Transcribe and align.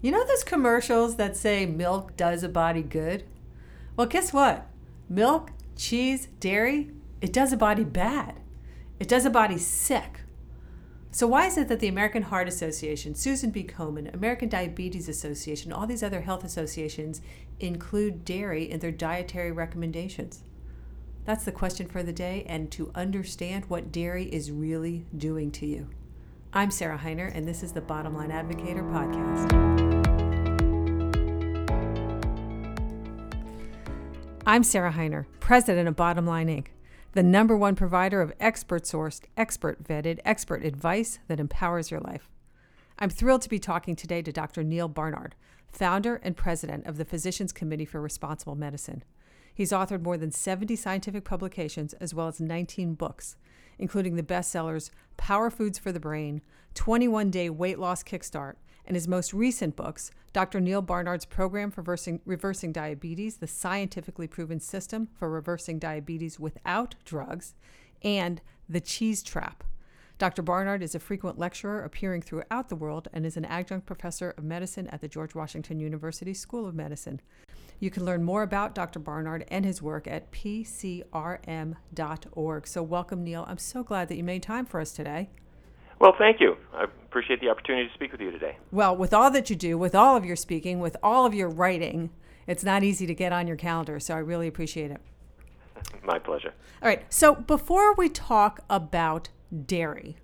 You 0.00 0.12
know 0.12 0.24
those 0.24 0.44
commercials 0.44 1.16
that 1.16 1.36
say 1.36 1.66
milk 1.66 2.16
does 2.16 2.44
a 2.44 2.48
body 2.48 2.82
good? 2.82 3.24
Well, 3.96 4.06
guess 4.06 4.32
what? 4.32 4.68
Milk, 5.08 5.50
cheese, 5.74 6.28
dairy, 6.38 6.90
it 7.20 7.32
does 7.32 7.52
a 7.52 7.56
body 7.56 7.82
bad. 7.82 8.36
It 9.00 9.08
does 9.08 9.24
a 9.24 9.30
body 9.30 9.58
sick. 9.58 10.20
So, 11.10 11.26
why 11.26 11.46
is 11.46 11.58
it 11.58 11.66
that 11.68 11.80
the 11.80 11.88
American 11.88 12.22
Heart 12.22 12.46
Association, 12.46 13.16
Susan 13.16 13.50
B. 13.50 13.64
Komen, 13.64 14.14
American 14.14 14.48
Diabetes 14.48 15.08
Association, 15.08 15.72
all 15.72 15.86
these 15.86 16.02
other 16.02 16.20
health 16.20 16.44
associations 16.44 17.20
include 17.58 18.24
dairy 18.24 18.70
in 18.70 18.78
their 18.78 18.92
dietary 18.92 19.50
recommendations? 19.50 20.44
That's 21.24 21.44
the 21.44 21.52
question 21.52 21.88
for 21.88 22.04
the 22.04 22.12
day, 22.12 22.44
and 22.46 22.70
to 22.72 22.92
understand 22.94 23.64
what 23.66 23.90
dairy 23.90 24.26
is 24.26 24.52
really 24.52 25.06
doing 25.16 25.50
to 25.52 25.66
you. 25.66 25.88
I'm 26.58 26.72
Sarah 26.72 26.98
Hiner, 26.98 27.32
and 27.32 27.46
this 27.46 27.62
is 27.62 27.70
the 27.70 27.80
Bottom 27.80 28.16
Line 28.16 28.30
Advocator 28.30 28.82
podcast. 28.92 29.52
I'm 34.44 34.64
Sarah 34.64 34.90
Hiner, 34.90 35.26
president 35.38 35.86
of 35.86 35.94
Bottom 35.94 36.26
Line 36.26 36.48
Inc., 36.48 36.66
the 37.12 37.22
number 37.22 37.56
one 37.56 37.76
provider 37.76 38.20
of 38.20 38.32
expert 38.40 38.82
sourced, 38.82 39.20
expert 39.36 39.84
vetted, 39.84 40.18
expert 40.24 40.64
advice 40.64 41.20
that 41.28 41.38
empowers 41.38 41.92
your 41.92 42.00
life. 42.00 42.28
I'm 42.98 43.08
thrilled 43.08 43.42
to 43.42 43.48
be 43.48 43.60
talking 43.60 43.94
today 43.94 44.20
to 44.22 44.32
Dr. 44.32 44.64
Neal 44.64 44.88
Barnard, 44.88 45.36
founder 45.68 46.16
and 46.24 46.36
president 46.36 46.86
of 46.86 46.96
the 46.96 47.04
Physicians 47.04 47.52
Committee 47.52 47.84
for 47.84 48.00
Responsible 48.00 48.56
Medicine. 48.56 49.04
He's 49.54 49.70
authored 49.70 50.02
more 50.02 50.16
than 50.16 50.32
70 50.32 50.74
scientific 50.74 51.24
publications 51.24 51.92
as 52.00 52.14
well 52.14 52.26
as 52.26 52.40
19 52.40 52.94
books, 52.94 53.36
including 53.78 54.16
the 54.16 54.22
bestsellers 54.22 54.90
Power 55.16 55.50
Foods 55.50 55.78
for 55.78 55.92
the 55.92 56.00
Brain, 56.00 56.42
21 56.74 57.30
Day 57.30 57.50
Weight 57.50 57.78
Loss 57.78 58.04
Kickstart, 58.04 58.54
and 58.86 58.94
his 58.96 59.08
most 59.08 59.34
recent 59.34 59.76
books, 59.76 60.10
Dr. 60.32 60.60
Neal 60.60 60.82
Barnard's 60.82 61.24
Program 61.24 61.70
for 61.70 61.82
Reversing, 61.82 62.20
Reversing 62.24 62.72
Diabetes, 62.72 63.36
the 63.36 63.46
scientifically 63.46 64.26
proven 64.26 64.60
system 64.60 65.08
for 65.18 65.28
reversing 65.28 65.78
diabetes 65.78 66.40
without 66.40 66.94
drugs, 67.04 67.54
and 68.02 68.40
The 68.68 68.80
Cheese 68.80 69.22
Trap. 69.22 69.64
Dr. 70.18 70.42
Barnard 70.42 70.82
is 70.82 70.96
a 70.96 70.98
frequent 70.98 71.38
lecturer 71.38 71.82
appearing 71.82 72.22
throughout 72.22 72.68
the 72.68 72.76
world 72.76 73.06
and 73.12 73.24
is 73.24 73.36
an 73.36 73.44
adjunct 73.44 73.86
professor 73.86 74.34
of 74.36 74.42
medicine 74.42 74.88
at 74.88 75.00
the 75.00 75.06
George 75.06 75.34
Washington 75.34 75.78
University 75.78 76.34
School 76.34 76.66
of 76.66 76.74
Medicine. 76.74 77.20
You 77.80 77.90
can 77.90 78.04
learn 78.04 78.24
more 78.24 78.42
about 78.42 78.74
Dr. 78.74 78.98
Barnard 78.98 79.44
and 79.48 79.64
his 79.64 79.80
work 79.80 80.06
at 80.06 80.32
pcrm.org. 80.32 81.06
So, 82.66 82.82
welcome, 82.82 83.22
Neal. 83.22 83.44
I'm 83.48 83.58
so 83.58 83.82
glad 83.82 84.08
that 84.08 84.16
you 84.16 84.24
made 84.24 84.42
time 84.42 84.66
for 84.66 84.80
us 84.80 84.92
today. 84.92 85.30
Well, 86.00 86.14
thank 86.18 86.40
you. 86.40 86.56
I 86.74 86.84
appreciate 86.84 87.40
the 87.40 87.48
opportunity 87.48 87.88
to 87.88 87.94
speak 87.94 88.12
with 88.12 88.20
you 88.20 88.30
today. 88.30 88.56
Well, 88.70 88.96
with 88.96 89.12
all 89.12 89.30
that 89.30 89.50
you 89.50 89.56
do, 89.56 89.76
with 89.76 89.94
all 89.94 90.16
of 90.16 90.24
your 90.24 90.36
speaking, 90.36 90.80
with 90.80 90.96
all 91.02 91.26
of 91.26 91.34
your 91.34 91.48
writing, 91.48 92.10
it's 92.46 92.64
not 92.64 92.82
easy 92.84 93.06
to 93.06 93.14
get 93.14 93.32
on 93.32 93.46
your 93.46 93.56
calendar. 93.56 93.98
So 93.98 94.14
I 94.14 94.18
really 94.18 94.46
appreciate 94.46 94.90
it. 94.90 95.00
My 96.04 96.18
pleasure. 96.18 96.54
All 96.82 96.88
right. 96.88 97.04
So 97.12 97.34
before 97.34 97.94
we 97.94 98.08
talk 98.08 98.60
about 98.70 99.28
dairy, 99.66 100.16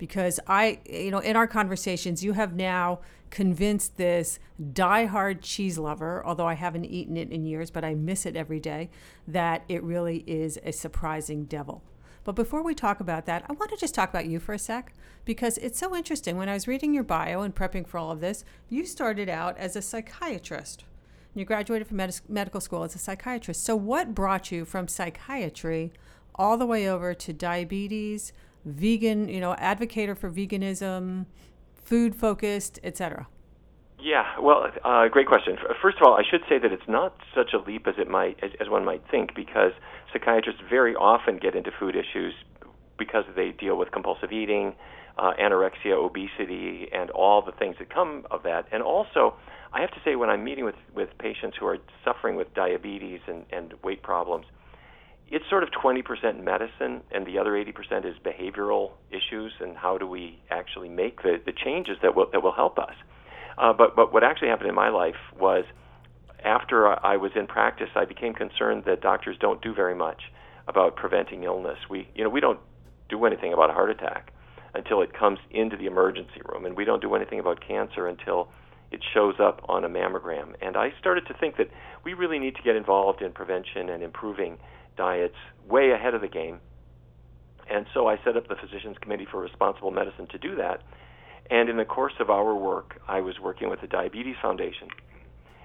because 0.00 0.40
I, 0.46 0.80
you 0.88 1.10
know, 1.10 1.18
in 1.18 1.36
our 1.36 1.46
conversations, 1.46 2.24
you 2.24 2.32
have 2.32 2.56
now 2.56 3.00
convinced 3.28 3.98
this 3.98 4.38
die-hard 4.72 5.42
cheese 5.42 5.78
lover, 5.78 6.24
although 6.24 6.48
I 6.48 6.54
haven't 6.54 6.86
eaten 6.86 7.18
it 7.18 7.30
in 7.30 7.44
years, 7.44 7.70
but 7.70 7.84
I 7.84 7.94
miss 7.94 8.24
it 8.24 8.34
every 8.34 8.60
day, 8.60 8.88
that 9.28 9.62
it 9.68 9.82
really 9.82 10.24
is 10.26 10.58
a 10.64 10.72
surprising 10.72 11.44
devil. 11.44 11.82
But 12.24 12.34
before 12.34 12.62
we 12.62 12.74
talk 12.74 13.00
about 13.00 13.26
that, 13.26 13.44
I 13.46 13.52
want 13.52 13.70
to 13.72 13.76
just 13.76 13.94
talk 13.94 14.08
about 14.08 14.24
you 14.24 14.40
for 14.40 14.54
a 14.54 14.58
sec 14.58 14.94
because 15.26 15.58
it's 15.58 15.78
so 15.78 15.94
interesting. 15.94 16.38
When 16.38 16.48
I 16.48 16.54
was 16.54 16.66
reading 16.66 16.94
your 16.94 17.04
bio 17.04 17.42
and 17.42 17.54
prepping 17.54 17.86
for 17.86 17.98
all 17.98 18.10
of 18.10 18.20
this, 18.20 18.42
you 18.70 18.86
started 18.86 19.28
out 19.28 19.58
as 19.58 19.76
a 19.76 19.82
psychiatrist. 19.82 20.84
You 21.34 21.44
graduated 21.44 21.88
from 21.88 21.98
med- 21.98 22.22
medical 22.26 22.62
school 22.62 22.84
as 22.84 22.94
a 22.94 22.98
psychiatrist. 22.98 23.62
So, 23.62 23.76
what 23.76 24.14
brought 24.14 24.50
you 24.50 24.64
from 24.64 24.88
psychiatry 24.88 25.92
all 26.34 26.56
the 26.56 26.66
way 26.66 26.88
over 26.88 27.12
to 27.12 27.32
diabetes, 27.34 28.32
vegan, 28.64 29.28
you 29.28 29.40
know, 29.40 29.54
advocator 29.58 30.16
for 30.16 30.30
veganism, 30.30 31.26
food 31.84 32.14
focused, 32.14 32.78
etc.? 32.82 33.26
Yeah, 34.02 34.24
well, 34.40 34.66
uh, 34.82 35.08
great 35.08 35.26
question. 35.26 35.58
First 35.82 35.98
of 35.98 36.06
all, 36.06 36.14
I 36.14 36.22
should 36.28 36.40
say 36.48 36.58
that 36.58 36.72
it's 36.72 36.88
not 36.88 37.14
such 37.34 37.52
a 37.52 37.58
leap 37.58 37.86
as 37.86 37.96
it 37.98 38.08
might 38.08 38.38
as, 38.42 38.50
as 38.58 38.68
one 38.68 38.84
might 38.84 39.02
think, 39.10 39.34
because 39.34 39.72
psychiatrists 40.12 40.62
very 40.70 40.94
often 40.94 41.36
get 41.36 41.54
into 41.54 41.70
food 41.78 41.94
issues 41.94 42.32
because 42.98 43.24
they 43.36 43.50
deal 43.50 43.76
with 43.76 43.90
compulsive 43.92 44.32
eating, 44.32 44.74
uh, 45.18 45.32
anorexia, 45.38 45.92
obesity, 45.92 46.88
and 46.92 47.10
all 47.10 47.42
the 47.42 47.52
things 47.52 47.76
that 47.78 47.92
come 47.92 48.26
of 48.30 48.42
that. 48.42 48.66
And 48.72 48.82
also, 48.82 49.34
I 49.72 49.80
have 49.80 49.90
to 49.90 50.00
say, 50.04 50.16
when 50.16 50.30
I'm 50.30 50.44
meeting 50.44 50.64
with 50.64 50.76
with 50.94 51.10
patients 51.18 51.56
who 51.58 51.66
are 51.66 51.78
suffering 52.04 52.36
with 52.36 52.52
diabetes 52.54 53.20
and, 53.26 53.44
and 53.52 53.74
weight 53.84 54.02
problems, 54.02 54.46
it's 55.30 55.44
sort 55.48 55.62
of 55.62 55.70
20% 55.70 56.42
medicine, 56.42 57.02
and 57.12 57.24
the 57.26 57.38
other 57.38 57.52
80% 57.52 58.04
is 58.04 58.16
behavioral 58.24 58.92
issues, 59.10 59.52
and 59.60 59.76
how 59.76 59.96
do 59.96 60.06
we 60.06 60.40
actually 60.50 60.88
make 60.88 61.22
the, 61.22 61.40
the 61.44 61.52
changes 61.52 61.96
that 62.02 62.16
will 62.16 62.26
that 62.32 62.42
will 62.42 62.52
help 62.52 62.78
us. 62.78 62.94
Uh, 63.56 63.72
but 63.72 63.94
but 63.94 64.12
what 64.12 64.24
actually 64.24 64.48
happened 64.48 64.68
in 64.68 64.74
my 64.74 64.88
life 64.88 65.14
was 65.38 65.64
after 66.44 66.88
I 67.04 67.16
was 67.16 67.30
in 67.36 67.46
practice, 67.46 67.90
I 67.94 68.06
became 68.06 68.34
concerned 68.34 68.84
that 68.86 69.02
doctors 69.02 69.36
don't 69.38 69.62
do 69.62 69.72
very 69.74 69.94
much 69.94 70.22
about 70.66 70.96
preventing 70.96 71.44
illness. 71.44 71.78
We 71.88 72.08
you 72.14 72.24
know 72.24 72.30
we 72.30 72.40
don't 72.40 72.60
do 73.08 73.24
anything 73.24 73.52
about 73.52 73.70
a 73.70 73.72
heart 73.72 73.90
attack 73.90 74.32
until 74.74 75.02
it 75.02 75.12
comes 75.12 75.38
into 75.50 75.76
the 75.76 75.86
emergency 75.86 76.40
room, 76.44 76.64
and 76.64 76.76
we 76.76 76.84
don't 76.84 77.02
do 77.02 77.14
anything 77.14 77.38
about 77.38 77.60
cancer 77.66 78.08
until 78.08 78.48
it 78.90 79.00
shows 79.14 79.34
up 79.40 79.64
on 79.68 79.84
a 79.84 79.88
mammogram. 79.88 80.54
And 80.60 80.76
I 80.76 80.92
started 80.98 81.26
to 81.26 81.34
think 81.34 81.56
that 81.56 81.68
we 82.04 82.14
really 82.14 82.38
need 82.38 82.56
to 82.56 82.62
get 82.62 82.76
involved 82.76 83.22
in 83.22 83.32
prevention 83.32 83.88
and 83.88 84.02
improving 84.02 84.58
diets 84.96 85.36
way 85.68 85.92
ahead 85.92 86.14
of 86.14 86.20
the 86.20 86.28
game. 86.28 86.60
And 87.70 87.86
so 87.94 88.08
I 88.08 88.16
set 88.24 88.36
up 88.36 88.48
the 88.48 88.56
Physicians 88.56 88.96
Committee 89.00 89.26
for 89.30 89.40
Responsible 89.40 89.92
Medicine 89.92 90.26
to 90.32 90.38
do 90.38 90.56
that. 90.56 90.82
And 91.50 91.68
in 91.68 91.76
the 91.76 91.84
course 91.84 92.14
of 92.20 92.30
our 92.30 92.54
work, 92.54 93.00
I 93.08 93.20
was 93.20 93.38
working 93.40 93.70
with 93.70 93.80
the 93.80 93.86
Diabetes 93.86 94.36
Foundation, 94.40 94.88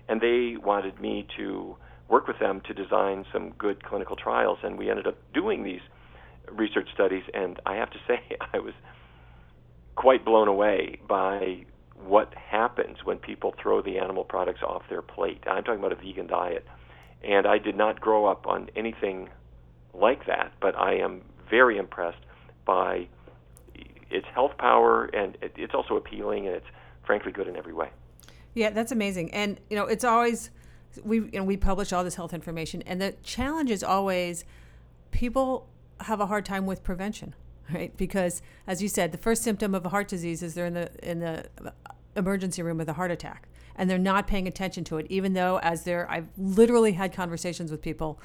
and 0.08 0.20
they 0.22 0.56
wanted 0.58 1.00
me 1.00 1.28
to 1.38 1.78
work 2.08 2.28
with 2.28 2.40
them 2.40 2.62
to 2.68 2.74
design 2.74 3.26
some 3.34 3.52
good 3.52 3.84
clinical 3.84 4.16
trials. 4.16 4.60
And 4.64 4.78
we 4.78 4.90
ended 4.90 5.08
up 5.08 5.18
doing 5.34 5.64
these 5.64 5.82
research 6.52 6.90
studies, 6.94 7.24
and 7.34 7.60
I 7.66 7.76
have 7.76 7.90
to 7.92 7.98
say, 8.08 8.22
I 8.54 8.60
was 8.60 8.74
quite 9.96 10.26
blown 10.26 10.48
away 10.48 11.00
by 11.08 11.66
what 12.04 12.34
happens 12.36 12.98
when 13.04 13.18
people 13.18 13.54
throw 13.62 13.82
the 13.82 13.98
animal 13.98 14.24
products 14.24 14.62
off 14.62 14.84
their 14.90 15.02
plate. 15.02 15.44
I'm 15.48 15.64
talking 15.64 15.80
about 15.80 15.92
a 15.92 15.96
vegan 15.96 16.28
diet. 16.28 16.66
And 17.24 17.48
I 17.48 17.58
did 17.58 17.76
not 17.76 18.00
grow 18.00 18.26
up 18.26 18.46
on 18.46 18.70
anything 18.76 19.30
like 19.94 20.28
that, 20.28 20.52
but 20.60 20.78
I 20.78 20.96
am 20.96 21.22
very 21.50 21.78
impressed 21.78 22.20
by 22.66 23.08
its 24.12 24.28
health 24.34 24.58
power, 24.58 25.06
and 25.06 25.38
it's 25.42 25.74
also 25.74 25.96
appealing, 25.96 26.46
and 26.48 26.56
it's 26.56 26.68
frankly 27.06 27.32
good 27.32 27.48
in 27.48 27.56
every 27.56 27.74
way. 27.74 27.90
Yeah, 28.54 28.70
that's 28.70 28.92
amazing. 28.92 29.34
And 29.34 29.60
you 29.70 29.76
know, 29.76 29.86
it's 29.86 30.04
always 30.04 30.52
we 31.04 31.18
you 31.18 31.32
know 31.34 31.44
we 31.44 31.58
publish 31.58 31.92
all 31.92 32.04
this 32.04 32.16
health 32.16 32.34
information, 32.34 32.82
and 32.84 33.02
the 33.02 33.16
challenge 33.24 33.72
is 33.72 33.84
always 33.84 34.46
people 35.12 35.68
have 36.02 36.20
a 36.20 36.28
hard 36.28 36.46
time 36.46 36.66
with 36.66 36.84
prevention, 36.84 37.34
right? 37.74 37.96
Because 37.98 38.42
as 38.68 38.82
you 38.82 38.88
said, 38.88 39.12
the 39.12 39.18
first 39.18 39.44
symptom 39.44 39.74
of 39.76 39.86
a 39.86 39.90
heart 39.90 40.08
disease 40.08 40.44
is 40.44 40.54
they're 40.54 40.66
in 40.66 40.74
the 40.74 40.90
in 41.10 41.20
the 41.20 41.46
emergency 42.16 42.62
room 42.62 42.78
with 42.78 42.90
a 42.90 42.94
heart 42.94 43.12
attack, 43.12 43.48
and 43.76 43.90
they're 43.90 43.98
not 43.98 44.28
paying 44.28 44.48
attention 44.48 44.84
to 44.86 44.98
it, 44.98 45.06
even 45.10 45.34
though 45.34 45.60
as 45.60 45.84
they're 45.84 46.10
I've 46.10 46.28
literally 46.38 46.94
had 46.94 47.14
conversations 47.14 47.72
with 47.72 47.82
people 47.82 48.20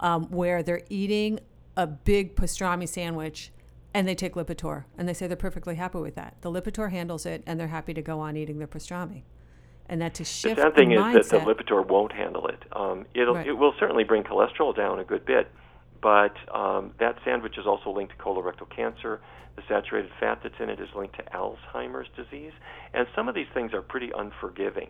um, 0.00 0.24
where 0.30 0.62
they're 0.62 0.82
eating 0.88 1.40
a 1.76 1.86
big 1.86 2.34
pastrami 2.36 2.88
sandwich 2.88 3.52
and 3.94 4.06
they 4.06 4.14
take 4.14 4.34
Lipitor 4.34 4.84
and 4.98 5.08
they 5.08 5.14
say 5.14 5.26
they're 5.26 5.36
perfectly 5.36 5.76
happy 5.76 5.98
with 5.98 6.14
that. 6.14 6.36
The 6.42 6.50
Lipitor 6.50 6.90
handles 6.90 7.26
it 7.26 7.42
and 7.46 7.58
they're 7.58 7.68
happy 7.68 7.94
to 7.94 8.02
go 8.02 8.20
on 8.20 8.36
eating 8.36 8.58
their 8.58 8.68
pastrami. 8.68 9.22
And 9.88 10.00
that 10.00 10.14
to 10.14 10.24
shift 10.24 10.56
the 10.56 10.62
sad 10.62 10.74
thing 10.76 10.90
the 10.90 10.96
is 10.96 11.00
mindset, 11.02 11.30
that 11.30 11.44
the 11.44 11.54
Lipitor 11.54 11.84
won't 11.86 12.12
handle 12.12 12.46
it. 12.46 12.62
Um, 12.72 13.06
it'll 13.14 13.34
Right. 13.34 13.46
it 13.46 13.52
will 13.52 13.74
certainly 13.78 14.04
bring 14.04 14.22
cholesterol 14.22 14.76
down 14.76 15.00
a 15.00 15.04
good 15.04 15.24
bit, 15.24 15.50
but 16.02 16.34
um, 16.54 16.92
that 16.98 17.16
sandwich 17.24 17.54
is 17.58 17.66
also 17.66 17.90
linked 17.90 18.16
to 18.16 18.22
colorectal 18.22 18.68
cancer. 18.74 19.20
The 19.56 19.62
saturated 19.68 20.10
fat 20.18 20.40
that's 20.42 20.54
in 20.60 20.70
it 20.70 20.80
is 20.80 20.88
linked 20.96 21.16
to 21.16 21.24
Alzheimer's 21.34 22.08
disease, 22.16 22.52
and 22.94 23.06
some 23.14 23.28
of 23.28 23.34
these 23.34 23.48
things 23.52 23.74
are 23.74 23.82
pretty 23.82 24.10
unforgiving. 24.16 24.88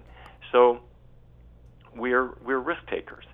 So 0.53 0.81
we're 1.97 2.35
we're 2.45 2.61
risk 2.61 2.81
takers. 2.89 3.25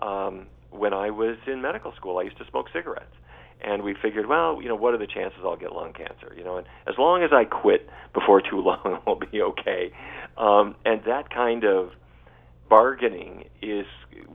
Um, 0.00 0.46
when 0.70 0.92
I 0.92 1.10
was 1.10 1.36
in 1.46 1.62
medical 1.62 1.92
school, 1.96 2.18
I 2.18 2.22
used 2.22 2.38
to 2.38 2.44
smoke 2.50 2.66
cigarettes, 2.72 3.14
and 3.60 3.82
we 3.82 3.94
figured, 4.00 4.26
well, 4.26 4.60
you 4.60 4.68
know, 4.68 4.74
what 4.74 4.92
are 4.92 4.98
the 4.98 5.06
chances 5.06 5.40
I'll 5.44 5.56
get 5.56 5.72
lung 5.72 5.92
cancer? 5.92 6.34
You 6.36 6.44
know, 6.44 6.58
and 6.58 6.66
as 6.86 6.94
long 6.98 7.22
as 7.22 7.30
I 7.32 7.44
quit 7.44 7.88
before 8.12 8.40
too 8.40 8.60
long, 8.64 9.00
I'll 9.06 9.18
be 9.18 9.40
okay. 9.40 9.92
Um, 10.36 10.74
and 10.84 11.00
that 11.06 11.30
kind 11.30 11.64
of 11.64 11.90
bargaining 12.68 13.44
is 13.62 13.86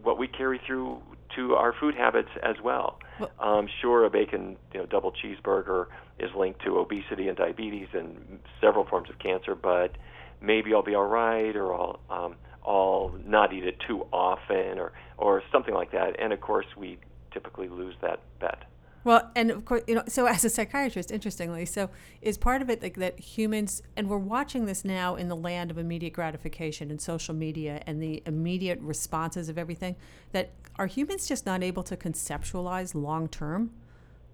what 0.02 0.18
we 0.18 0.28
carry 0.28 0.62
through 0.66 1.02
to 1.40 1.56
our 1.56 1.74
food 1.80 1.96
habits 1.96 2.30
as 2.44 2.56
well. 2.64 3.00
Um, 3.40 3.68
sure, 3.82 4.06
a 4.06 4.10
bacon, 4.10 4.56
you 4.74 4.80
know, 4.80 4.86
double 4.86 5.12
cheeseburger 5.12 5.86
is 6.20 6.30
linked 6.38 6.62
to 6.64 6.78
obesity 6.78 7.28
and 7.28 7.38
diabetes 7.38 7.88
and 7.94 8.40
several 8.62 8.86
forms 8.86 9.10
of 9.10 9.20
cancer, 9.20 9.56
but 9.56 9.98
maybe 10.42 10.74
I'll 10.74 10.84
be 10.84 10.96
all 10.96 11.06
right, 11.06 11.56
or 11.56 11.74
I'll 11.74 12.00
um, 12.10 12.36
I'll 12.66 13.14
not 13.26 13.54
eat 13.54 13.66
it 13.66 13.78
too 13.88 14.06
often, 14.12 14.80
or 14.80 14.92
or 15.18 15.44
something 15.52 15.74
like 15.74 15.92
that. 15.92 16.20
And 16.22 16.32
of 16.32 16.42
course, 16.42 16.66
we 16.78 16.98
typically 17.34 17.68
lose 17.68 17.96
that 18.02 18.20
bet. 18.40 18.64
Well, 19.04 19.32
and 19.36 19.50
of 19.50 19.64
course, 19.64 19.84
you 19.88 19.96
know, 19.96 20.04
so 20.08 20.26
as 20.26 20.44
a 20.44 20.50
psychiatrist, 20.50 21.10
interestingly, 21.10 21.66
so 21.66 21.90
is 22.22 22.38
part 22.38 22.62
of 22.62 22.70
it 22.70 22.82
like 22.82 22.98
that 22.98 23.18
humans, 23.18 23.82
and 23.96 24.10
we're 24.10 24.18
watching 24.18 24.66
this 24.66 24.84
now 24.84 25.16
in 25.16 25.30
the 25.30 25.36
land 25.36 25.72
of 25.72 25.78
immediate 25.78 26.14
gratification 26.14 26.92
and 26.92 27.00
social 27.00 27.34
media 27.34 27.82
and 27.88 28.04
the 28.04 28.22
immediate 28.26 28.80
responses 28.82 29.48
of 29.48 29.58
everything, 29.58 29.96
that 30.34 30.52
are 30.78 30.88
humans 30.88 31.28
just 31.28 31.46
not 31.46 31.64
able 31.64 31.84
to 31.84 31.96
conceptualize 31.96 32.94
long 32.94 33.30
term? 33.30 33.72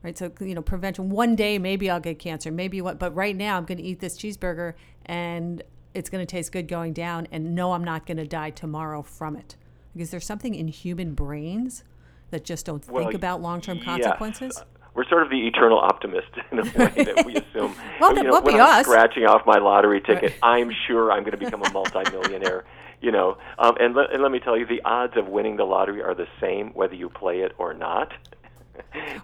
Right. 0.04 0.18
So, 0.18 0.32
you 0.40 0.54
know, 0.54 0.62
prevention, 0.62 1.10
one 1.10 1.36
day 1.36 1.58
maybe 1.58 1.90
I'll 1.90 2.00
get 2.00 2.20
cancer, 2.20 2.52
maybe 2.52 2.80
what, 2.80 3.00
but 3.00 3.16
right 3.16 3.36
now 3.36 3.58
I'm 3.58 3.66
going 3.66 3.80
to 3.80 3.84
eat 3.84 4.00
this 4.00 4.18
cheeseburger 4.18 4.74
and 5.08 5.64
it's 5.96 6.10
going 6.10 6.22
to 6.22 6.30
taste 6.30 6.52
good 6.52 6.68
going 6.68 6.94
down, 6.94 7.28
and 7.32 7.56
no, 7.56 7.72
I'm 7.72 7.84
not 7.84 8.06
going 8.06 8.18
to 8.18 8.28
die 8.28 8.50
tomorrow 8.50 9.02
from 9.02 9.36
it. 9.36 9.56
Because 9.94 10.12
there's 10.12 10.26
something 10.26 10.54
in 10.54 10.68
human 10.68 11.14
brains 11.14 11.84
that 12.32 12.44
just 12.44 12.66
don't 12.66 12.88
well, 12.90 13.04
think 13.04 13.16
about 13.16 13.42
long-term 13.42 13.82
consequences? 13.82 14.64
We're 14.94 15.08
sort 15.10 15.24
of 15.24 15.30
the 15.30 15.46
eternal 15.48 15.78
optimist 15.78 16.30
in 16.52 16.60
a 16.60 16.64
way 16.64 17.04
that 17.04 17.24
we 17.26 17.36
assume. 17.36 17.76
well, 18.00 18.16
you 18.16 18.24
know, 18.24 18.40
when 18.42 18.56
I'm 18.56 18.80
us. 18.80 18.86
scratching 18.86 19.26
off 19.26 19.46
my 19.46 19.58
lottery 19.58 20.02
ticket, 20.02 20.34
I'm 20.42 20.72
sure 20.88 21.12
I'm 21.12 21.24
going 21.24 21.38
to 21.38 21.38
become 21.38 21.64
a 21.64 21.70
multimillionaire. 21.72 22.64
you 23.02 23.12
know, 23.12 23.38
um, 23.60 23.76
and, 23.80 23.94
le- 23.94 24.08
and 24.12 24.22
let 24.22 24.32
me 24.32 24.40
tell 24.40 24.58
you, 24.58 24.66
the 24.66 24.82
odds 24.86 25.18
of 25.18 25.28
winning 25.28 25.58
the 25.58 25.66
lottery 25.66 26.02
are 26.02 26.16
the 26.16 26.28
same 26.40 26.70
whether 26.70 26.96
you 26.96 27.10
play 27.10 27.42
it 27.42 27.52
or 27.58 27.74
not. 27.74 28.14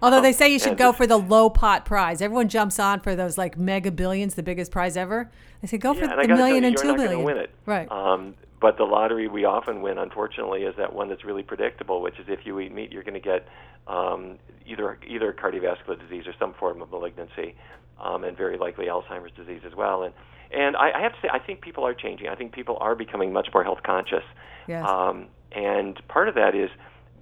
Although 0.02 0.20
they 0.20 0.32
say 0.32 0.50
you 0.50 0.58
should 0.58 0.76
go 0.76 0.92
for 0.92 1.06
the 1.06 1.16
low 1.16 1.50
pot 1.50 1.84
prize. 1.84 2.22
Everyone 2.22 2.48
jumps 2.48 2.78
on 2.78 3.00
for 3.00 3.14
those 3.14 3.36
like 3.36 3.58
mega 3.58 3.90
billions, 3.90 4.34
the 4.34 4.42
biggest 4.42 4.70
prize 4.70 4.96
ever. 4.96 5.30
They 5.60 5.68
say 5.68 5.78
go 5.78 5.92
yeah, 5.92 6.00
for 6.00 6.22
the 6.22 6.28
million 6.28 6.62
you, 6.62 6.68
and 6.68 6.76
two 6.76 6.96
million. 6.96 7.22
Win 7.22 7.36
it. 7.36 7.50
Right. 7.66 7.90
Um, 7.90 8.34
but 8.62 8.78
the 8.78 8.84
lottery 8.84 9.26
we 9.26 9.44
often 9.44 9.82
win, 9.82 9.98
unfortunately, 9.98 10.62
is 10.62 10.74
that 10.76 10.94
one 10.94 11.08
that's 11.08 11.24
really 11.24 11.42
predictable, 11.42 12.00
which 12.00 12.18
is 12.20 12.26
if 12.28 12.46
you 12.46 12.60
eat 12.60 12.72
meat, 12.72 12.92
you're 12.92 13.02
going 13.02 13.12
to 13.14 13.20
get 13.20 13.48
um, 13.88 14.38
either 14.64 14.98
either 15.06 15.32
cardiovascular 15.32 16.00
disease 16.00 16.28
or 16.28 16.34
some 16.38 16.54
form 16.54 16.80
of 16.80 16.90
malignancy, 16.92 17.56
um, 18.00 18.22
and 18.22 18.36
very 18.36 18.56
likely 18.56 18.86
Alzheimer's 18.86 19.32
disease 19.32 19.62
as 19.66 19.74
well. 19.74 20.04
And 20.04 20.14
and 20.52 20.76
I, 20.76 20.92
I 20.92 21.02
have 21.02 21.12
to 21.12 21.18
say, 21.20 21.28
I 21.32 21.40
think 21.40 21.60
people 21.60 21.84
are 21.84 21.92
changing. 21.92 22.28
I 22.28 22.36
think 22.36 22.52
people 22.52 22.78
are 22.80 22.94
becoming 22.94 23.32
much 23.32 23.48
more 23.52 23.64
health 23.64 23.82
conscious. 23.84 24.24
Yes. 24.68 24.88
Um, 24.88 25.26
and 25.50 26.00
part 26.06 26.28
of 26.28 26.36
that 26.36 26.54
is 26.54 26.70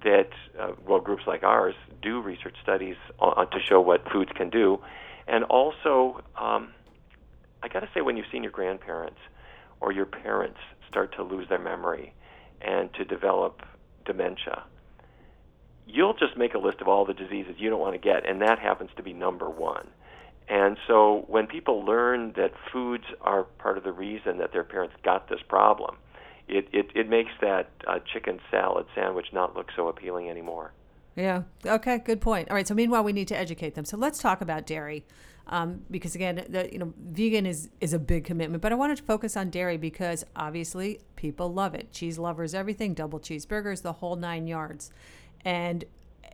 that 0.03 0.29
uh, 0.59 0.73
well, 0.87 0.99
groups 0.99 1.23
like 1.25 1.41
ours 1.41 1.73
do 2.03 2.21
research 2.21 2.55
studies 2.61 2.97
on, 3.17 3.49
to 3.49 3.59
show 3.59 3.81
what 3.81 4.07
foods 4.11 4.31
can 4.35 4.51
do, 4.51 4.79
and 5.27 5.43
also, 5.45 6.21
um, 6.39 6.69
I 7.63 7.67
got 7.67 7.79
to 7.79 7.89
say, 7.95 8.01
when 8.01 8.15
you've 8.15 8.27
seen 8.31 8.43
your 8.43 8.51
grandparents 8.51 9.19
or 9.79 9.91
your 9.91 10.05
parents 10.05 10.59
start 10.91 11.15
to 11.15 11.23
lose 11.23 11.47
their 11.49 11.59
memory 11.59 12.13
and 12.61 12.93
to 12.93 13.03
develop 13.05 13.61
dementia, 14.05 14.63
you'll 15.87 16.13
just 16.13 16.37
make 16.37 16.53
a 16.53 16.59
list 16.59 16.81
of 16.81 16.87
all 16.87 17.05
the 17.05 17.13
diseases 17.13 17.55
you 17.57 17.69
don't 17.69 17.79
want 17.79 17.93
to 17.93 17.99
get, 17.99 18.29
and 18.29 18.41
that 18.41 18.59
happens 18.59 18.89
to 18.97 19.03
be 19.03 19.13
number 19.13 19.49
one. 19.49 19.87
And 20.47 20.77
so 20.87 21.23
when 21.27 21.47
people 21.47 21.85
learn 21.85 22.33
that 22.35 22.51
foods 22.73 23.05
are 23.21 23.43
part 23.43 23.77
of 23.77 23.83
the 23.83 23.91
reason 23.91 24.37
that 24.39 24.51
their 24.51 24.65
parents 24.65 24.95
got 25.03 25.29
this 25.29 25.39
problem, 25.47 25.95
it, 26.47 26.67
it, 26.73 26.87
it 26.93 27.09
makes 27.09 27.31
that 27.39 27.69
uh, 27.87 27.99
chicken 28.13 28.39
salad 28.51 28.85
sandwich 28.93 29.27
not 29.31 29.55
look 29.55 29.69
so 29.75 29.87
appealing 29.87 30.29
anymore. 30.29 30.73
Yeah. 31.15 31.43
Okay. 31.65 31.99
Good 31.99 32.21
point. 32.21 32.49
All 32.49 32.55
right. 32.55 32.67
So 32.67 32.73
meanwhile, 32.73 33.03
we 33.03 33.13
need 33.13 33.27
to 33.29 33.37
educate 33.37 33.75
them. 33.75 33.85
So 33.85 33.97
let's 33.97 34.19
talk 34.19 34.41
about 34.41 34.65
dairy, 34.65 35.05
um, 35.51 35.81
because 35.91 36.15
again, 36.15 36.45
the, 36.47 36.69
you 36.71 36.79
know, 36.79 36.93
vegan 36.97 37.45
is 37.45 37.69
is 37.81 37.93
a 37.93 37.99
big 37.99 38.23
commitment. 38.23 38.61
But 38.61 38.71
I 38.71 38.75
wanted 38.75 38.97
to 38.97 39.03
focus 39.03 39.35
on 39.35 39.49
dairy 39.49 39.77
because 39.77 40.25
obviously 40.35 41.01
people 41.17 41.53
love 41.53 41.75
it. 41.75 41.91
Cheese 41.91 42.17
lovers, 42.17 42.53
everything, 42.53 42.93
double 42.93 43.19
cheeseburgers, 43.19 43.81
the 43.81 43.93
whole 43.93 44.15
nine 44.15 44.47
yards, 44.47 44.91
and 45.43 45.83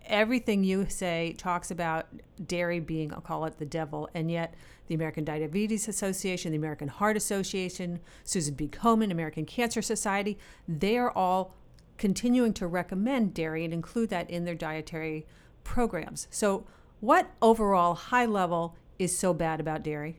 everything 0.05 0.63
you 0.63 0.85
say 0.87 1.35
talks 1.37 1.71
about 1.71 2.07
dairy 2.45 2.79
being, 2.79 3.11
I'll 3.11 3.19
call 3.19 3.45
it 3.45 3.57
the 3.57 3.65
devil, 3.65 4.07
and 4.13 4.29
yet 4.29 4.53
the 4.87 4.95
American 4.95 5.25
Diabetes 5.25 5.87
Association, 5.87 6.51
the 6.51 6.57
American 6.57 6.87
Heart 6.87 7.17
Association, 7.17 7.99
Susan 8.23 8.53
B. 8.53 8.67
Komen, 8.67 9.11
American 9.11 9.45
Cancer 9.45 9.81
Society, 9.81 10.37
they 10.67 10.97
are 10.97 11.11
all 11.11 11.55
continuing 11.97 12.53
to 12.53 12.67
recommend 12.67 13.33
dairy 13.33 13.65
and 13.65 13.73
include 13.73 14.09
that 14.09 14.29
in 14.29 14.45
their 14.45 14.55
dietary 14.55 15.25
programs. 15.63 16.27
So, 16.29 16.65
what 16.99 17.31
overall 17.41 17.93
high 17.95 18.25
level 18.25 18.75
is 18.99 19.17
so 19.17 19.33
bad 19.33 19.59
about 19.59 19.83
dairy? 19.83 20.17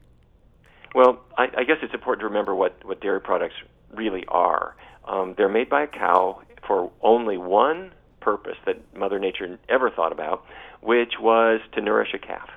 Well, 0.94 1.20
I, 1.36 1.44
I 1.58 1.64
guess 1.64 1.78
it's 1.82 1.94
important 1.94 2.20
to 2.20 2.26
remember 2.26 2.54
what, 2.54 2.84
what 2.84 3.00
dairy 3.00 3.20
products 3.20 3.54
really 3.94 4.25
are. 4.28 4.75
Um, 5.06 5.34
they're 5.36 5.48
made 5.48 5.69
by 5.69 5.82
a 5.82 5.86
cow 5.86 6.42
for 6.66 6.90
only 7.02 7.36
one 7.38 7.92
purpose 8.20 8.56
that 8.66 8.76
Mother 8.96 9.19
Nature 9.19 9.58
ever 9.69 9.90
thought 9.90 10.12
about, 10.12 10.44
which 10.80 11.14
was 11.20 11.60
to 11.72 11.80
nourish 11.80 12.14
a 12.14 12.19
calf. 12.19 12.48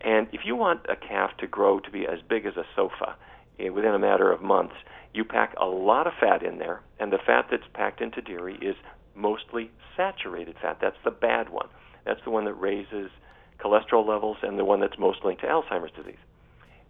And 0.00 0.28
if 0.32 0.40
you 0.44 0.56
want 0.56 0.86
a 0.88 0.96
calf 0.96 1.30
to 1.38 1.46
grow 1.46 1.80
to 1.80 1.90
be 1.90 2.06
as 2.06 2.18
big 2.28 2.46
as 2.46 2.56
a 2.56 2.64
sofa 2.74 3.16
eh, 3.58 3.70
within 3.70 3.94
a 3.94 3.98
matter 3.98 4.30
of 4.30 4.42
months, 4.42 4.74
you 5.14 5.24
pack 5.24 5.54
a 5.60 5.64
lot 5.64 6.06
of 6.06 6.12
fat 6.20 6.42
in 6.42 6.58
there, 6.58 6.82
and 7.00 7.10
the 7.10 7.18
fat 7.18 7.46
that's 7.50 7.62
packed 7.72 8.02
into 8.02 8.20
dairy 8.20 8.58
is 8.60 8.76
mostly 9.14 9.70
saturated 9.96 10.56
fat. 10.60 10.78
That's 10.80 10.98
the 11.04 11.10
bad 11.10 11.48
one. 11.48 11.68
That's 12.04 12.20
the 12.24 12.30
one 12.30 12.44
that 12.44 12.54
raises 12.54 13.10
cholesterol 13.58 14.06
levels 14.06 14.36
and 14.42 14.58
the 14.58 14.64
one 14.64 14.80
that's 14.80 14.98
most 14.98 15.24
linked 15.24 15.42
to 15.42 15.48
Alzheimer's 15.48 15.92
disease. 15.96 16.18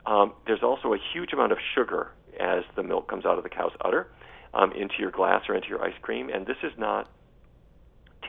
Um, 0.04 0.32
there's 0.46 0.62
also 0.62 0.92
a 0.94 0.98
huge 1.12 1.32
amount 1.32 1.52
of 1.52 1.58
sugar 1.74 2.12
as 2.38 2.64
the 2.76 2.82
milk 2.82 3.08
comes 3.08 3.24
out 3.24 3.38
of 3.38 3.44
the 3.44 3.50
cow's 3.50 3.72
udder 3.80 4.06
um, 4.54 4.72
into 4.72 4.94
your 4.98 5.10
glass 5.10 5.42
or 5.48 5.54
into 5.54 5.68
your 5.68 5.82
ice 5.82 5.94
cream, 6.02 6.28
and 6.28 6.46
this 6.46 6.56
is 6.62 6.72
not 6.78 7.10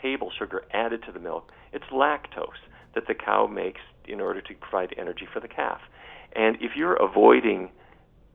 table 0.01 0.31
sugar 0.37 0.63
added 0.71 1.03
to 1.05 1.11
the 1.11 1.19
milk. 1.19 1.51
It's 1.73 1.85
lactose 1.85 2.61
that 2.95 3.07
the 3.07 3.13
cow 3.13 3.47
makes 3.47 3.81
in 4.07 4.21
order 4.21 4.41
to 4.41 4.53
provide 4.55 4.93
energy 4.97 5.27
for 5.31 5.39
the 5.39 5.47
calf. 5.47 5.81
And 6.33 6.57
if 6.61 6.71
you're 6.75 6.95
avoiding 6.95 7.69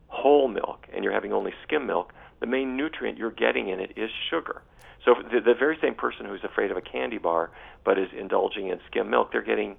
whole 0.08 0.48
milk 0.48 0.86
and 0.94 1.04
you're 1.04 1.12
having 1.12 1.32
only 1.32 1.52
skim 1.64 1.86
milk, 1.86 2.12
the 2.40 2.46
main 2.46 2.76
nutrient 2.76 3.18
you're 3.18 3.30
getting 3.30 3.68
in 3.68 3.80
it 3.80 3.92
is 3.96 4.10
sugar. 4.30 4.62
So 5.04 5.14
the, 5.32 5.40
the 5.40 5.54
very 5.54 5.78
same 5.80 5.94
person 5.94 6.26
who's 6.26 6.44
afraid 6.44 6.70
of 6.70 6.76
a 6.76 6.80
candy 6.80 7.18
bar 7.18 7.50
but 7.84 7.98
is 7.98 8.08
indulging 8.16 8.68
in 8.68 8.80
skim 8.88 9.10
milk, 9.10 9.32
they're 9.32 9.42
getting 9.42 9.76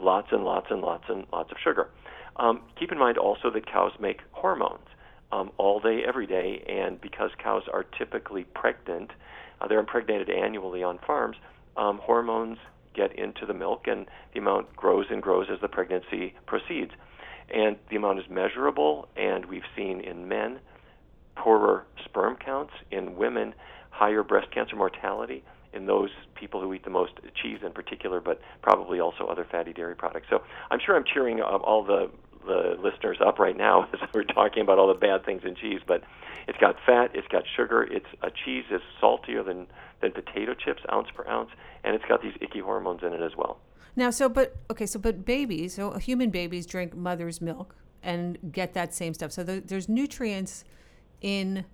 lots 0.00 0.28
and 0.32 0.44
lots 0.44 0.66
and 0.70 0.80
lots 0.80 1.04
and 1.08 1.26
lots 1.32 1.50
of 1.50 1.56
sugar. 1.62 1.88
Um, 2.36 2.62
keep 2.78 2.92
in 2.92 2.98
mind 2.98 3.18
also 3.18 3.50
that 3.50 3.66
cows 3.66 3.92
make 4.00 4.20
hormones 4.32 4.86
um, 5.32 5.50
all 5.58 5.80
day, 5.80 6.02
every 6.06 6.26
day, 6.26 6.64
and 6.68 7.00
because 7.00 7.30
cows 7.42 7.62
are 7.72 7.84
typically 7.84 8.44
pregnant, 8.44 9.10
uh, 9.60 9.68
they're 9.68 9.80
impregnated 9.80 10.30
annually 10.30 10.82
on 10.82 10.98
farms. 11.06 11.36
Um, 11.76 11.98
hormones 11.98 12.58
get 12.94 13.16
into 13.18 13.46
the 13.46 13.54
milk, 13.54 13.86
and 13.86 14.06
the 14.32 14.40
amount 14.40 14.74
grows 14.74 15.06
and 15.10 15.22
grows 15.22 15.46
as 15.52 15.60
the 15.60 15.68
pregnancy 15.68 16.34
proceeds. 16.46 16.92
And 17.52 17.76
the 17.90 17.96
amount 17.96 18.18
is 18.18 18.26
measurable, 18.28 19.08
and 19.16 19.46
we've 19.46 19.62
seen 19.76 20.00
in 20.00 20.28
men 20.28 20.60
poorer 21.36 21.84
sperm 22.04 22.36
counts, 22.36 22.72
in 22.90 23.16
women 23.16 23.54
higher 23.90 24.22
breast 24.22 24.50
cancer 24.50 24.76
mortality, 24.76 25.44
in 25.72 25.86
those 25.86 26.10
people 26.34 26.60
who 26.60 26.72
eat 26.72 26.84
the 26.84 26.90
most 26.90 27.12
cheese 27.40 27.58
in 27.64 27.72
particular, 27.72 28.20
but 28.20 28.40
probably 28.62 29.00
also 29.00 29.26
other 29.26 29.46
fatty 29.50 29.72
dairy 29.72 29.94
products. 29.94 30.26
So 30.30 30.42
I'm 30.70 30.78
sure 30.84 30.96
I'm 30.96 31.04
cheering 31.04 31.40
um, 31.40 31.62
all 31.62 31.84
the 31.84 32.10
the 32.46 32.78
listeners 32.82 33.18
up 33.24 33.38
right 33.38 33.56
now 33.56 33.86
as 33.92 34.00
we're 34.14 34.24
talking 34.24 34.62
about 34.62 34.78
all 34.78 34.88
the 34.88 34.98
bad 34.98 35.24
things 35.24 35.42
in 35.44 35.54
cheese, 35.54 35.80
but 35.86 36.02
it's 36.46 36.58
got 36.58 36.76
fat, 36.86 37.10
it's 37.14 37.28
got 37.28 37.44
sugar, 37.56 37.82
it's 37.82 38.06
a 38.22 38.30
cheese 38.30 38.64
is 38.70 38.80
saltier 39.00 39.42
than 39.42 39.66
than 40.00 40.12
potato 40.12 40.54
chips 40.54 40.82
ounce 40.92 41.08
per 41.14 41.26
ounce, 41.28 41.50
and 41.84 41.94
it's 41.94 42.04
got 42.06 42.22
these 42.22 42.34
icky 42.40 42.60
hormones 42.60 43.02
in 43.02 43.12
it 43.12 43.20
as 43.20 43.36
well. 43.36 43.58
Now, 43.96 44.10
so 44.10 44.28
but 44.28 44.56
okay, 44.70 44.86
so 44.86 44.98
but 44.98 45.24
babies, 45.24 45.74
so 45.74 45.92
human 45.98 46.30
babies 46.30 46.66
drink 46.66 46.96
mother's 46.96 47.40
milk 47.40 47.74
and 48.02 48.38
get 48.52 48.74
that 48.74 48.94
same 48.94 49.12
stuff. 49.12 49.32
So 49.32 49.42
there's 49.42 49.88
nutrients 49.88 50.64
in 51.20 51.64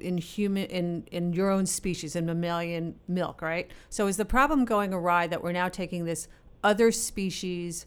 in 0.00 0.18
human 0.18 0.64
in 0.66 1.04
in 1.10 1.32
your 1.32 1.50
own 1.50 1.66
species 1.66 2.16
in 2.16 2.26
mammalian 2.26 2.94
milk, 3.08 3.42
right? 3.42 3.70
So 3.88 4.06
is 4.06 4.16
the 4.16 4.24
problem 4.24 4.64
going 4.64 4.92
awry 4.92 5.26
that 5.26 5.42
we're 5.42 5.52
now 5.52 5.68
taking 5.68 6.04
this 6.04 6.28
other 6.62 6.90
species 6.92 7.86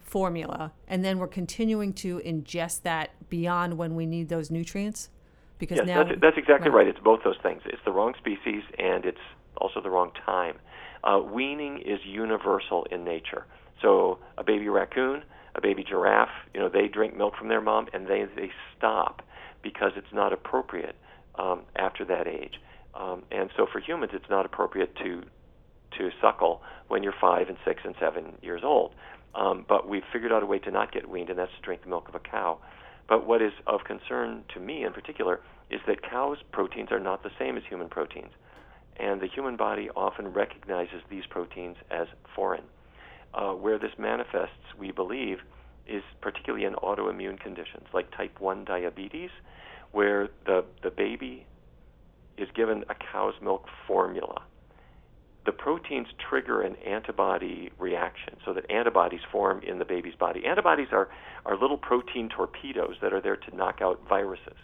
formula 0.00 0.72
and 0.88 1.04
then 1.04 1.18
we're 1.18 1.26
continuing 1.26 1.92
to 1.92 2.20
ingest 2.20 2.82
that 2.82 3.10
beyond 3.28 3.76
when 3.76 3.94
we 3.94 4.06
need 4.06 4.28
those 4.28 4.50
nutrients? 4.50 5.10
Because 5.58 5.78
yes, 5.78 5.86
now 5.86 6.04
that's, 6.04 6.20
that's 6.20 6.38
exactly 6.38 6.70
right. 6.70 6.86
right. 6.86 6.88
It's 6.88 7.00
both 7.00 7.20
those 7.24 7.38
things. 7.42 7.62
It's 7.64 7.82
the 7.84 7.92
wrong 7.92 8.14
species 8.18 8.62
and 8.78 9.04
it's 9.04 9.18
also 9.56 9.80
the 9.80 9.90
wrong 9.90 10.12
time. 10.24 10.56
Uh, 11.02 11.20
weaning 11.20 11.78
is 11.78 12.00
universal 12.04 12.86
in 12.90 13.04
nature. 13.04 13.46
So 13.80 14.18
a 14.38 14.44
baby 14.44 14.68
raccoon, 14.68 15.22
a 15.54 15.60
baby 15.60 15.84
giraffe, 15.84 16.28
you 16.52 16.60
know, 16.60 16.68
they 16.68 16.88
drink 16.88 17.16
milk 17.16 17.36
from 17.36 17.48
their 17.48 17.60
mom 17.60 17.88
and 17.92 18.06
they 18.06 18.26
they 18.36 18.50
stop 18.76 19.22
because 19.62 19.92
it's 19.96 20.12
not 20.12 20.32
appropriate 20.32 20.96
um, 21.38 21.62
after 21.76 22.04
that 22.04 22.26
age. 22.26 22.60
Um, 22.94 23.22
and 23.30 23.50
so 23.56 23.66
for 23.70 23.80
humans, 23.80 24.12
it's 24.14 24.30
not 24.30 24.46
appropriate 24.46 24.94
to 24.96 25.22
to 25.98 26.10
suckle 26.20 26.62
when 26.88 27.02
you're 27.02 27.14
five 27.18 27.48
and 27.48 27.56
six 27.64 27.80
and 27.84 27.94
seven 27.98 28.36
years 28.42 28.62
old. 28.64 28.92
Um, 29.34 29.64
but 29.68 29.88
we've 29.88 30.02
figured 30.12 30.32
out 30.32 30.42
a 30.42 30.46
way 30.46 30.58
to 30.60 30.70
not 30.70 30.92
get 30.92 31.08
weaned, 31.08 31.30
and 31.30 31.38
that's 31.38 31.52
to 31.56 31.62
drink 31.62 31.82
the 31.82 31.88
milk 31.88 32.08
of 32.08 32.14
a 32.14 32.18
cow. 32.18 32.58
But 33.08 33.26
what 33.26 33.40
is 33.40 33.52
of 33.66 33.84
concern 33.84 34.44
to 34.54 34.60
me 34.60 34.84
in 34.84 34.92
particular 34.92 35.40
is 35.70 35.80
that 35.86 36.02
cows' 36.02 36.38
proteins 36.52 36.90
are 36.90 37.00
not 37.00 37.22
the 37.22 37.30
same 37.38 37.56
as 37.56 37.62
human 37.68 37.88
proteins. 37.88 38.32
And 38.98 39.20
the 39.20 39.26
human 39.26 39.56
body 39.56 39.90
often 39.94 40.28
recognizes 40.28 41.02
these 41.10 41.24
proteins 41.28 41.76
as 41.90 42.06
foreign. 42.34 42.64
Uh, 43.34 43.52
where 43.52 43.78
this 43.78 43.92
manifests, 43.98 44.74
we 44.78 44.90
believe, 44.90 45.38
is 45.86 46.02
particularly 46.20 46.64
in 46.64 46.72
autoimmune 46.74 47.38
conditions 47.38 47.86
like 47.92 48.10
type 48.16 48.40
1 48.40 48.64
diabetes, 48.64 49.30
where 49.96 50.28
the, 50.44 50.62
the 50.82 50.90
baby 50.90 51.46
is 52.36 52.48
given 52.54 52.84
a 52.90 52.94
cow's 52.94 53.32
milk 53.40 53.64
formula. 53.86 54.42
The 55.46 55.52
proteins 55.52 56.08
trigger 56.28 56.60
an 56.60 56.76
antibody 56.86 57.70
reaction 57.78 58.36
so 58.44 58.52
that 58.52 58.70
antibodies 58.70 59.22
form 59.32 59.62
in 59.62 59.78
the 59.78 59.86
baby's 59.86 60.14
body. 60.14 60.44
Antibodies 60.44 60.88
are, 60.92 61.08
are 61.46 61.58
little 61.58 61.78
protein 61.78 62.28
torpedoes 62.28 62.96
that 63.00 63.14
are 63.14 63.22
there 63.22 63.36
to 63.36 63.56
knock 63.56 63.78
out 63.80 63.98
viruses 64.06 64.58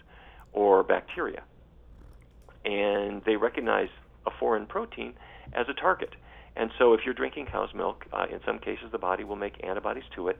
or 0.51 0.83
bacteria. 0.83 1.41
And 2.63 3.23
they 3.25 3.35
recognize 3.35 3.89
a 4.27 4.31
foreign 4.39 4.67
protein 4.67 5.15
as 5.53 5.65
a 5.67 5.73
target. 5.73 6.13
And 6.55 6.69
so 6.77 6.93
if 6.93 6.99
you're 7.05 7.15
drinking 7.15 7.47
cow's 7.47 7.73
milk, 7.73 8.05
uh, 8.13 8.27
in 8.31 8.39
some 8.45 8.59
cases 8.59 8.91
the 8.91 8.99
body 8.99 9.23
will 9.23 9.35
make 9.35 9.65
antibodies 9.65 10.03
to 10.15 10.27
it. 10.27 10.37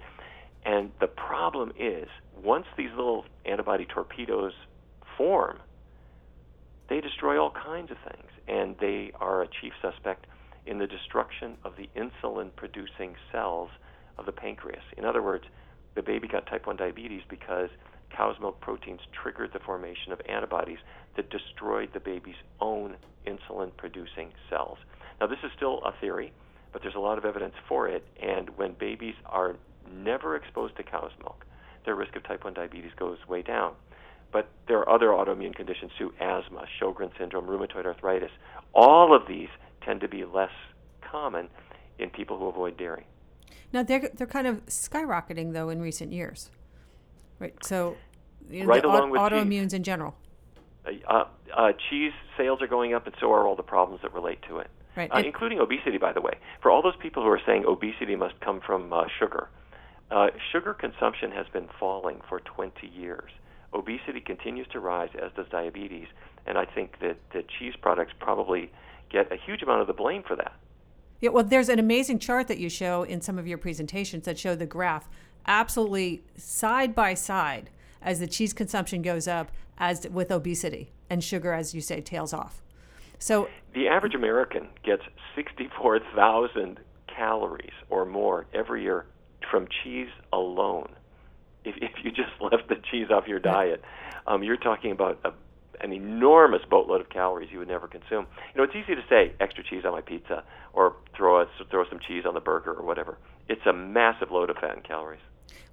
And 0.66 0.92
the 1.00 1.08
problem 1.08 1.74
is, 1.80 2.08
once 2.44 2.68
these 2.78 2.92
little 2.92 3.26
antibody 3.44 3.86
torpedoes 3.86 4.54
form, 5.18 5.60
they 6.90 7.02
destroy 7.02 7.42
all 7.42 7.52
kinds 7.52 7.92
of 7.92 7.98
things, 8.12 8.30
and 8.48 8.76
they 8.80 9.12
are 9.20 9.42
a 9.42 9.48
chief 9.48 9.74
suspect 9.82 10.28
in 10.66 10.78
the 10.78 10.88
destruction 10.88 11.58
of 11.64 11.74
the 11.76 11.90
insulin 11.96 12.50
producing 12.56 13.16
cells 13.32 13.70
of 14.18 14.26
the 14.26 14.32
pancreas. 14.32 14.84
In 14.98 15.06
other 15.06 15.22
words, 15.22 15.46
the 15.96 16.02
baby 16.02 16.28
got 16.28 16.46
type 16.48 16.68
1 16.68 16.78
diabetes 16.78 17.22
because 17.30 17.70
cow's 18.16 18.40
milk 18.40 18.60
proteins 18.62 19.02
triggered 19.12 19.52
the 19.54 19.60
formation 19.60 20.12
of 20.12 20.22
antibodies 20.30 20.78
that 21.16 21.30
destroyed 21.30 21.90
the 21.94 22.00
baby's 22.00 22.36
own 22.60 22.96
insulin 23.26 23.76
producing 23.78 24.32
cells. 24.50 24.78
Now, 25.20 25.28
this 25.28 25.40
is 25.44 25.52
still 25.56 25.82
a 25.84 25.94
theory, 26.00 26.32
but 26.72 26.82
there's 26.82 26.96
a 26.96 27.00
lot 27.00 27.18
of 27.18 27.26
evidence 27.26 27.56
for 27.68 27.88
it, 27.88 28.04
and 28.22 28.50
when 28.58 28.74
babies 28.74 29.16
are 29.26 29.56
never 29.92 30.36
exposed 30.36 30.76
to 30.78 30.84
cow's 30.84 31.12
milk, 31.20 31.46
their 31.86 31.96
risk 31.96 32.16
of 32.16 32.24
type 32.24 32.44
1 32.44 32.54
diabetes 32.54 32.92
goes 32.98 33.18
way 33.28 33.42
down. 33.42 33.74
But 34.34 34.50
there 34.68 34.80
are 34.80 34.90
other 34.90 35.08
autoimmune 35.10 35.56
conditions 35.56 35.92
too 35.98 36.12
asthma, 36.20 36.66
Sjogren's 36.82 37.14
syndrome, 37.18 37.46
rheumatoid 37.46 37.86
arthritis. 37.86 38.32
All 38.74 39.16
of 39.16 39.28
these 39.28 39.50
tend 39.86 40.02
to 40.02 40.08
be 40.08 40.26
less 40.26 40.52
common 41.02 41.48
in 42.00 42.10
people 42.10 42.40
who 42.40 42.48
avoid 42.48 42.76
dairy. 42.76 43.06
Now, 43.72 43.84
they're, 43.84 44.10
they're 44.14 44.28
kind 44.28 44.48
of 44.48 44.66
skyrocketing, 44.66 45.54
though, 45.54 45.70
in 45.70 45.82
recent 45.82 46.12
years. 46.12 46.50
Right. 47.40 47.54
So, 47.64 47.96
you 48.50 48.62
know, 48.62 48.66
right 48.68 48.84
along 48.84 49.12
with 49.12 49.22
autoimmunes 49.22 49.66
cheese. 49.66 49.74
in 49.74 49.84
general. 49.84 50.16
Uh, 51.08 51.26
uh, 51.56 51.72
cheese 51.90 52.12
sales 52.36 52.62
are 52.62 52.68
going 52.68 52.94
up, 52.94 53.06
and 53.06 53.16
so 53.20 53.32
are 53.32 53.48
all 53.48 53.56
the 53.56 53.64
problems 53.64 54.02
that 54.02 54.14
relate 54.14 54.40
to 54.50 54.58
it, 54.58 54.70
right. 54.98 55.10
uh, 55.14 55.22
including 55.24 55.60
obesity, 55.60 55.98
by 55.98 56.12
the 56.12 56.22
way. 56.22 56.34
For 56.62 56.72
all 56.72 56.82
those 56.82 56.96
people 57.00 57.24
who 57.24 57.30
are 57.30 57.42
saying 57.46 57.66
obesity 57.66 58.16
must 58.16 58.40
come 58.42 58.60
from 58.60 58.92
uh, 58.92 59.06
sugar, 59.20 59.50
uh, 60.12 60.28
sugar 60.52 60.74
consumption 60.74 61.32
has 61.32 61.46
been 61.54 61.70
falling 61.80 62.22
for 62.28 62.42
20 62.42 62.88
years. 62.88 63.32
Obesity 63.74 64.22
continues 64.22 64.68
to 64.68 64.80
rise, 64.80 65.10
as 65.22 65.32
does 65.36 65.48
diabetes, 65.50 66.08
and 66.46 66.58
I 66.58 66.66
think 66.66 67.00
that, 67.00 67.18
the 67.34 67.44
cheese 67.58 67.74
products 67.82 68.14
probably 68.20 68.72
get 69.10 69.32
a 69.32 69.36
huge 69.36 69.62
amount 69.62 69.82
of 69.82 69.88
the 69.88 69.94
blame 69.94 70.24
for 70.24 70.36
that. 70.36 70.54
Yeah, 71.20 71.30
well, 71.30 71.44
there's 71.44 71.70
an 71.70 71.80
amazing 71.80 72.20
chart 72.20 72.48
that 72.50 72.58
you 72.58 72.70
show 72.70 73.04
in 73.04 73.22
some 73.22 73.40
of 73.40 73.48
your 73.48 73.58
presentations 73.58 74.26
that 74.26 74.38
show 74.38 74.56
the 74.56 74.66
graph. 74.66 75.08
Absolutely 75.46 76.24
side 76.36 76.94
by 76.94 77.14
side 77.14 77.70
as 78.02 78.20
the 78.20 78.28
cheese 78.28 78.54
consumption 78.54 79.02
goes 79.02 79.28
up 79.28 79.52
as 79.78 80.08
with 80.10 80.32
obesity 80.32 80.92
and 81.10 81.24
sugar 81.24 81.54
as 81.54 81.74
you 81.74 81.82
say 81.82 82.02
tails 82.02 82.34
off. 82.34 82.62
So 83.20 83.48
the 83.74 83.88
average 83.88 84.16
american 84.16 84.68
gets 84.84 85.04
64,000 85.36 86.80
calories 87.08 87.72
or 87.90 88.06
more 88.06 88.46
every 88.54 88.84
year 88.84 89.06
from 89.50 89.68
cheese 89.84 90.10
alone 90.32 90.90
if, 91.66 91.76
if 91.78 91.92
you 92.04 92.12
just 92.12 92.32
left 92.42 92.68
the 92.70 92.76
cheese 92.92 93.08
off 93.12 93.28
your 93.28 93.40
diet 93.40 93.84
um, 94.28 94.44
you're 94.44 94.58
talking 94.58 94.92
about 94.92 95.20
a, 95.24 95.32
an 95.82 95.92
enormous 95.92 96.62
boatload 96.70 97.02
of 97.02 97.10
calories 97.10 97.50
you 97.52 97.60
would 97.60 97.68
never 97.68 97.88
consume. 97.88 98.26
You 98.54 98.58
know 98.58 98.64
it's 98.64 98.76
easy 98.76 98.96
to 98.96 99.04
say 99.10 99.34
extra 99.40 99.64
cheese 99.64 99.84
on 99.86 99.92
my 99.92 100.02
pizza 100.02 100.44
or 100.74 100.96
throw 101.16 101.42
a, 101.42 101.48
throw 101.70 101.88
some 101.90 102.00
cheese 102.08 102.24
on 102.26 102.34
the 102.34 102.40
burger 102.40 102.74
or 102.74 102.86
whatever. 102.86 103.18
It's 103.50 103.66
a 103.66 103.74
massive 103.74 104.32
load 104.32 104.50
of 104.50 104.58
fat 104.58 104.76
and 104.76 104.84
calories. 104.84 105.20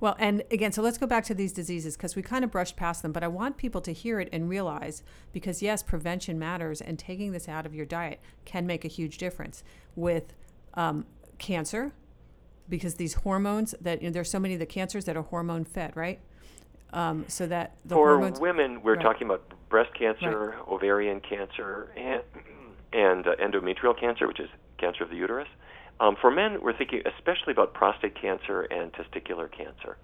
Well, 0.01 0.17
and 0.19 0.43
again, 0.51 0.73
so 0.73 0.83
let's 0.83 0.99
go 0.99 1.07
back 1.07 1.25
to 1.25 1.35
these 1.35 1.53
diseases 1.53 1.97
because 1.97 2.17
we 2.17 2.23
kind 2.23 2.43
of 2.43 2.51
brushed 2.51 2.77
past 2.77 3.03
them, 3.03 3.13
but 3.13 3.23
I 3.23 3.29
want 3.29 3.57
people 3.57 3.81
to 3.83 3.93
hear 3.93 4.19
it 4.19 4.29
and 4.33 4.49
realize 4.49 5.03
because, 5.33 5.63
yes, 5.63 5.83
prevention 5.83 6.39
matters, 6.39 6.81
and 6.81 6.99
taking 6.99 7.33
this 7.33 7.49
out 7.49 7.67
of 7.67 7.75
your 7.75 7.85
diet 7.85 8.19
can 8.47 8.67
make 8.67 8.85
a 8.85 8.89
huge 8.89 9.19
difference 9.19 9.63
with 9.95 10.33
um, 10.75 11.07
cancer 11.39 11.93
because 12.71 12.95
these 12.95 13.15
hormones 13.15 13.75
that 13.81 14.01
you 14.01 14.09
know, 14.09 14.13
there's 14.13 14.31
so 14.31 14.39
many 14.39 14.55
of 14.55 14.61
the 14.61 14.67
cancers 14.67 15.05
that 15.05 15.17
are 15.17 15.23
hormone 15.23 15.65
fed, 15.65 15.97
right? 15.97 16.21
Um, 16.93 17.25
so 17.29 17.47
that 17.47 17.77
the 17.85 17.95
for 17.95 18.09
hormones, 18.09 18.41
women, 18.41 18.83
we're 18.83 18.95
right. 18.95 19.03
talking 19.03 19.27
about 19.27 19.53
breast 19.69 19.93
cancer, 19.95 20.57
right. 20.57 20.69
ovarian 20.69 21.21
cancer, 21.21 21.93
and, 21.97 22.23
and 22.93 23.27
uh, 23.27 23.37
endometrial 23.37 23.99
cancer, 23.99 24.27
which 24.27 24.41
is 24.41 24.49
cancer 24.79 25.05
of 25.05 25.11
the 25.11 25.17
uterus. 25.17 25.49
Um, 26.01 26.17
for 26.21 26.31
men, 26.31 26.63
we're 26.63 26.77
thinking 26.77 27.03
especially 27.17 27.53
about 27.53 27.75
prostate 27.75 28.21
cancer 28.21 28.63
and 28.63 28.93
testicular 28.93 29.51
cancer. 29.51 29.99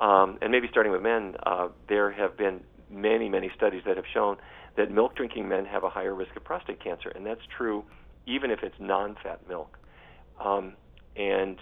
Um, 0.00 0.38
and 0.40 0.50
maybe 0.50 0.68
starting 0.70 0.92
with 0.92 1.02
men, 1.02 1.36
uh, 1.44 1.68
there 1.88 2.10
have 2.12 2.36
been 2.36 2.60
many, 2.90 3.28
many 3.28 3.50
studies 3.54 3.82
that 3.86 3.96
have 3.96 4.06
shown 4.12 4.36
that 4.76 4.90
milk 4.90 5.16
drinking 5.16 5.48
men 5.48 5.66
have 5.66 5.84
a 5.84 5.90
higher 5.90 6.14
risk 6.14 6.34
of 6.36 6.44
prostate 6.44 6.82
cancer, 6.82 7.10
and 7.10 7.26
that's 7.26 7.42
true 7.56 7.84
even 8.26 8.50
if 8.50 8.62
it's 8.62 8.78
non 8.78 9.16
fat 9.22 9.40
milk. 9.48 9.78
Um, 10.40 10.74
and 11.16 11.58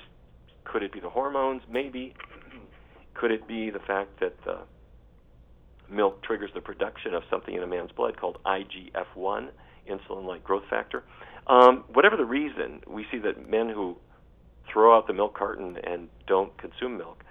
could 0.70 0.82
it 0.82 0.92
be 0.92 1.00
the 1.00 1.10
hormones? 1.10 1.62
Maybe. 1.68 2.14
could 3.14 3.30
it 3.30 3.46
be 3.46 3.70
the 3.70 3.80
fact 3.80 4.20
that 4.20 4.34
the 4.44 4.58
milk 5.88 6.22
triggers 6.22 6.50
the 6.54 6.60
production 6.60 7.12
of 7.12 7.22
something 7.28 7.54
in 7.54 7.62
a 7.62 7.66
man's 7.66 7.90
blood 7.92 8.16
called 8.16 8.38
IGF 8.46 9.06
1, 9.14 9.48
insulin 9.88 10.24
like 10.24 10.44
growth 10.44 10.62
factor? 10.70 11.02
Um, 11.46 11.84
whatever 11.92 12.16
the 12.16 12.24
reason, 12.24 12.80
we 12.86 13.04
see 13.10 13.18
that 13.18 13.50
men 13.50 13.68
who 13.68 13.96
throw 14.72 14.96
out 14.96 15.06
the 15.08 15.12
milk 15.12 15.36
carton 15.36 15.76
and 15.82 16.08
don't 16.26 16.56
consume 16.56 16.96
milk, 16.96 17.24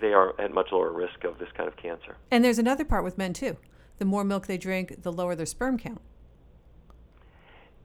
they 0.00 0.12
are 0.12 0.38
at 0.40 0.52
much 0.52 0.68
lower 0.72 0.92
risk 0.92 1.22
of 1.22 1.38
this 1.38 1.48
kind 1.56 1.68
of 1.68 1.76
cancer. 1.76 2.16
And 2.32 2.44
there's 2.44 2.58
another 2.58 2.84
part 2.84 3.04
with 3.04 3.16
men 3.16 3.32
too. 3.32 3.56
The 3.98 4.04
more 4.04 4.24
milk 4.24 4.48
they 4.48 4.58
drink, 4.58 5.02
the 5.02 5.12
lower 5.12 5.36
their 5.36 5.46
sperm 5.46 5.78
count. 5.78 6.00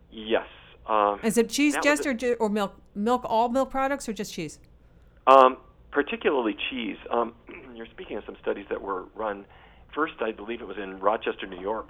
Yes. 0.09 0.47
Um, 0.87 1.19
Is 1.21 1.37
it 1.37 1.49
cheese 1.49 1.77
just 1.83 2.07
or, 2.07 2.17
or 2.39 2.49
milk? 2.49 2.81
Milk, 2.95 3.21
all 3.25 3.49
milk 3.49 3.69
products, 3.69 4.09
or 4.09 4.13
just 4.13 4.33
cheese? 4.33 4.57
Um, 5.29 5.57
particularly 5.91 6.55
cheese. 6.69 6.97
Um, 7.11 7.33
you're 7.75 7.87
speaking 7.93 8.17
of 8.17 8.23
some 8.25 8.35
studies 8.41 8.65
that 8.69 8.81
were 8.81 9.05
run. 9.15 9.45
First, 9.93 10.15
I 10.21 10.31
believe 10.31 10.61
it 10.61 10.67
was 10.67 10.77
in 10.81 10.99
Rochester, 10.99 11.45
New 11.47 11.61
York. 11.61 11.89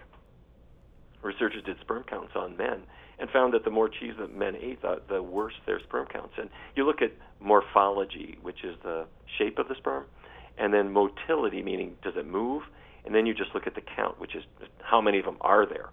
Researchers 1.22 1.63
did 1.63 1.77
sperm 1.81 2.03
counts 2.03 2.31
on 2.36 2.55
men, 2.58 2.81
and 3.17 3.29
found 3.29 3.53
that 3.53 3.63
the 3.65 3.69
more 3.69 3.89
cheese 3.89 4.13
that 4.19 4.34
men 4.36 4.55
ate, 4.55 4.81
the, 4.81 5.01
the 5.10 5.22
worse 5.22 5.53
their 5.65 5.79
sperm 5.81 6.08
counts. 6.08 6.34
And 6.38 6.50
you 6.75 6.86
look 6.86 7.01
at 7.01 7.12
morphology, 7.39 8.38
which 8.41 8.63
is 8.63 8.75
the 8.84 9.05
shape 9.38 9.58
of 9.58 9.67
the 9.67 9.75
sperm, 9.75 10.05
and 10.58 10.74
then 10.74 10.91
motility, 10.91 11.62
meaning 11.62 11.96
does 12.03 12.13
it 12.15 12.25
move, 12.25 12.63
and 13.05 13.13
then 13.13 13.25
you 13.25 13.34
just 13.34 13.53
look 13.53 13.67
at 13.67 13.75
the 13.75 13.81
count, 13.96 14.19
which 14.19 14.36
is 14.36 14.43
how 14.81 15.01
many 15.01 15.19
of 15.19 15.25
them 15.25 15.38
are 15.41 15.65
there. 15.65 15.89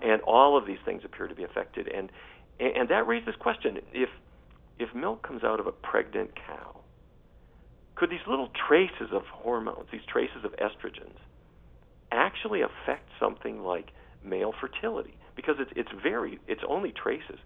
And 0.00 0.20
all 0.22 0.58
of 0.58 0.66
these 0.66 0.78
things 0.84 1.02
appear 1.04 1.26
to 1.26 1.34
be 1.34 1.44
affected. 1.44 1.88
And 1.88 2.10
and 2.58 2.88
that 2.88 3.06
raises 3.06 3.26
this 3.26 3.36
question: 3.36 3.78
if 3.92 4.08
if 4.78 4.94
milk 4.94 5.26
comes 5.26 5.42
out 5.42 5.60
of 5.60 5.66
a 5.66 5.72
pregnant 5.72 6.30
cow, 6.34 6.80
could 7.96 8.10
these 8.10 8.26
little 8.28 8.50
traces 8.68 9.12
of 9.12 9.22
hormones, 9.32 9.88
these 9.90 10.04
traces 10.10 10.44
of 10.44 10.52
estrogens, 10.52 11.16
actually 12.12 12.62
affect 12.62 13.08
something 13.18 13.62
like 13.62 13.88
male 14.24 14.52
fertility? 14.60 15.16
because 15.36 15.56
it's 15.60 15.70
it's 15.76 15.90
very 16.02 16.40
it's 16.48 16.62
only 16.68 16.92
traces. 16.92 17.38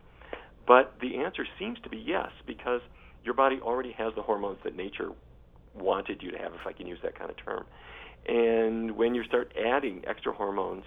But 0.66 0.94
the 1.00 1.16
answer 1.18 1.44
seems 1.58 1.78
to 1.82 1.90
be 1.90 1.98
yes 1.98 2.30
because 2.46 2.80
your 3.24 3.34
body 3.34 3.58
already 3.60 3.92
has 3.98 4.14
the 4.14 4.22
hormones 4.22 4.58
that 4.64 4.76
nature 4.76 5.10
wanted 5.74 6.22
you 6.22 6.30
to 6.30 6.38
have, 6.38 6.54
if 6.54 6.66
I 6.66 6.72
can 6.72 6.86
use 6.86 6.98
that 7.02 7.18
kind 7.18 7.30
of 7.30 7.36
term. 7.44 7.66
And 8.26 8.96
when 8.96 9.14
you 9.14 9.24
start 9.24 9.52
adding 9.58 10.02
extra 10.06 10.32
hormones 10.32 10.84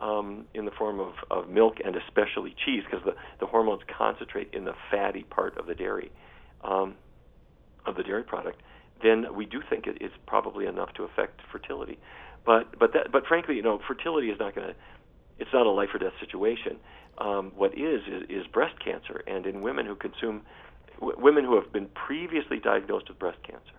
um, 0.00 0.46
in 0.54 0.64
the 0.64 0.70
form 0.70 1.00
of, 1.00 1.14
of 1.30 1.48
milk 1.48 1.74
and 1.84 1.96
especially 1.96 2.54
cheese, 2.64 2.82
because 2.88 3.04
the, 3.04 3.14
the 3.40 3.46
hormones 3.46 3.82
concentrate 3.98 4.50
in 4.52 4.64
the 4.64 4.74
fatty 4.90 5.24
part 5.24 5.58
of 5.58 5.66
the 5.66 5.74
dairy, 5.74 6.10
um, 6.62 6.94
of 7.84 7.96
the 7.96 8.02
dairy 8.02 8.22
product, 8.22 8.62
then 9.02 9.34
we 9.34 9.46
do 9.46 9.62
think 9.68 9.86
it 9.86 9.98
is 10.02 10.12
probably 10.26 10.66
enough 10.66 10.94
to 10.94 11.04
affect 11.04 11.40
fertility. 11.52 11.98
But 12.46 12.78
but 12.78 12.92
that 12.94 13.12
but 13.12 13.26
frankly, 13.26 13.56
you 13.56 13.62
know, 13.62 13.80
fertility 13.86 14.28
is 14.28 14.38
not 14.40 14.54
going 14.54 14.68
to 14.68 14.74
it's 15.38 15.50
not 15.54 15.66
a 15.66 15.70
life 15.70 15.90
or 15.94 15.98
death 15.98 16.14
situation. 16.20 16.78
Um, 17.18 17.52
what 17.56 17.72
is, 17.78 18.02
is 18.08 18.24
is 18.30 18.46
breast 18.52 18.76
cancer, 18.84 19.22
and 19.26 19.46
in 19.46 19.62
women 19.62 19.86
who 19.86 19.96
consume, 19.96 20.42
w- 21.00 21.18
women 21.18 21.44
who 21.44 21.56
have 21.60 21.72
been 21.72 21.88
previously 21.88 22.60
diagnosed 22.60 23.08
with 23.08 23.18
breast 23.18 23.38
cancer, 23.44 23.72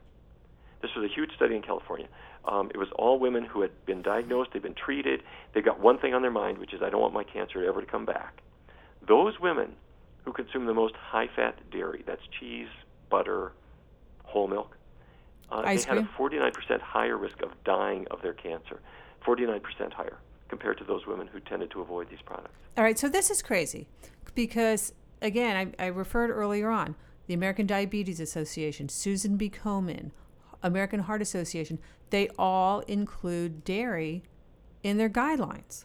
This 0.82 0.92
was 0.96 1.10
a 1.10 1.14
huge 1.14 1.32
study 1.36 1.56
in 1.56 1.64
California. 1.64 2.08
Um, 2.46 2.72
it 2.74 2.78
was 2.78 2.90
all 2.98 3.20
women 3.20 3.46
who 3.46 3.62
had 3.62 3.72
been 3.86 4.04
diagnosed, 4.04 4.52
they've 4.54 4.64
been 4.64 4.76
treated, 4.76 5.22
they've 5.54 5.66
got 5.66 5.82
one 5.82 6.00
thing 6.00 6.14
on 6.16 6.24
their 6.24 6.32
mind, 6.32 6.60
which 6.60 6.74
is 6.74 6.82
I 6.84 6.90
don't 6.92 7.02
want 7.02 7.14
my 7.14 7.26
cancer 7.26 7.66
ever 7.66 7.82
to 7.82 7.88
come 7.88 8.06
back. 8.06 8.42
Those 9.08 9.40
women 9.42 9.74
who 10.26 10.34
consume 10.34 10.68
the 10.68 10.76
most 10.76 10.96
high 10.98 11.28
fat 11.36 11.58
dairy, 11.72 12.04
that's 12.08 12.22
cheese, 12.40 12.70
butter, 13.12 13.54
whole 14.26 14.48
milk, 14.48 14.77
uh, 15.50 15.62
they 15.62 15.82
had 15.82 15.98
a 15.98 16.10
49% 16.18 16.82
higher 16.82 17.18
risk 17.18 17.42
of 17.42 17.51
dying 17.63 18.06
of 18.12 18.22
their 18.22 18.34
cancer. 18.34 18.80
49% 19.25 19.94
higher 19.94 20.18
compared 20.50 20.77
to 20.77 20.84
those 20.84 21.06
women 21.06 21.27
who 21.27 21.39
tended 21.39 21.72
to 21.72 21.82
avoid 21.82 22.10
these 22.10 22.22
products. 22.25 22.54
All 22.77 22.84
right, 22.84 22.98
so 22.98 23.10
this 23.10 23.30
is 23.30 23.42
crazy 23.42 23.88
because, 24.36 24.94
again, 25.22 25.74
I, 25.80 25.86
I 25.86 25.88
referred 25.88 26.30
earlier 26.30 26.70
on 26.70 26.96
the 27.27 27.34
American 27.34 27.68
Diabetes 27.68 28.20
Association, 28.20 28.88
Susan 28.89 29.36
B. 29.36 29.50
Komen, 29.50 30.12
American 30.63 31.01
Heart 31.01 31.22
Association, 31.22 31.80
they 32.10 32.30
all 32.38 32.80
include 32.82 33.63
dairy 33.63 34.24
in 34.84 34.98
their 34.98 35.10
guidelines. 35.10 35.84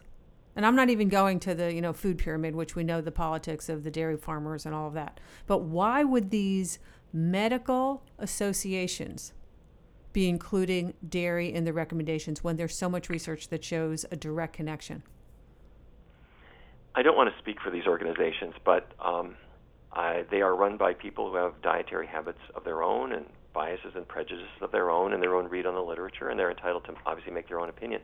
And 0.55 0.65
I'm 0.65 0.75
not 0.75 0.89
even 0.89 1.09
going 1.09 1.39
to 1.41 1.55
the, 1.55 1.73
you 1.73 1.81
know, 1.81 1.93
food 1.93 2.17
pyramid, 2.17 2.55
which 2.55 2.75
we 2.75 2.83
know 2.83 3.01
the 3.01 3.11
politics 3.11 3.69
of 3.69 3.83
the 3.83 3.91
dairy 3.91 4.17
farmers 4.17 4.65
and 4.65 4.73
all 4.73 4.87
of 4.87 4.93
that. 4.93 5.19
But 5.47 5.63
why 5.63 6.03
would 6.03 6.29
these 6.29 6.79
medical 7.11 8.03
associations 8.19 9.33
be 10.13 10.29
including 10.29 10.93
dairy 11.07 11.53
in 11.53 11.65
the 11.65 11.73
recommendations 11.73 12.43
when 12.43 12.55
there's 12.55 12.77
so 12.77 12.87
much 12.87 13.09
research 13.09 13.49
that 13.49 13.63
shows 13.63 14.05
a 14.11 14.15
direct 14.15 14.53
connection? 14.53 15.03
I 16.95 17.01
don't 17.01 17.17
want 17.17 17.33
to 17.33 17.39
speak 17.39 17.57
for 17.59 17.71
these 17.71 17.87
organizations, 17.87 18.53
but 18.63 18.91
um, 19.03 19.35
I, 19.91 20.25
they 20.29 20.41
are 20.41 20.55
run 20.55 20.77
by 20.77 20.93
people 20.93 21.31
who 21.31 21.37
have 21.37 21.59
dietary 21.61 22.05
habits 22.05 22.39
of 22.55 22.63
their 22.63 22.83
own 22.83 23.11
and 23.13 23.25
biases 23.53 23.93
and 23.95 24.07
prejudices 24.07 24.47
of 24.61 24.71
their 24.71 24.89
own 24.89 25.13
and 25.13 25.21
their 25.21 25.35
own 25.35 25.47
read 25.49 25.65
on 25.65 25.73
the 25.73 25.81
literature, 25.81 26.29
and 26.29 26.39
they're 26.39 26.51
entitled 26.51 26.85
to 26.85 26.93
obviously 27.05 27.33
make 27.33 27.47
their 27.47 27.59
own 27.59 27.69
opinion. 27.69 28.01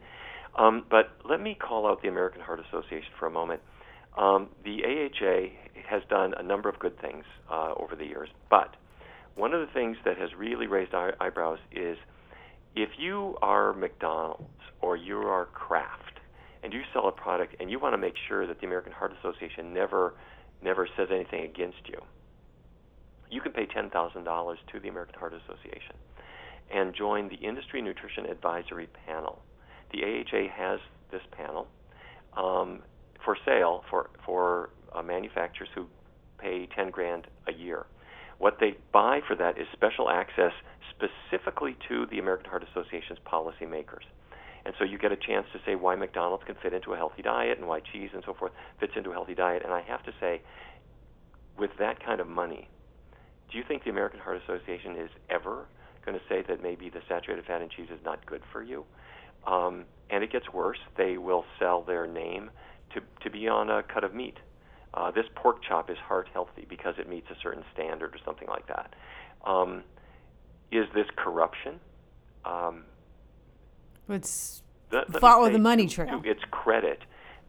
Um, 0.56 0.86
but 0.90 1.12
let 1.28 1.40
me 1.40 1.56
call 1.56 1.88
out 1.88 2.02
the 2.02 2.08
American 2.08 2.42
Heart 2.42 2.62
Association 2.68 3.10
for 3.20 3.28
a 3.28 3.32
moment. 3.32 3.62
Um, 4.18 4.50
the 4.64 4.84
AHA 4.84 5.50
has 5.88 6.02
done 6.10 6.34
a 6.38 6.44
number 6.44 6.70
of 6.70 6.80
good 6.80 7.00
things 7.00 7.26
uh, 7.50 7.74
over 7.78 7.96
the 7.96 8.06
years, 8.06 8.30
but 8.50 8.76
one 9.36 9.54
of 9.54 9.62
the 9.62 9.74
things 9.74 9.98
that 10.06 10.18
has 10.18 10.30
really 10.38 10.68
raised 10.68 10.94
eye- 10.94 11.14
eyebrows 11.20 11.60
is 11.72 11.98
if 12.76 12.90
you 12.98 13.38
are 13.42 13.74
McDonald's 13.74 14.44
or 14.82 14.96
you 14.96 15.18
are 15.18 15.46
Kraft 15.46 16.20
and 16.64 16.74
you 16.74 16.82
sell 16.94 17.08
a 17.08 17.12
product 17.12 17.56
and 17.60 17.70
you 17.72 17.80
want 17.80 17.94
to 17.94 17.98
make 17.98 18.16
sure 18.28 18.46
that 18.48 18.60
the 18.60 18.68
American 18.68 18.92
Heart 18.92 19.14
Association 19.20 19.74
never 19.74 20.14
never 20.62 20.88
says 20.98 21.08
anything 21.10 21.46
against 21.46 21.88
you, 21.88 21.98
you 23.32 23.40
can 23.40 23.54
pay 23.54 23.66
$10,000 23.66 24.56
to 24.74 24.80
the 24.82 24.90
American 24.90 25.18
Heart 25.18 25.34
Association 25.34 25.96
and 26.70 26.94
join 26.94 27.30
the 27.30 27.36
Industry 27.36 27.82
Nutrition 27.82 28.26
Advisory 28.26 28.88
Panel. 29.06 29.42
The 29.94 30.04
AHA 30.04 30.50
has 30.54 30.80
this 31.12 31.22
panel 31.32 31.68
um, 32.38 32.82
for 33.24 33.38
sale 33.46 33.84
for 33.90 34.10
for 34.26 34.70
uh, 34.94 35.02
manufacturers 35.02 35.70
who 35.74 35.88
pay 36.38 36.68
10 36.76 36.90
grand 36.92 37.28
a 37.48 37.54
year. 37.54 37.86
What 38.40 38.58
they 38.60 38.78
buy 38.94 39.20
for 39.28 39.36
that 39.36 39.58
is 39.58 39.68
special 39.74 40.10
access 40.10 40.54
specifically 40.90 41.78
to 41.90 42.06
the 42.10 42.20
American 42.20 42.50
Heart 42.50 42.66
Association's 42.72 43.20
policymakers. 43.28 44.08
And 44.66 44.74
so 44.78 44.86
you 44.86 44.98
get 44.98 45.12
a 45.12 45.18
chance 45.18 45.46
to 45.54 45.60
say 45.66 45.76
why 45.76 45.96
McDonald's 45.96 46.44
can 46.46 46.56
fit 46.62 46.74
into 46.74 46.94
a 46.94 46.98
healthy 46.98 47.22
diet 47.22 47.58
and 47.58 47.68
why 47.68 47.82
cheese 47.82 48.10
and 48.14 48.24
so 48.26 48.34
forth 48.34 48.52
fits 48.80 48.94
into 48.96 49.12
a 49.12 49.14
healthy 49.14 49.36
diet. 49.36 49.64
And 49.64 49.74
I 49.74 49.82
have 49.82 50.04
to 50.04 50.14
say, 50.20 50.42
with 51.58 51.72
that 51.80 52.04
kind 52.04 52.22
of 52.22 52.28
money, 52.28 52.70
do 53.52 53.58
you 53.58 53.64
think 53.68 53.84
the 53.84 53.90
American 53.90 54.20
Heart 54.20 54.42
Association 54.44 54.96
is 54.96 55.10
ever 55.30 55.66
going 56.06 56.18
to 56.18 56.24
say 56.30 56.44
that 56.48 56.64
maybe 56.64 56.90
the 56.90 57.02
saturated 57.10 57.46
fat 57.46 57.62
in 57.62 57.70
cheese 57.70 57.88
is 57.92 58.00
not 58.06 58.26
good 58.26 58.42
for 58.52 58.64
you? 58.64 58.86
Um, 59.48 59.86
and 60.10 60.24
it 60.24 60.32
gets 60.32 60.52
worse. 60.54 60.80
They 60.98 61.18
will 61.18 61.46
sell 61.60 61.82
their 61.82 62.08
name 62.08 62.52
to, 62.94 63.02
to 63.24 63.30
be 63.30 63.48
on 63.48 63.70
a 63.70 63.84
cut 63.84 64.04
of 64.04 64.14
meat 64.14 64.38
uh, 64.94 65.12
this 65.12 65.26
pork 65.36 65.64
chop 65.64 65.90
is 65.90 65.98
heart 65.98 66.28
healthy 66.34 66.66
because 66.68 66.96
it 66.98 67.08
meets 67.08 67.30
a 67.30 67.36
certain 67.42 67.64
standard 67.74 68.14
or 68.14 68.18
something 68.26 68.48
like 68.48 68.68
that. 68.68 68.94
Um, 69.46 69.84
is 70.72 70.86
this 70.94 71.08
corruption? 71.16 71.80
Um, 72.46 72.84
it's 74.08 74.64
follow 75.20 75.50
the 75.50 75.60
money 75.60 75.88
trail. 75.88 76.22
To 76.22 76.30
its 76.30 76.42
credit, 76.52 77.00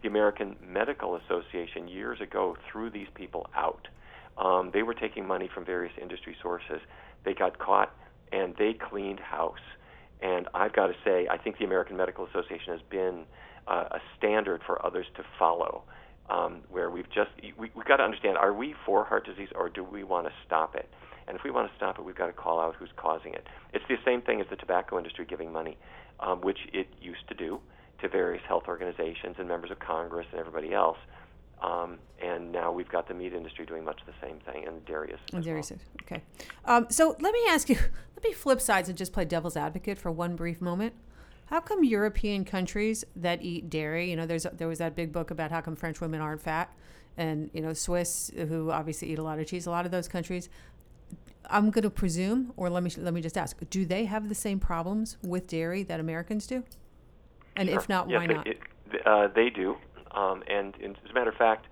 the 0.02 0.08
American 0.08 0.56
Medical 0.66 1.16
Association 1.16 1.88
years 1.88 2.20
ago 2.20 2.56
threw 2.70 2.90
these 2.90 3.08
people 3.14 3.48
out. 3.54 3.88
Um, 4.38 4.70
they 4.72 4.82
were 4.82 4.94
taking 4.94 5.26
money 5.26 5.48
from 5.52 5.64
various 5.64 5.92
industry 6.00 6.36
sources. 6.40 6.80
They 7.24 7.34
got 7.34 7.58
caught 7.58 7.94
and 8.32 8.54
they 8.56 8.74
cleaned 8.74 9.20
house. 9.20 9.58
And 10.22 10.48
I've 10.54 10.72
got 10.72 10.88
to 10.88 10.94
say, 11.04 11.26
I 11.30 11.38
think 11.38 11.58
the 11.58 11.64
American 11.64 11.96
Medical 11.96 12.26
Association 12.26 12.72
has 12.72 12.82
been 12.90 13.24
uh, 13.66 13.84
a 13.90 14.00
standard 14.16 14.62
for 14.66 14.84
others 14.84 15.06
to 15.16 15.24
follow 15.38 15.84
um, 16.30 16.60
where 16.70 16.90
we've 16.90 17.10
just 17.10 17.30
we, 17.58 17.70
we've 17.74 17.86
got 17.86 17.96
to 17.96 18.04
understand: 18.04 18.38
are 18.38 18.52
we 18.52 18.74
for 18.86 19.04
heart 19.04 19.26
disease, 19.26 19.48
or 19.54 19.68
do 19.68 19.84
we 19.84 20.04
want 20.04 20.26
to 20.26 20.32
stop 20.46 20.74
it? 20.74 20.88
And 21.26 21.36
if 21.36 21.44
we 21.44 21.50
want 21.50 21.70
to 21.70 21.76
stop 21.76 21.98
it, 21.98 22.04
we've 22.04 22.16
got 22.16 22.26
to 22.26 22.32
call 22.32 22.60
out 22.60 22.74
who's 22.76 22.90
causing 22.96 23.34
it. 23.34 23.46
It's 23.72 23.84
the 23.88 23.96
same 24.04 24.22
thing 24.22 24.40
as 24.40 24.46
the 24.50 24.56
tobacco 24.56 24.98
industry 24.98 25.24
giving 25.28 25.52
money, 25.52 25.76
um, 26.18 26.40
which 26.40 26.58
it 26.72 26.88
used 27.00 27.28
to 27.28 27.34
do 27.34 27.60
to 28.00 28.08
various 28.08 28.42
health 28.48 28.64
organizations 28.66 29.36
and 29.38 29.46
members 29.46 29.70
of 29.70 29.78
Congress 29.78 30.26
and 30.32 30.40
everybody 30.40 30.72
else. 30.72 30.96
Um, 31.62 31.98
and 32.20 32.50
now 32.50 32.72
we've 32.72 32.88
got 32.88 33.06
the 33.06 33.14
meat 33.14 33.34
industry 33.34 33.66
doing 33.66 33.84
much 33.84 34.00
the 34.06 34.26
same 34.26 34.38
thing, 34.40 34.66
and 34.66 34.84
dairy 34.86 35.10
is. 35.10 35.20
And 35.32 35.44
dairy 35.44 35.60
well. 35.60 35.78
okay. 36.02 36.22
Um, 36.64 36.86
so 36.88 37.16
let 37.20 37.34
me 37.34 37.40
ask 37.48 37.68
you. 37.68 37.76
Let 38.16 38.24
me 38.24 38.32
flip 38.34 38.60
sides 38.60 38.90
and 38.90 38.98
just 38.98 39.14
play 39.14 39.24
devil's 39.24 39.56
advocate 39.56 39.96
for 39.96 40.10
one 40.10 40.36
brief 40.36 40.60
moment. 40.60 40.92
How 41.50 41.58
come 41.58 41.82
European 41.82 42.44
countries 42.44 43.04
that 43.16 43.42
eat 43.42 43.68
dairy, 43.68 44.08
you 44.08 44.14
know, 44.14 44.24
there's 44.24 44.44
there 44.52 44.68
was 44.68 44.78
that 44.78 44.94
big 44.94 45.12
book 45.12 45.32
about 45.32 45.50
how 45.50 45.60
come 45.60 45.74
French 45.74 46.00
women 46.00 46.20
aren't 46.20 46.40
fat, 46.40 46.72
and 47.16 47.50
you 47.52 47.60
know, 47.60 47.72
Swiss 47.72 48.30
who 48.36 48.70
obviously 48.70 49.10
eat 49.10 49.18
a 49.18 49.22
lot 49.22 49.40
of 49.40 49.46
cheese. 49.48 49.66
A 49.66 49.70
lot 49.70 49.84
of 49.84 49.90
those 49.90 50.06
countries, 50.06 50.48
I'm 51.50 51.70
going 51.70 51.82
to 51.82 51.90
presume, 51.90 52.52
or 52.56 52.70
let 52.70 52.84
me 52.84 52.90
let 52.96 53.12
me 53.12 53.20
just 53.20 53.36
ask, 53.36 53.58
do 53.68 53.84
they 53.84 54.04
have 54.04 54.28
the 54.28 54.34
same 54.34 54.60
problems 54.60 55.18
with 55.22 55.48
dairy 55.48 55.82
that 55.82 55.98
Americans 55.98 56.46
do? 56.46 56.62
And 57.56 57.68
sure. 57.68 57.78
if 57.78 57.88
not, 57.88 58.08
yes, 58.08 58.18
why 58.20 58.26
not? 58.26 58.46
It, 58.46 58.58
uh, 59.04 59.26
they 59.34 59.50
do, 59.50 59.76
um, 60.12 60.44
and 60.48 60.76
in, 60.76 60.92
as 61.04 61.10
a 61.10 61.14
matter 61.14 61.30
of 61.30 61.36
fact, 61.36 61.66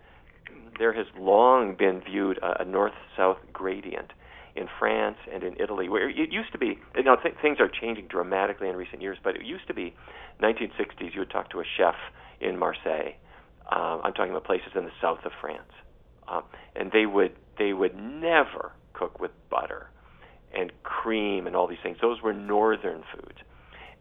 there 0.80 0.92
has 0.92 1.06
long 1.16 1.76
been 1.76 2.00
viewed 2.00 2.38
a, 2.38 2.62
a 2.62 2.64
north-south 2.64 3.38
gradient 3.52 4.12
in 4.56 4.66
France 4.78 5.16
and 5.32 5.42
in 5.42 5.60
Italy, 5.60 5.88
where 5.88 6.08
it 6.08 6.32
used 6.32 6.52
to 6.52 6.58
be, 6.58 6.78
you 6.94 7.02
know, 7.02 7.16
th- 7.22 7.36
things 7.42 7.58
are 7.60 7.68
changing 7.68 8.08
dramatically 8.08 8.68
in 8.68 8.76
recent 8.76 9.02
years, 9.02 9.18
but 9.22 9.36
it 9.36 9.44
used 9.44 9.66
to 9.68 9.74
be 9.74 9.94
1960s, 10.42 11.14
you 11.14 11.20
would 11.20 11.30
talk 11.30 11.50
to 11.50 11.60
a 11.60 11.64
chef 11.76 11.94
in 12.40 12.58
Marseille. 12.58 13.12
Uh, 13.70 14.00
I'm 14.02 14.12
talking 14.12 14.30
about 14.30 14.44
places 14.44 14.68
in 14.74 14.84
the 14.84 14.92
south 15.00 15.24
of 15.24 15.32
France. 15.40 15.72
Uh, 16.26 16.42
and 16.76 16.92
they 16.92 17.06
would 17.06 17.32
they 17.58 17.72
would 17.72 17.96
never 17.96 18.72
cook 18.92 19.18
with 19.18 19.30
butter 19.50 19.88
and 20.54 20.72
cream 20.82 21.46
and 21.46 21.56
all 21.56 21.66
these 21.66 21.78
things. 21.82 21.96
Those 22.00 22.22
were 22.22 22.32
northern 22.32 23.02
foods. 23.14 23.38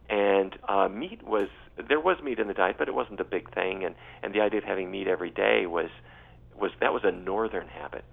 And 0.10 0.58
uh, 0.68 0.88
meat 0.90 1.24
was 1.24 1.50
there 1.88 2.00
was 2.00 2.18
meat 2.24 2.40
in 2.40 2.48
the 2.48 2.54
diet, 2.54 2.76
but 2.78 2.88
it 2.88 2.96
wasn't 2.96 3.20
a 3.20 3.26
big 3.26 3.54
thing. 3.54 3.84
And 3.84 3.96
and 4.24 4.34
the 4.34 4.42
idea 4.42 4.60
of 4.60 4.66
having 4.66 4.92
meat 4.92 5.08
every 5.08 5.32
day 5.32 5.66
was 5.66 5.90
was 6.56 6.72
that 6.82 6.94
was 6.94 7.04
a 7.04 7.12
northern 7.12 7.68
habit. 7.68 8.04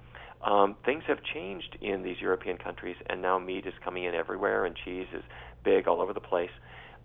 Um, 0.42 0.77
things 0.85 1.05
have 1.07 1.18
changed 1.23 1.79
in 1.81 2.03
these 2.03 2.20
European 2.20 2.59
countries, 2.59 2.97
and 3.09 3.23
now 3.23 3.38
meat 3.38 3.66
is 3.66 3.75
coming 3.83 4.05
in 4.05 4.14
everywhere, 4.14 4.66
and 4.66 4.77
cheese 4.85 5.07
is 5.14 5.23
big 5.64 5.88
all 5.88 6.01
over 6.01 6.12
the 6.12 6.20
place. 6.20 6.51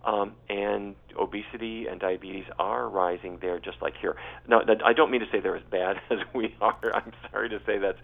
Um, 0.05 0.33
and 0.49 0.95
obesity 1.17 1.87
and 1.87 1.99
diabetes 1.99 2.45
are 2.57 2.87
rising 2.87 3.37
there 3.41 3.59
just 3.59 3.81
like 3.81 3.95
here. 3.99 4.15
Now, 4.47 4.61
I 4.85 4.93
don't 4.93 5.11
mean 5.11 5.19
to 5.19 5.27
say 5.29 5.41
they're 5.41 5.57
as 5.57 5.63
bad 5.69 5.97
as 6.09 6.19
we 6.33 6.55
are. 6.61 6.79
I'm 6.93 7.11
sorry 7.31 7.49
to 7.49 7.59
say 7.65 7.77
that 7.79 7.97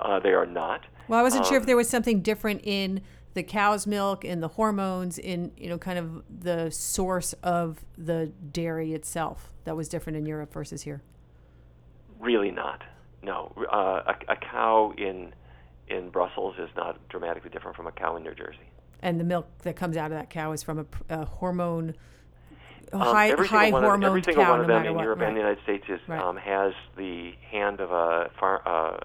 uh, 0.00 0.18
they 0.20 0.30
are 0.30 0.46
not. 0.46 0.82
Well, 1.06 1.18
I 1.18 1.22
wasn't 1.22 1.44
um, 1.44 1.48
sure 1.48 1.56
if 1.56 1.62
um, 1.62 1.66
there 1.66 1.76
was 1.76 1.88
something 1.88 2.22
different 2.22 2.62
in 2.64 3.02
the 3.34 3.42
cow's 3.44 3.86
milk, 3.86 4.24
in 4.24 4.40
the 4.40 4.48
hormones, 4.48 5.16
in 5.16 5.52
you 5.56 5.68
know, 5.68 5.78
kind 5.78 5.98
of 5.98 6.24
the 6.28 6.70
source 6.70 7.34
of 7.42 7.84
the 7.96 8.32
dairy 8.50 8.92
itself 8.92 9.52
that 9.64 9.76
was 9.76 9.88
different 9.88 10.16
in 10.16 10.26
Europe 10.26 10.52
versus 10.52 10.82
here. 10.82 11.02
Really 12.18 12.50
not. 12.50 12.82
No, 13.22 13.52
uh, 13.72 14.12
a, 14.28 14.32
a 14.32 14.36
cow 14.36 14.92
in 14.96 15.32
in 15.88 16.10
Brussels 16.10 16.54
is 16.58 16.68
not 16.76 16.96
dramatically 17.08 17.50
different 17.50 17.76
from 17.76 17.86
a 17.86 17.92
cow 17.92 18.16
in 18.16 18.22
New 18.22 18.34
Jersey. 18.34 18.58
And 19.00 19.18
the 19.18 19.24
milk 19.24 19.46
that 19.62 19.76
comes 19.76 19.96
out 19.96 20.10
of 20.10 20.18
that 20.18 20.30
cow 20.30 20.52
is 20.52 20.62
from 20.62 20.80
a, 20.80 21.14
a 21.20 21.24
hormone 21.24 21.94
um, 22.92 23.00
high 23.00 23.30
high 23.30 23.70
hormone 23.70 24.04
every 24.04 24.22
single 24.22 24.44
cow, 24.44 24.50
one 24.52 24.60
of 24.60 24.66
no 24.66 24.74
them 24.74 24.86
in 24.86 24.94
what. 24.94 25.02
Europe 25.02 25.20
right. 25.20 25.28
and 25.28 25.36
the 25.36 25.40
United 25.40 25.62
States 25.62 25.84
is 25.88 26.00
right. 26.08 26.20
um, 26.20 26.36
has 26.36 26.72
the 26.96 27.32
hand 27.50 27.80
of 27.80 27.90
a 27.90 28.30
far, 28.38 28.62
uh, 28.66 28.96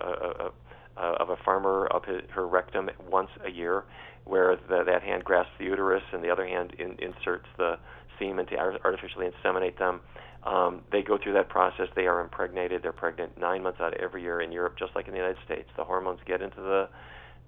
uh, 0.45 0.49
uh, 0.95 1.15
of 1.19 1.29
a 1.29 1.35
farmer 1.37 1.87
up 1.93 2.05
his, 2.05 2.21
her 2.29 2.47
rectum 2.47 2.89
once 3.09 3.29
a 3.45 3.51
year, 3.51 3.83
where 4.25 4.55
the, 4.55 4.83
that 4.85 5.03
hand 5.03 5.23
grasps 5.23 5.51
the 5.57 5.65
uterus 5.65 6.03
and 6.11 6.23
the 6.23 6.29
other 6.29 6.47
hand 6.47 6.73
in, 6.79 6.97
inserts 6.99 7.47
the 7.57 7.77
semen 8.19 8.45
to 8.47 8.57
artificially 8.57 9.25
inseminate 9.25 9.77
them. 9.77 9.99
Um, 10.45 10.81
they 10.91 11.01
go 11.01 11.17
through 11.17 11.33
that 11.33 11.49
process. 11.49 11.87
They 11.95 12.07
are 12.07 12.19
impregnated. 12.21 12.83
They're 12.83 12.91
pregnant 12.91 13.39
nine 13.39 13.63
months 13.63 13.79
out 13.79 13.93
of 13.93 13.99
every 14.01 14.21
year 14.21 14.41
in 14.41 14.51
Europe, 14.51 14.77
just 14.77 14.95
like 14.95 15.07
in 15.07 15.13
the 15.13 15.19
United 15.19 15.43
States. 15.45 15.69
The 15.77 15.83
hormones 15.83 16.19
get 16.25 16.41
into 16.41 16.61
the 16.61 16.89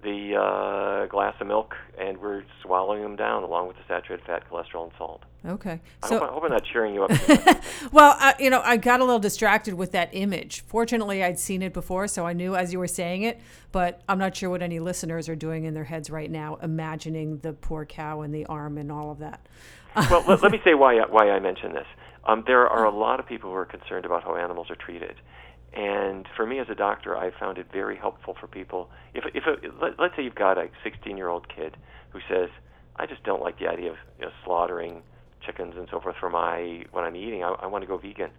the 0.02 0.36
uh, 0.36 1.06
glass 1.06 1.34
of 1.40 1.46
milk, 1.46 1.74
and 1.98 2.18
we're 2.18 2.44
swallowing 2.62 3.02
them 3.02 3.16
down 3.16 3.42
along 3.42 3.66
with 3.66 3.76
the 3.76 3.82
saturated 3.88 4.24
fat, 4.24 4.42
cholesterol, 4.48 4.84
and 4.84 4.92
salt. 4.98 5.24
Okay. 5.44 5.80
I, 6.02 6.08
So, 6.08 6.18
hope, 6.18 6.28
I 6.28 6.32
hope 6.32 6.44
I'm 6.44 6.50
not 6.50 6.64
cheering 6.64 6.94
you 6.94 7.04
up. 7.04 7.10
well, 7.92 8.16
uh, 8.20 8.34
you 8.38 8.50
know, 8.50 8.60
I 8.62 8.76
got 8.76 9.00
a 9.00 9.04
little 9.04 9.18
distracted 9.18 9.74
with 9.74 9.92
that 9.92 10.10
image. 10.12 10.62
Fortunately, 10.66 11.24
I'd 11.24 11.38
seen 11.38 11.62
it 11.62 11.72
before, 11.72 12.08
so 12.08 12.26
I 12.26 12.34
knew 12.34 12.54
as 12.54 12.72
you 12.72 12.78
were 12.78 12.86
saying 12.86 13.22
it, 13.22 13.40
but 13.72 14.02
I'm 14.08 14.18
not 14.18 14.36
sure 14.36 14.50
what 14.50 14.62
any 14.62 14.80
listeners 14.80 15.28
are 15.28 15.36
doing 15.36 15.64
in 15.64 15.74
their 15.74 15.84
heads 15.84 16.10
right 16.10 16.30
now, 16.30 16.58
imagining 16.62 17.38
the 17.38 17.52
poor 17.52 17.84
cow 17.84 18.20
and 18.20 18.34
the 18.34 18.46
arm 18.46 18.78
and 18.78 18.92
all 18.92 19.10
of 19.10 19.18
that. 19.18 19.46
well, 20.10 20.22
let, 20.28 20.42
let 20.42 20.52
me 20.52 20.60
say 20.62 20.74
why 20.74 21.00
why 21.08 21.30
I 21.30 21.40
mention 21.40 21.72
this. 21.72 21.86
Um, 22.26 22.42
there 22.46 22.66
are 22.66 22.84
a 22.84 22.90
lot 22.90 23.20
of 23.20 23.26
people 23.26 23.50
who 23.50 23.56
are 23.56 23.64
concerned 23.64 24.04
about 24.04 24.24
how 24.24 24.34
animals 24.34 24.66
are 24.68 24.76
treated, 24.76 25.14
and 25.72 26.26
for 26.36 26.44
me 26.44 26.58
as 26.58 26.66
a 26.68 26.74
doctor, 26.74 27.16
I 27.16 27.30
found 27.38 27.58
it 27.58 27.66
very 27.72 27.96
helpful 27.96 28.36
for 28.38 28.48
people. 28.48 28.88
If 29.14 29.24
if 29.34 29.44
a, 29.46 29.56
let, 29.82 29.98
let's 29.98 30.16
say 30.16 30.24
you've 30.24 30.34
got 30.34 30.58
a 30.58 30.68
16 30.82 31.16
year 31.16 31.28
old 31.28 31.46
kid 31.48 31.76
who 32.10 32.18
says, 32.28 32.48
"I 32.96 33.06
just 33.06 33.22
don't 33.22 33.42
like 33.42 33.58
the 33.60 33.68
idea 33.68 33.90
of 33.90 33.96
you 34.18 34.26
know, 34.26 34.32
slaughtering 34.44 35.02
chickens 35.44 35.74
and 35.76 35.86
so 35.90 36.00
forth 36.00 36.16
for 36.18 36.28
my 36.28 36.84
when 36.90 37.04
I'm 37.04 37.14
eating. 37.14 37.44
I, 37.44 37.54
I 37.62 37.66
want 37.66 37.82
to 37.82 37.88
go 37.88 37.96
vegan." 37.96 38.30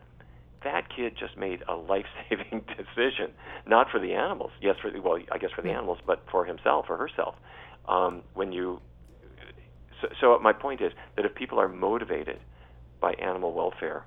That 0.63 0.89
kid 0.93 1.13
just 1.17 1.37
made 1.37 1.63
a 1.69 1.75
life-saving 1.93 2.65
decision, 2.77 3.31
not 3.65 3.89
for 3.89 3.99
the 3.99 4.13
animals. 4.13 4.51
Yes, 4.61 4.75
for 4.81 4.91
the, 4.91 4.99
well, 4.99 5.19
I 5.31 5.37
guess 5.37 5.51
for 5.55 5.61
the 5.61 5.69
animals, 5.69 5.99
but 6.05 6.23
for 6.29 6.43
himself 6.43 6.87
or 6.89 6.97
herself. 6.97 7.35
Um, 7.87 8.23
when 8.33 8.51
you 8.51 8.81
so, 10.01 10.07
so 10.19 10.39
my 10.39 10.51
point 10.51 10.81
is 10.81 10.91
that 11.15 11.25
if 11.25 11.35
people 11.35 11.57
are 11.59 11.69
motivated 11.69 12.39
by 12.99 13.13
animal 13.13 13.53
welfare, 13.53 14.05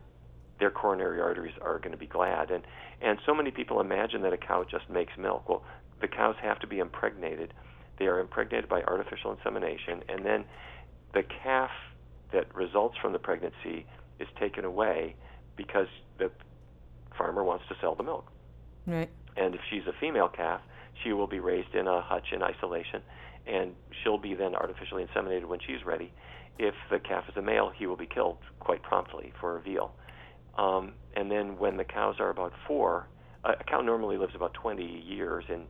their 0.59 0.70
coronary 0.70 1.20
arteries 1.20 1.55
are 1.62 1.79
going 1.79 1.92
to 1.92 1.98
be 1.98 2.07
glad. 2.07 2.50
And 2.50 2.64
and 3.00 3.18
so 3.24 3.35
many 3.35 3.50
people 3.50 3.81
imagine 3.81 4.22
that 4.22 4.33
a 4.33 4.37
cow 4.37 4.64
just 4.70 4.88
makes 4.90 5.12
milk. 5.16 5.48
Well, 5.48 5.62
the 6.00 6.09
cows 6.09 6.37
have 6.42 6.59
to 6.61 6.66
be 6.66 6.79
impregnated. 6.79 7.55
They 7.98 8.07
are 8.07 8.20
impregnated 8.20 8.68
by 8.68 8.83
artificial 8.83 9.33
insemination, 9.33 10.03
and 10.09 10.24
then 10.24 10.44
the 11.14 11.22
calf 11.42 11.70
that 12.33 12.55
results 12.55 12.96
from 13.00 13.12
the 13.12 13.18
pregnancy 13.18 13.87
is 14.18 14.29
taken 14.38 14.64
away 14.64 15.16
because 15.57 15.88
the 16.18 16.31
farmer 17.16 17.42
wants 17.42 17.64
to 17.68 17.74
sell 17.81 17.94
the 17.94 18.03
milk. 18.03 18.31
Right. 18.87 19.11
And 19.37 19.55
if 19.55 19.61
she's 19.70 19.83
a 19.87 19.92
female 20.00 20.29
calf, 20.29 20.61
she 21.03 21.12
will 21.12 21.26
be 21.26 21.40
raised 21.40 21.74
in 21.74 21.87
a 21.87 22.00
hutch 22.00 22.33
in 22.33 22.42
isolation, 22.42 23.03
and 23.46 23.74
she'll 24.03 24.18
be 24.18 24.35
then 24.35 24.55
artificially 24.55 25.05
inseminated 25.05 25.46
when 25.46 25.61
she's 25.66 25.85
ready. 25.85 26.12
If 26.58 26.74
the 26.90 26.98
calf 26.98 27.24
is 27.28 27.36
a 27.36 27.42
male, 27.42 27.70
he 27.74 27.86
will 27.86 27.96
be 27.96 28.06
killed 28.06 28.38
quite 28.58 28.82
promptly 28.82 29.32
for 29.40 29.58
veal. 29.60 29.92
Um, 30.58 30.92
and 31.16 31.30
then 31.30 31.58
when 31.58 31.76
the 31.76 31.84
cows 31.84 32.16
are 32.18 32.30
about 32.30 32.52
four, 32.66 33.08
a, 33.44 33.52
a 33.52 33.64
cow 33.64 33.80
normally 33.80 34.16
lives 34.16 34.34
about 34.34 34.54
20 34.54 34.84
years 34.84 35.44
in 35.48 35.66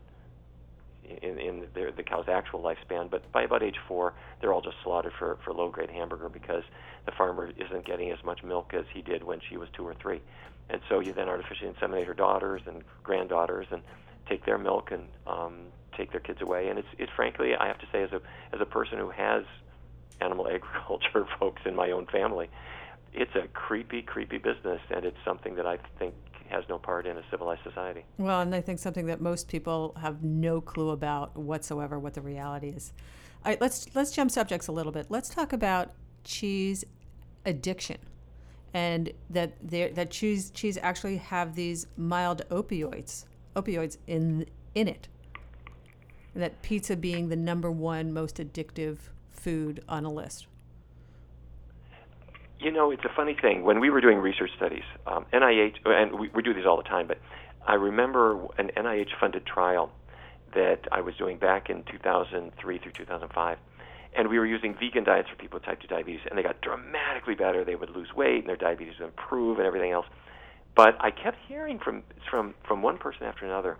in, 1.22 1.38
in 1.38 1.66
their, 1.74 1.90
the 1.90 2.02
cow's 2.02 2.28
actual 2.28 2.60
lifespan, 2.62 3.10
but 3.10 3.30
by 3.32 3.42
about 3.42 3.62
age 3.62 3.78
four, 3.88 4.14
they're 4.40 4.52
all 4.52 4.60
just 4.60 4.76
slaughtered 4.84 5.12
for, 5.18 5.38
for 5.44 5.52
low-grade 5.52 5.90
hamburger 5.90 6.28
because 6.28 6.62
the 7.06 7.12
farmer 7.12 7.50
isn't 7.56 7.84
getting 7.84 8.10
as 8.10 8.22
much 8.24 8.42
milk 8.42 8.72
as 8.74 8.84
he 8.92 9.02
did 9.02 9.24
when 9.24 9.40
she 9.48 9.56
was 9.56 9.68
two 9.76 9.86
or 9.86 9.94
three. 9.94 10.20
And 10.68 10.80
so 10.88 11.00
you 11.00 11.12
then 11.12 11.28
artificially 11.28 11.72
inseminate 11.72 12.06
her 12.06 12.14
daughters 12.14 12.62
and 12.66 12.84
granddaughters 13.02 13.66
and 13.70 13.82
take 14.28 14.46
their 14.46 14.58
milk 14.58 14.92
and 14.92 15.08
um, 15.26 15.58
take 15.96 16.12
their 16.12 16.20
kids 16.20 16.40
away. 16.40 16.68
And 16.68 16.78
it's, 16.78 16.88
it's 16.98 17.10
frankly, 17.16 17.56
I 17.56 17.66
have 17.66 17.78
to 17.78 17.86
say, 17.90 18.02
as 18.02 18.12
a 18.12 18.20
as 18.54 18.60
a 18.60 18.66
person 18.66 18.98
who 18.98 19.10
has 19.10 19.44
animal 20.20 20.48
agriculture 20.52 21.26
folks 21.38 21.62
in 21.64 21.74
my 21.74 21.90
own 21.90 22.06
family, 22.06 22.48
it's 23.12 23.34
a 23.34 23.48
creepy, 23.48 24.02
creepy 24.02 24.38
business, 24.38 24.80
and 24.90 25.04
it's 25.04 25.16
something 25.24 25.56
that 25.56 25.66
I 25.66 25.78
think 25.98 26.14
has 26.48 26.64
no 26.68 26.78
part 26.78 27.06
in 27.06 27.16
a 27.16 27.22
civilized 27.30 27.62
society. 27.62 28.04
Well, 28.18 28.40
and 28.40 28.54
I 28.54 28.60
think 28.60 28.78
something 28.78 29.06
that 29.06 29.20
most 29.20 29.48
people 29.48 29.96
have 30.00 30.22
no 30.22 30.60
clue 30.60 30.90
about 30.90 31.36
whatsoever 31.36 31.98
what 31.98 32.14
the 32.14 32.20
reality 32.20 32.68
is. 32.68 32.92
All 33.44 33.50
right, 33.50 33.60
let's 33.60 33.86
let's 33.94 34.10
jump 34.10 34.30
subjects 34.30 34.68
a 34.68 34.72
little 34.72 34.92
bit. 34.92 35.06
Let's 35.08 35.28
talk 35.28 35.52
about 35.52 35.92
cheese 36.24 36.84
addiction, 37.46 37.98
and 38.74 39.12
that 39.30 39.54
there 39.62 39.90
that 39.90 40.10
cheese 40.10 40.50
cheese 40.50 40.76
actually 40.82 41.16
have 41.18 41.54
these 41.54 41.86
mild 41.96 42.42
opioids 42.50 43.24
opioids 43.56 43.96
in 44.06 44.46
in 44.74 44.88
it. 44.88 45.08
And 46.34 46.42
that 46.42 46.62
pizza 46.62 46.96
being 46.96 47.28
the 47.28 47.36
number 47.36 47.70
one 47.70 48.12
most 48.12 48.36
addictive 48.36 48.98
food 49.40 49.83
on 49.88 50.05
a 50.05 50.11
list. 50.11 50.46
You 52.59 52.70
know, 52.70 52.90
it's 52.90 53.05
a 53.05 53.14
funny 53.16 53.37
thing. 53.40 53.64
When 53.64 53.81
we 53.81 53.88
were 53.88 54.00
doing 54.00 54.18
research 54.18 54.50
studies, 54.57 54.83
um, 55.07 55.24
NIH, 55.33 55.76
and 55.87 56.18
we, 56.18 56.29
we 56.35 56.42
do 56.42 56.53
these 56.53 56.66
all 56.66 56.76
the 56.76 56.83
time, 56.83 57.07
but 57.07 57.18
I 57.66 57.74
remember 57.74 58.46
an 58.59 58.70
NIH 58.76 59.18
funded 59.18 59.46
trial 59.46 59.90
that 60.55 60.81
I 60.92 61.00
was 61.00 61.14
doing 61.16 61.38
back 61.38 61.70
in 61.70 61.85
2003 61.90 62.79
through 62.79 62.92
2005. 62.92 63.59
And 64.16 64.29
we 64.29 64.38
were 64.38 64.46
using 64.46 64.74
vegan 64.74 65.05
diets 65.05 65.29
for 65.31 65.37
people 65.37 65.59
with 65.59 65.64
type 65.64 65.81
2 65.81 65.87
diabetes, 65.87 66.20
and 66.29 66.37
they 66.37 66.42
got 66.42 66.61
dramatically 66.61 67.35
better. 67.35 67.64
They 67.64 67.76
would 67.76 67.90
lose 67.90 68.12
weight, 68.14 68.40
and 68.40 68.48
their 68.48 68.57
diabetes 68.57 68.94
would 68.98 69.07
improve, 69.07 69.59
and 69.59 69.66
everything 69.66 69.92
else. 69.92 70.07
But 70.74 70.96
I 71.00 71.11
kept 71.11 71.38
hearing 71.48 71.79
from 71.79 72.03
from 72.29 72.55
from 72.66 72.83
one 72.83 72.98
person 72.98 73.24
after 73.24 73.44
another, 73.44 73.76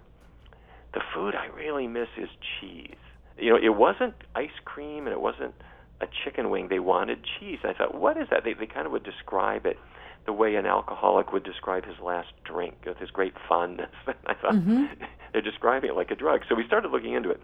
the 0.95 1.01
food 1.15 1.35
I 1.35 1.47
really 1.47 1.87
miss 1.87 2.09
is 2.17 2.29
cheese. 2.61 2.95
You 3.41 3.51
know, 3.51 3.57
it 3.63 3.75
wasn't 3.77 4.15
ice 4.35 4.51
cream, 4.65 5.07
and 5.07 5.13
it 5.13 5.21
wasn't 5.21 5.55
a 6.01 6.07
chicken 6.25 6.51
wing. 6.51 6.69
They 6.69 6.79
wanted 6.79 7.19
cheese. 7.39 7.59
And 7.63 7.73
I 7.75 7.75
thought, 7.79 7.95
what 7.95 8.17
is 8.17 8.29
that? 8.31 8.45
They 8.45 8.53
they 8.55 8.67
kind 8.67 8.87
of 8.87 8.93
would 8.93 9.05
describe 9.05 9.67
it 9.67 9.79
the 10.27 10.33
way 10.33 10.55
an 10.57 10.67
alcoholic 10.67 11.33
would 11.33 11.45
describe 11.45 11.87
his 11.87 11.99
last 11.99 12.29
drink 12.45 12.75
with 12.87 12.99
his 12.99 13.11
great 13.11 13.35
fondness. 13.49 13.91
I 14.27 14.35
thought 14.35 14.55
Mm-hmm. 14.55 14.85
they're 15.33 15.41
describing 15.43 15.91
it 15.91 15.97
like 15.97 16.11
a 16.11 16.15
drug. 16.17 16.43
So 16.49 16.55
we 16.55 16.67
started 16.67 16.91
looking 16.91 17.15
into 17.15 17.31
it, 17.31 17.41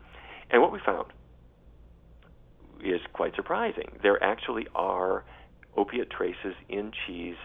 and 0.51 0.61
what 0.61 0.73
we 0.73 0.79
found 0.85 1.07
is 2.85 3.01
quite 3.13 3.35
surprising. 3.35 3.89
There 4.03 4.23
actually 4.23 4.67
are 4.75 5.25
opiate 5.77 6.11
traces 6.11 6.55
in 6.69 6.93
cheese 7.07 7.37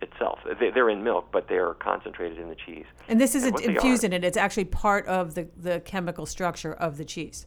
itself. 0.00 0.38
They- 0.60 0.70
They're 0.70 0.90
in 0.90 1.02
milk, 1.02 1.28
but 1.32 1.48
they're 1.48 1.74
concentrated 1.74 2.38
in 2.38 2.48
the 2.48 2.54
cheese. 2.54 2.84
And 3.08 3.20
this 3.20 3.34
isn't 3.34 3.60
infused 3.60 4.04
in 4.04 4.12
it. 4.12 4.24
It's 4.24 4.36
actually 4.36 4.66
part 4.66 5.06
of 5.06 5.34
the, 5.34 5.48
the 5.56 5.80
chemical 5.80 6.26
structure 6.26 6.72
of 6.72 6.96
the 6.98 7.04
cheese. 7.04 7.46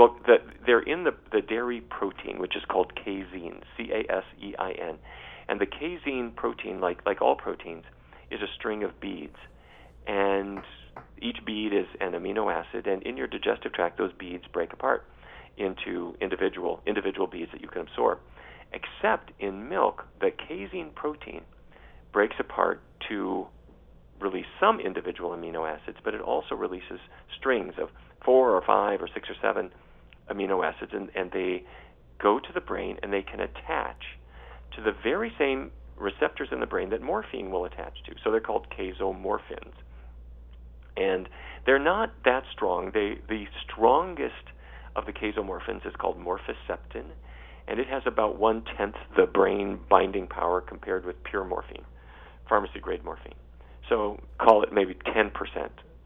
Well. 0.00 0.16
The, 0.26 0.36
they're 0.64 0.80
in 0.80 1.04
the 1.04 1.12
the 1.30 1.42
dairy 1.42 1.80
protein, 1.82 2.38
which 2.38 2.56
is 2.56 2.62
called 2.68 2.94
casein, 2.94 3.60
C 3.76 3.90
A 3.92 4.10
S 4.10 4.24
E 4.40 4.54
I 4.58 4.70
N, 4.72 4.98
and 5.48 5.60
the 5.60 5.66
casein 5.66 6.32
protein, 6.34 6.80
like 6.80 7.04
like 7.04 7.20
all 7.20 7.36
proteins, 7.36 7.84
is 8.30 8.40
a 8.40 8.46
string 8.56 8.82
of 8.82 8.98
beads, 9.00 9.36
and 10.06 10.60
each 11.20 11.38
bead 11.44 11.72
is 11.74 11.86
an 12.00 12.12
amino 12.12 12.50
acid, 12.52 12.86
and 12.86 13.02
in 13.02 13.16
your 13.16 13.26
digestive 13.26 13.72
tract, 13.74 13.98
those 13.98 14.12
beads 14.18 14.44
break 14.52 14.72
apart 14.72 15.04
into 15.58 16.14
individual 16.20 16.80
individual 16.86 17.26
beads 17.26 17.50
that 17.52 17.60
you 17.60 17.68
can 17.68 17.82
absorb. 17.82 18.18
Except 18.72 19.32
in 19.38 19.68
milk, 19.68 20.06
the 20.20 20.30
casein 20.30 20.90
protein 20.94 21.42
breaks 22.12 22.36
apart 22.38 22.80
to 23.08 23.46
release 24.20 24.46
some 24.60 24.80
individual 24.80 25.30
amino 25.30 25.68
acids, 25.68 25.98
but 26.04 26.14
it 26.14 26.20
also 26.20 26.54
releases 26.54 27.00
strings 27.36 27.74
of 27.78 27.88
four 28.24 28.54
or 28.54 28.62
five 28.66 29.02
or 29.02 29.08
six 29.12 29.28
or 29.28 29.34
seven 29.42 29.70
amino 30.30 30.64
acids, 30.64 30.92
and, 30.94 31.10
and 31.14 31.30
they 31.32 31.64
go 32.22 32.38
to 32.38 32.52
the 32.54 32.60
brain 32.60 32.96
and 33.02 33.12
they 33.12 33.22
can 33.22 33.40
attach 33.40 34.02
to 34.76 34.82
the 34.82 34.92
very 35.02 35.32
same 35.38 35.70
receptors 35.96 36.48
in 36.52 36.60
the 36.60 36.66
brain 36.66 36.90
that 36.90 37.02
morphine 37.02 37.50
will 37.50 37.64
attach 37.64 37.94
to. 38.06 38.14
So 38.24 38.30
they're 38.30 38.40
called 38.40 38.66
casomorphins. 38.76 39.72
And 40.96 41.28
they're 41.66 41.78
not 41.78 42.12
that 42.24 42.42
strong. 42.52 42.90
They, 42.92 43.18
the 43.28 43.44
strongest 43.70 44.34
of 44.96 45.06
the 45.06 45.12
casomorphins 45.12 45.86
is 45.86 45.94
called 45.98 46.18
morphiceptin, 46.18 47.04
and 47.68 47.78
it 47.78 47.86
has 47.88 48.02
about 48.06 48.38
one 48.38 48.64
tenth 48.76 48.96
the 49.16 49.26
brain 49.26 49.78
binding 49.88 50.26
power 50.26 50.60
compared 50.60 51.04
with 51.04 51.22
pure 51.22 51.44
morphine, 51.44 51.84
pharmacy 52.48 52.80
grade 52.80 53.04
morphine. 53.04 53.34
So 53.88 54.20
call 54.38 54.62
it 54.62 54.72
maybe 54.72 54.94
10%, 54.94 55.30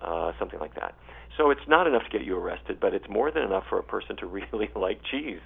uh, 0.00 0.32
something 0.38 0.60
like 0.60 0.74
that. 0.74 0.94
So 1.36 1.50
it's 1.50 1.66
not 1.66 1.86
enough 1.86 2.04
to 2.04 2.10
get 2.10 2.24
you 2.24 2.36
arrested, 2.36 2.78
but 2.80 2.94
it's 2.94 3.08
more 3.08 3.30
than 3.30 3.42
enough 3.42 3.64
for 3.68 3.78
a 3.78 3.82
person 3.82 4.16
to 4.16 4.26
really 4.52 4.70
like 4.74 5.00
cheese. 5.10 5.40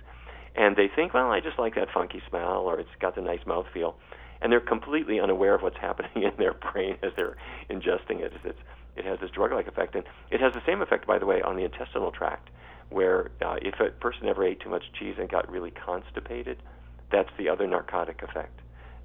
And 0.54 0.76
they 0.76 0.88
think, 0.94 1.14
well, 1.14 1.30
I 1.30 1.40
just 1.40 1.58
like 1.58 1.74
that 1.76 1.88
funky 1.92 2.22
smell, 2.28 2.62
or 2.62 2.80
it's 2.80 2.90
got 3.00 3.14
the 3.14 3.22
nice 3.22 3.44
mouthfeel. 3.46 3.94
And 4.40 4.52
they're 4.52 4.60
completely 4.60 5.20
unaware 5.20 5.54
of 5.54 5.62
what's 5.62 5.76
happening 5.80 6.24
in 6.24 6.32
their 6.36 6.54
brain 6.54 6.96
as 7.02 7.12
they're 7.16 7.36
ingesting 7.70 8.20
it. 8.20 8.32
It's, 8.44 8.58
it 8.96 9.04
has 9.04 9.20
this 9.20 9.30
drug 9.30 9.52
like 9.52 9.68
effect. 9.68 9.94
And 9.94 10.04
it 10.30 10.40
has 10.40 10.52
the 10.52 10.62
same 10.66 10.82
effect, 10.82 11.06
by 11.06 11.18
the 11.18 11.26
way, 11.26 11.40
on 11.42 11.56
the 11.56 11.64
intestinal 11.64 12.10
tract, 12.10 12.50
where 12.90 13.30
uh, 13.44 13.56
if 13.62 13.78
a 13.80 13.90
person 13.90 14.28
ever 14.28 14.44
ate 14.44 14.60
too 14.60 14.70
much 14.70 14.84
cheese 14.98 15.14
and 15.18 15.28
got 15.28 15.48
really 15.50 15.70
constipated, 15.70 16.58
that's 17.10 17.30
the 17.38 17.48
other 17.48 17.66
narcotic 17.66 18.22
effect 18.22 18.60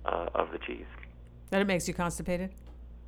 uh, 0.06 0.30
of 0.34 0.52
the 0.52 0.58
cheese. 0.58 0.86
That 1.52 1.62
it 1.62 1.66
makes 1.66 1.88
you 1.88 1.94
constipated? 1.94 2.52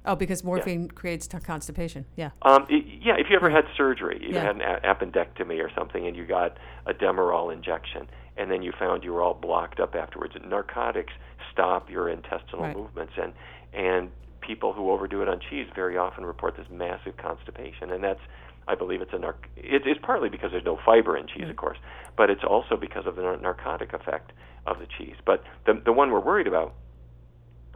Oh, 0.06 0.15
because 0.15 0.44
morphine 0.44 0.89
creates 0.89 1.28
t- 1.28 1.38
constipation. 1.39 2.06
Yeah. 2.15 2.30
Um, 2.44 2.65
i 2.70 2.84
yeah, 3.02 3.15
if 3.18 3.28
you 3.30 3.36
ever 3.36 3.50
had 3.50 3.65
surgery, 3.76 4.20
you 4.22 4.34
Yeah. 4.34 4.44
had 4.44 4.56
an 4.56 4.62
a- 4.62 4.80
appendectomy 4.94 5.63
or 5.63 5.70
something, 5.76 6.06
and 6.08 6.15
you 6.15 6.26
got 6.26 6.58
a 6.86 6.94
Demerol 6.94 7.52
injection, 7.54 8.08
and 8.38 8.50
then 8.52 8.62
you 8.62 8.72
found 8.78 9.04
you 9.04 9.13
were 9.13 9.22
all 9.22 9.34
blocked 9.34 9.80
up 9.80 9.96
afterwards. 9.96 10.36
Narcotics 10.44 11.13
stop 11.52 11.89
your 11.89 12.10
intestinal 12.10 12.65
Right. 12.65 12.76
movements, 12.76 13.13
and 13.18 13.34
and 13.74 14.12
people 14.41 14.74
who 14.74 14.91
overdo 14.91 15.22
it 15.22 15.28
on 15.28 15.39
cheese 15.50 15.68
very 15.76 15.98
often 15.98 16.24
report 16.26 16.56
this 16.56 16.70
massive 16.70 17.18
constipation, 17.18 17.91
and 17.91 18.04
that's 18.04 18.22
I 18.68 18.74
believe 18.76 19.02
it's 19.02 19.13
a 19.13 19.18
narc- 19.18 19.46
it, 19.56 19.86
it's 19.86 20.00
partly 20.02 20.30
because 20.30 20.52
there's 20.52 20.65
no 20.65 20.78
fiber 20.78 21.15
in 21.18 21.28
cheese, 21.28 21.41
mm-hmm. 21.44 21.52
of 21.52 21.58
course, 21.58 21.78
but 22.15 22.30
it's 22.30 22.44
also 22.44 22.76
because 22.78 23.06
of 23.06 23.15
the 23.15 23.22
nar- 23.22 23.38
narcotic 23.38 23.94
effect 23.94 24.32
of 24.65 24.80
the 24.80 24.88
cheese. 24.88 25.15
But 25.26 25.44
the 25.65 25.74
the 25.74 25.91
one 25.94 26.12
we're 26.12 26.20
worried 26.20 26.48
about 26.48 26.74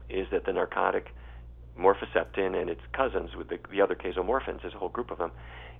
is 0.09 0.27
that 0.31 0.45
the 0.45 0.53
narcotic 0.53 1.13
morphiceptin 1.79 2.59
and 2.59 2.69
its 2.69 2.81
cousins 2.93 3.31
with 3.35 3.49
the, 3.49 3.57
the 3.71 3.81
other 3.81 3.95
casomorphins, 3.95 4.61
there's 4.61 4.73
a 4.73 4.77
whole 4.77 4.89
group 4.89 5.11
of 5.11 5.17
them, 5.17 5.31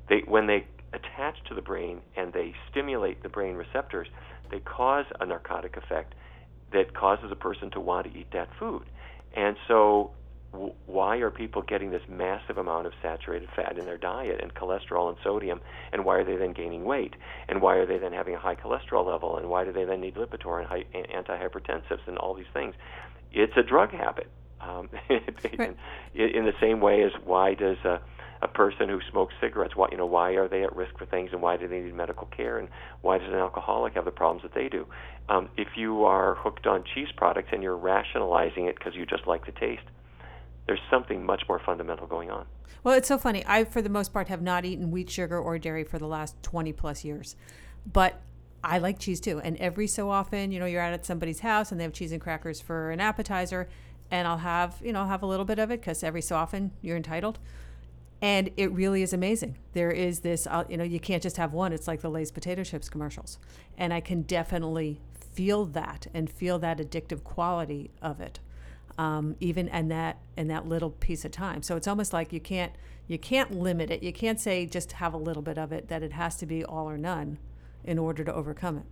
they 0.08 0.24
when 0.28 0.48
they 0.48 0.66
attach 0.94 1.36
to 1.48 1.56
the 1.56 1.62
brain 1.62 2.02
and 2.18 2.34
they 2.34 2.54
stimulate 2.72 3.22
the 3.22 3.30
brain 3.30 3.56
receptors, 3.56 4.08
they 4.52 4.60
cause 4.60 5.06
a 5.20 5.26
narcotic 5.26 5.78
effect 5.78 6.16
that 6.74 6.94
causes 6.96 7.32
a 7.32 7.36
person 7.36 7.70
to 7.72 7.80
want 7.80 8.12
to 8.12 8.20
eat 8.20 8.28
that 8.34 8.50
food. 8.60 8.84
And 9.36 9.56
so 9.68 10.12
why 10.88 11.18
are 11.18 11.30
people 11.30 11.62
getting 11.62 11.92
this 11.92 12.02
massive 12.10 12.58
amount 12.58 12.88
of 12.88 12.94
saturated 13.04 13.50
fat 13.56 13.78
in 13.78 13.86
their 13.86 13.98
diet 13.98 14.40
and 14.42 14.54
cholesterol 14.56 15.10
and 15.10 15.18
sodium 15.24 15.62
and 15.94 16.04
why 16.04 16.16
are 16.16 16.24
they 16.24 16.38
then 16.38 16.54
gaining 16.54 16.86
weight? 16.86 17.14
And 17.48 17.62
why 17.62 17.76
are 17.76 17.86
they 17.86 18.00
then 18.00 18.14
having 18.14 18.34
a 18.34 18.40
high 18.40 18.56
cholesterol 18.56 19.06
level? 19.06 19.38
And 19.38 19.48
why 19.50 19.64
do 19.64 19.72
they 19.72 19.86
then 19.86 20.02
need 20.02 20.16
lipitor 20.16 20.60
and 20.60 20.68
high, 20.68 20.86
antihypertensives 20.96 22.08
and 22.08 22.18
all 22.18 22.34
these 22.34 22.50
things? 22.52 22.74
It's 23.32 23.54
a 23.58 23.64
drug 23.64 23.92
habit 23.92 24.28
um, 24.62 24.90
right. 25.10 25.76
in, 26.14 26.30
in 26.30 26.46
the 26.46 26.54
same 26.60 26.80
way 26.82 27.04
as 27.04 27.12
why 27.24 27.54
does 27.54 27.78
a, 27.86 28.02
a 28.42 28.48
person 28.48 28.90
who 28.90 29.00
smokes 29.12 29.34
cigarettes 29.42 29.76
why 29.76 29.88
you 29.92 29.98
know 29.98 30.06
why 30.06 30.32
are 30.32 30.48
they 30.48 30.64
at 30.64 30.76
risk 30.76 30.98
for 30.98 31.06
things 31.06 31.30
and 31.32 31.42
why 31.42 31.58
do 31.58 31.68
they 31.68 31.80
need 31.80 31.94
medical 31.94 32.28
care 32.28 32.58
and 32.58 32.70
why 33.02 33.18
does 33.18 33.28
an 33.28 33.36
alcoholic 33.36 33.94
have 33.94 34.06
the 34.06 34.12
problems 34.12 34.44
that 34.44 34.54
they 34.54 34.70
do 34.70 34.86
um, 35.30 35.50
if 35.58 35.70
you 35.76 36.04
are 36.06 36.36
hooked 36.36 36.66
on 36.66 36.84
cheese 36.96 37.10
products 37.16 37.50
and 37.52 37.62
you're 37.62 37.78
rationalizing 37.78 38.66
it 38.66 38.76
because 38.78 38.96
you 38.96 39.06
just 39.06 39.28
like 39.28 39.46
the 39.46 39.52
taste 39.54 39.84
there's 40.70 40.80
something 40.92 41.26
much 41.26 41.42
more 41.50 41.60
fundamental 41.66 42.06
going 42.06 42.30
on. 42.30 42.46
Well, 42.84 42.94
it's 42.94 43.08
so 43.08 43.18
funny. 43.18 43.44
I, 43.48 43.64
for 43.64 43.82
the 43.82 43.90
most 43.90 44.14
part, 44.14 44.28
have 44.28 44.44
not 44.44 44.66
eaten 44.66 44.92
wheat, 44.92 45.10
sugar, 45.10 45.40
or 45.40 45.58
dairy 45.58 45.84
for 45.84 45.98
the 45.98 46.06
last 46.06 46.36
20 46.44 46.74
plus 46.74 47.04
years. 47.04 47.36
But 47.92 48.22
I 48.64 48.78
like 48.78 49.00
cheese 49.00 49.20
too. 49.20 49.42
And 49.44 49.58
every 49.58 49.88
so 49.88 50.12
often, 50.12 50.52
you 50.52 50.60
know, 50.60 50.68
you're 50.68 50.82
out 50.82 50.94
at 50.94 51.08
somebody's 51.08 51.40
house 51.40 51.72
and 51.72 51.80
they 51.80 51.86
have 51.86 51.94
cheese 51.94 52.12
and 52.12 52.22
crackers 52.22 52.62
for 52.62 52.92
an 52.92 53.00
appetizer. 53.00 53.68
And 54.12 54.28
I'll 54.28 54.38
have, 54.38 54.78
you 54.84 54.92
know, 54.92 55.06
have 55.06 55.22
a 55.22 55.26
little 55.26 55.46
bit 55.46 55.60
of 55.60 55.72
it 55.72 55.82
because 55.82 56.04
every 56.04 56.22
so 56.22 56.36
often 56.36 56.72
you're 56.82 56.98
entitled. 56.98 57.40
And 58.22 58.50
it 58.58 58.72
really 58.72 59.02
is 59.02 59.14
amazing. 59.14 59.58
There 59.74 59.92
is 59.92 60.20
this, 60.20 60.46
uh, 60.48 60.66
you 60.68 60.78
know, 60.78 60.84
you 60.84 61.00
can't 61.00 61.24
just 61.24 61.38
have 61.38 61.54
one. 61.54 61.72
It's 61.72 61.88
like 61.88 62.02
the 62.02 62.10
Lay's 62.10 62.32
potato 62.32 62.64
chips 62.64 62.90
commercials. 62.90 63.40
And 63.78 63.94
I 63.94 64.02
can 64.02 64.24
definitely 64.24 65.00
feel 65.34 65.66
that 65.66 66.08
and 66.14 66.30
feel 66.30 66.60
that 66.60 66.80
addictive 66.80 67.24
quality 67.24 67.92
of 68.02 68.20
it 68.20 68.40
um, 69.00 69.38
even 69.40 69.70
and 69.70 69.90
that 69.90 70.18
in 70.36 70.50
that 70.50 70.68
little 70.68 70.90
piece 70.90 71.24
of 71.24 71.32
time. 71.32 71.64
So 71.64 71.78
it's 71.78 71.88
almost 71.88 72.12
like 72.12 72.34
you 72.34 72.42
can't 72.42 72.74
you 73.08 73.18
can't 73.18 73.52
limit 73.52 73.90
it. 73.90 74.04
You 74.04 74.12
can't 74.12 74.40
say 74.40 74.66
just 74.66 74.92
have 74.94 75.14
a 75.14 75.18
little 75.18 75.42
bit 75.42 75.58
of 75.58 75.72
it. 75.72 75.88
That 75.88 76.04
it 76.04 76.12
has 76.12 76.36
to 76.38 76.46
be 76.46 76.66
all 76.66 76.88
or 76.88 76.98
none 76.98 77.40
in 77.86 77.98
order 77.98 78.26
to 78.26 78.34
overcome 78.34 78.78
it. 78.78 78.84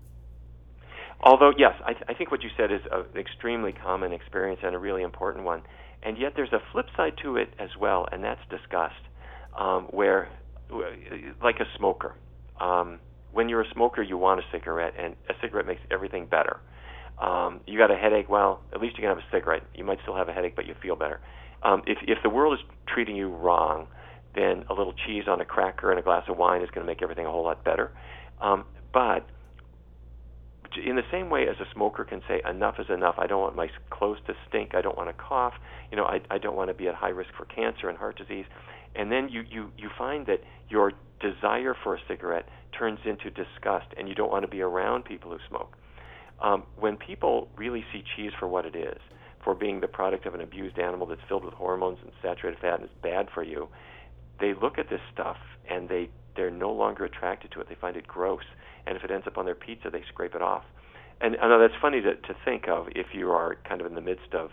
Although 1.21 1.51
yes, 1.58 1.73
I, 1.86 1.93
th- 1.93 2.06
I 2.08 2.13
think 2.13 2.32
what 2.32 2.43
you 2.43 2.49
said 2.56 2.71
is 2.71 2.82
an 2.91 3.06
extremely 3.19 3.71
common 3.71 4.13
experience 4.13 4.62
and 4.63 4.75
a 4.75 4.80
really 4.80 5.01
important 5.01 5.45
one. 5.45 5.63
And 6.03 6.17
yet 6.17 6.34
there's 6.36 6.53
a 6.53 6.60
flip 6.71 6.86
side 6.95 7.13
to 7.23 7.38
it 7.38 7.49
as 7.60 7.69
well, 7.80 8.08
and 8.12 8.23
that's 8.23 8.41
disgust. 8.49 8.93
Um, 9.58 9.86
where, 9.86 10.30
like 11.43 11.56
a 11.60 11.65
smoker, 11.77 12.13
um, 12.62 12.99
when 13.32 13.49
you're 13.49 13.62
a 13.62 13.69
smoker, 13.73 14.03
you 14.03 14.17
want 14.17 14.39
a 14.39 14.43
cigarette, 14.51 14.93
and 14.99 15.15
a 15.30 15.34
cigarette 15.41 15.65
makes 15.65 15.82
everything 15.89 16.27
better. 16.27 16.58
Um, 17.19 17.62
you 17.65 17.80
got 17.80 17.89
a 17.89 17.95
headache? 17.95 18.30
Well, 18.30 18.62
at 18.73 18.82
least 18.82 18.97
you 18.97 19.01
can 19.01 19.10
have 19.10 19.17
a 19.17 19.25
cigarette. 19.32 19.63
You 19.73 19.84
might 19.84 19.97
still 20.03 20.15
have 20.15 20.30
a 20.30 20.34
headache, 20.34 20.56
but 20.56 20.67
you 20.67 20.75
feel 20.82 20.95
better. 20.95 21.19
Um, 21.63 21.82
if 21.88 21.97
if 22.08 22.19
the 22.21 22.30
world 22.30 22.53
is 22.53 22.65
treating 22.88 23.15
you 23.15 23.30
wrong, 23.30 23.88
then 24.36 24.63
a 24.69 24.73
little 24.73 24.93
cheese 25.06 25.23
on 25.27 25.41
a 25.41 25.45
cracker 25.45 25.89
and 25.89 25.99
a 25.99 26.03
glass 26.03 26.23
of 26.30 26.38
wine 26.38 26.62
is 26.62 26.69
going 26.69 26.86
to 26.86 26.91
make 26.91 27.01
everything 27.01 27.25
a 27.25 27.32
whole 27.32 27.43
lot 27.43 27.63
better. 27.63 27.91
Um, 28.39 28.65
but 28.93 29.27
in 30.78 30.96
the 30.96 31.04
same 31.12 31.30
way 31.30 31.48
as 31.48 31.56
a 31.60 31.66
smoker 31.74 32.04
can 32.04 32.22
say 32.28 32.42
enough 32.50 32.76
is 32.80 32.88
enough. 32.90 33.16
I 33.18 33.28
don't 33.28 33.42
want 33.42 33.56
my 33.56 33.70
clothes 33.90 34.20
to 34.28 34.34
stink. 34.48 34.76
I 34.76 34.82
don't 34.82 34.98
want 34.98 35.10
to 35.10 35.13
cough. 35.13 35.54
You 35.92 35.98
know 35.98 36.06
i, 36.06 36.20
I 36.30 36.38
don't 36.38 36.56
want 36.56 36.70
to 36.70 36.74
be 36.74 36.88
at 36.88 36.96
high 36.96 37.10
risk 37.10 37.30
for 37.38 37.46
cancer 37.46 37.90
and 37.90 37.98
heart 37.98 38.18
disease. 38.18 38.46
And 38.96 39.12
then 39.12 39.30
you, 39.30 39.44
you 39.50 39.72
you 39.78 39.90
find 39.98 40.26
that 40.28 40.42
your 40.70 40.94
desire 41.20 41.76
for 41.84 41.96
a 41.96 42.00
cigarette 42.08 42.48
turns 42.78 43.00
into 43.06 43.30
disgust 43.30 43.88
and 43.98 44.08
you 44.08 44.16
don't 44.16 44.32
want 44.32 44.44
to 44.44 44.48
be 44.48 44.62
around 44.62 45.06
people 45.06 45.32
who 45.32 45.38
smoke. 45.50 45.76
Um, 46.42 46.63
when 46.78 46.98
people 46.98 47.50
really 47.58 47.84
see 47.92 48.04
cheese 48.16 48.32
for 48.40 48.48
what 48.48 48.66
it 48.66 48.76
is, 48.76 49.00
for 49.44 49.56
being 49.56 49.80
the 49.80 49.88
product 49.88 50.26
of 50.26 50.36
an 50.36 50.42
abused 50.42 50.78
animal 50.78 51.08
that's 51.08 51.22
filled 51.28 51.46
with 51.46 51.54
hormones 51.54 51.98
and 52.04 52.12
saturated 52.22 52.60
fat 52.60 52.76
and 52.76 52.84
is 52.84 52.96
bad 53.02 53.28
for 53.34 53.44
you, 53.44 53.70
they 54.40 54.54
look 54.54 54.78
at 54.78 54.90
this 54.90 55.00
stuff 55.13 55.38
and 55.70 55.90
they 55.90 56.10
they're 56.36 56.52
no 56.52 56.72
longer 56.72 57.06
attracted 57.06 57.52
to 57.52 57.62
it. 57.62 57.68
They 57.68 57.76
find 57.76 57.98
it 57.98 58.06
gross, 58.06 58.44
and 58.88 58.95
if 58.97 59.04
it 59.04 59.12
ends 59.12 59.28
up 59.28 59.38
on 59.38 59.45
their 59.45 59.56
pizza, 59.56 59.89
they 59.89 60.04
scrape 60.08 60.34
it 60.34 60.41
off. 60.41 60.63
And 61.19 61.36
I 61.41 61.47
know 61.47 61.60
that's 61.60 61.80
funny 61.82 62.02
to, 62.02 62.15
to 62.15 62.36
think 62.45 62.67
of 62.67 62.88
if 62.95 63.08
you 63.13 63.32
are 63.32 63.58
kind 63.67 63.82
of 63.82 63.88
in 63.88 63.95
the 63.95 64.02
midst 64.02 64.34
of 64.34 64.52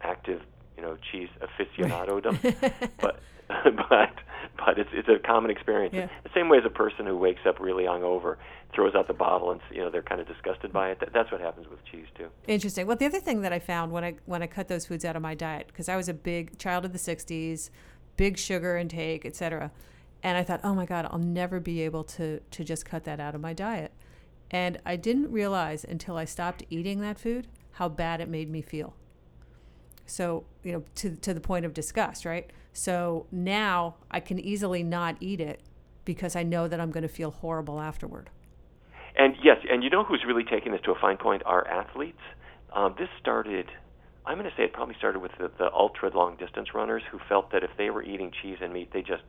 active, 0.00 0.40
you 0.76 0.82
know, 0.82 0.96
cheese 1.12 1.28
aficionadodom, 1.40 2.90
but 3.00 3.20
but 3.64 4.14
but 4.56 4.78
it's 4.78 4.90
it's 4.92 5.08
a 5.08 5.18
common 5.18 5.50
experience. 5.50 5.94
Yeah. 5.94 6.08
The 6.22 6.30
same 6.34 6.48
way 6.48 6.58
as 6.58 6.64
a 6.64 6.70
person 6.70 7.06
who 7.06 7.16
wakes 7.16 7.40
up 7.46 7.58
really 7.58 7.84
hungover 7.84 8.36
throws 8.72 8.94
out 8.94 9.08
the 9.08 9.14
bottle 9.14 9.50
and 9.50 9.60
you 9.72 9.80
know 9.80 9.90
they're 9.90 10.02
kind 10.02 10.20
of 10.20 10.28
disgusted 10.28 10.72
by 10.72 10.90
it. 10.90 11.00
That, 11.00 11.12
that's 11.12 11.32
what 11.32 11.40
happens 11.40 11.68
with 11.68 11.84
cheese 11.84 12.06
too. 12.16 12.28
Interesting. 12.46 12.86
Well, 12.86 12.96
the 12.96 13.06
other 13.06 13.20
thing 13.20 13.42
that 13.42 13.52
I 13.52 13.58
found 13.58 13.90
when 13.90 14.04
I 14.04 14.14
when 14.26 14.42
I 14.42 14.46
cut 14.46 14.68
those 14.68 14.86
foods 14.86 15.04
out 15.04 15.16
of 15.16 15.22
my 15.22 15.34
diet 15.34 15.66
because 15.66 15.88
I 15.88 15.96
was 15.96 16.08
a 16.08 16.14
big 16.14 16.58
child 16.58 16.84
of 16.84 16.92
the 16.92 16.98
'60s, 16.98 17.70
big 18.16 18.38
sugar 18.38 18.76
intake, 18.76 19.26
etc. 19.26 19.72
And 20.22 20.36
I 20.36 20.42
thought, 20.42 20.60
oh 20.62 20.74
my 20.74 20.86
God, 20.86 21.08
I'll 21.10 21.18
never 21.18 21.60
be 21.60 21.80
able 21.82 22.04
to 22.04 22.40
to 22.40 22.64
just 22.64 22.84
cut 22.84 23.04
that 23.04 23.20
out 23.20 23.34
of 23.34 23.40
my 23.40 23.52
diet. 23.52 23.92
And 24.50 24.78
I 24.84 24.96
didn't 24.96 25.30
realize 25.30 25.84
until 25.84 26.16
I 26.16 26.24
stopped 26.24 26.64
eating 26.70 27.00
that 27.00 27.18
food 27.18 27.46
how 27.72 27.88
bad 27.88 28.20
it 28.20 28.28
made 28.28 28.50
me 28.50 28.62
feel. 28.62 28.94
So, 30.06 30.44
you 30.64 30.72
know, 30.72 30.84
to, 30.96 31.14
to 31.16 31.32
the 31.32 31.40
point 31.40 31.64
of 31.64 31.72
disgust, 31.72 32.24
right? 32.24 32.50
So 32.72 33.26
now 33.30 33.96
I 34.10 34.18
can 34.18 34.40
easily 34.40 34.82
not 34.82 35.16
eat 35.20 35.40
it 35.40 35.62
because 36.04 36.34
I 36.34 36.42
know 36.42 36.66
that 36.66 36.80
I'm 36.80 36.90
going 36.90 37.02
to 37.02 37.08
feel 37.08 37.30
horrible 37.30 37.80
afterward. 37.80 38.30
And 39.16 39.36
yes, 39.42 39.58
and 39.70 39.84
you 39.84 39.90
know 39.90 40.02
who's 40.02 40.24
really 40.26 40.44
taking 40.44 40.72
this 40.72 40.80
to 40.82 40.90
a 40.90 40.98
fine 41.00 41.16
point 41.16 41.42
are 41.46 41.66
athletes. 41.68 42.20
Um, 42.72 42.94
this 42.98 43.08
started, 43.20 43.66
I'm 44.26 44.36
going 44.36 44.50
to 44.50 44.56
say 44.56 44.64
it 44.64 44.72
probably 44.72 44.96
started 44.98 45.20
with 45.20 45.32
the, 45.38 45.50
the 45.58 45.72
ultra 45.72 46.10
long 46.14 46.36
distance 46.36 46.74
runners 46.74 47.02
who 47.10 47.20
felt 47.28 47.52
that 47.52 47.62
if 47.62 47.70
they 47.78 47.90
were 47.90 48.02
eating 48.02 48.32
cheese 48.42 48.58
and 48.60 48.72
meat, 48.72 48.90
they 48.92 49.02
just 49.02 49.22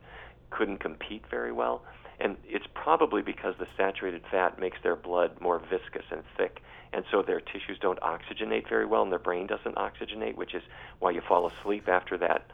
couldn't 0.56 0.78
compete 0.78 1.24
very 1.30 1.52
well. 1.52 1.82
And 2.20 2.36
it's 2.44 2.66
probably 2.74 3.22
because 3.22 3.54
the 3.58 3.66
saturated 3.76 4.22
fat 4.30 4.58
makes 4.60 4.78
their 4.82 4.94
blood 4.94 5.40
more 5.40 5.58
viscous 5.58 6.04
and 6.10 6.22
thick 6.36 6.60
and 6.92 7.04
so 7.10 7.22
their 7.22 7.40
tissues 7.40 7.78
don't 7.80 7.98
oxygenate 8.00 8.68
very 8.68 8.84
well, 8.84 9.02
and 9.02 9.10
their 9.10 9.18
brain 9.18 9.46
doesn't 9.46 9.76
oxygenate, 9.76 10.36
which 10.36 10.54
is 10.54 10.62
why 10.98 11.10
you 11.10 11.22
fall 11.26 11.46
asleep 11.46 11.88
after 11.88 12.18
that 12.18 12.50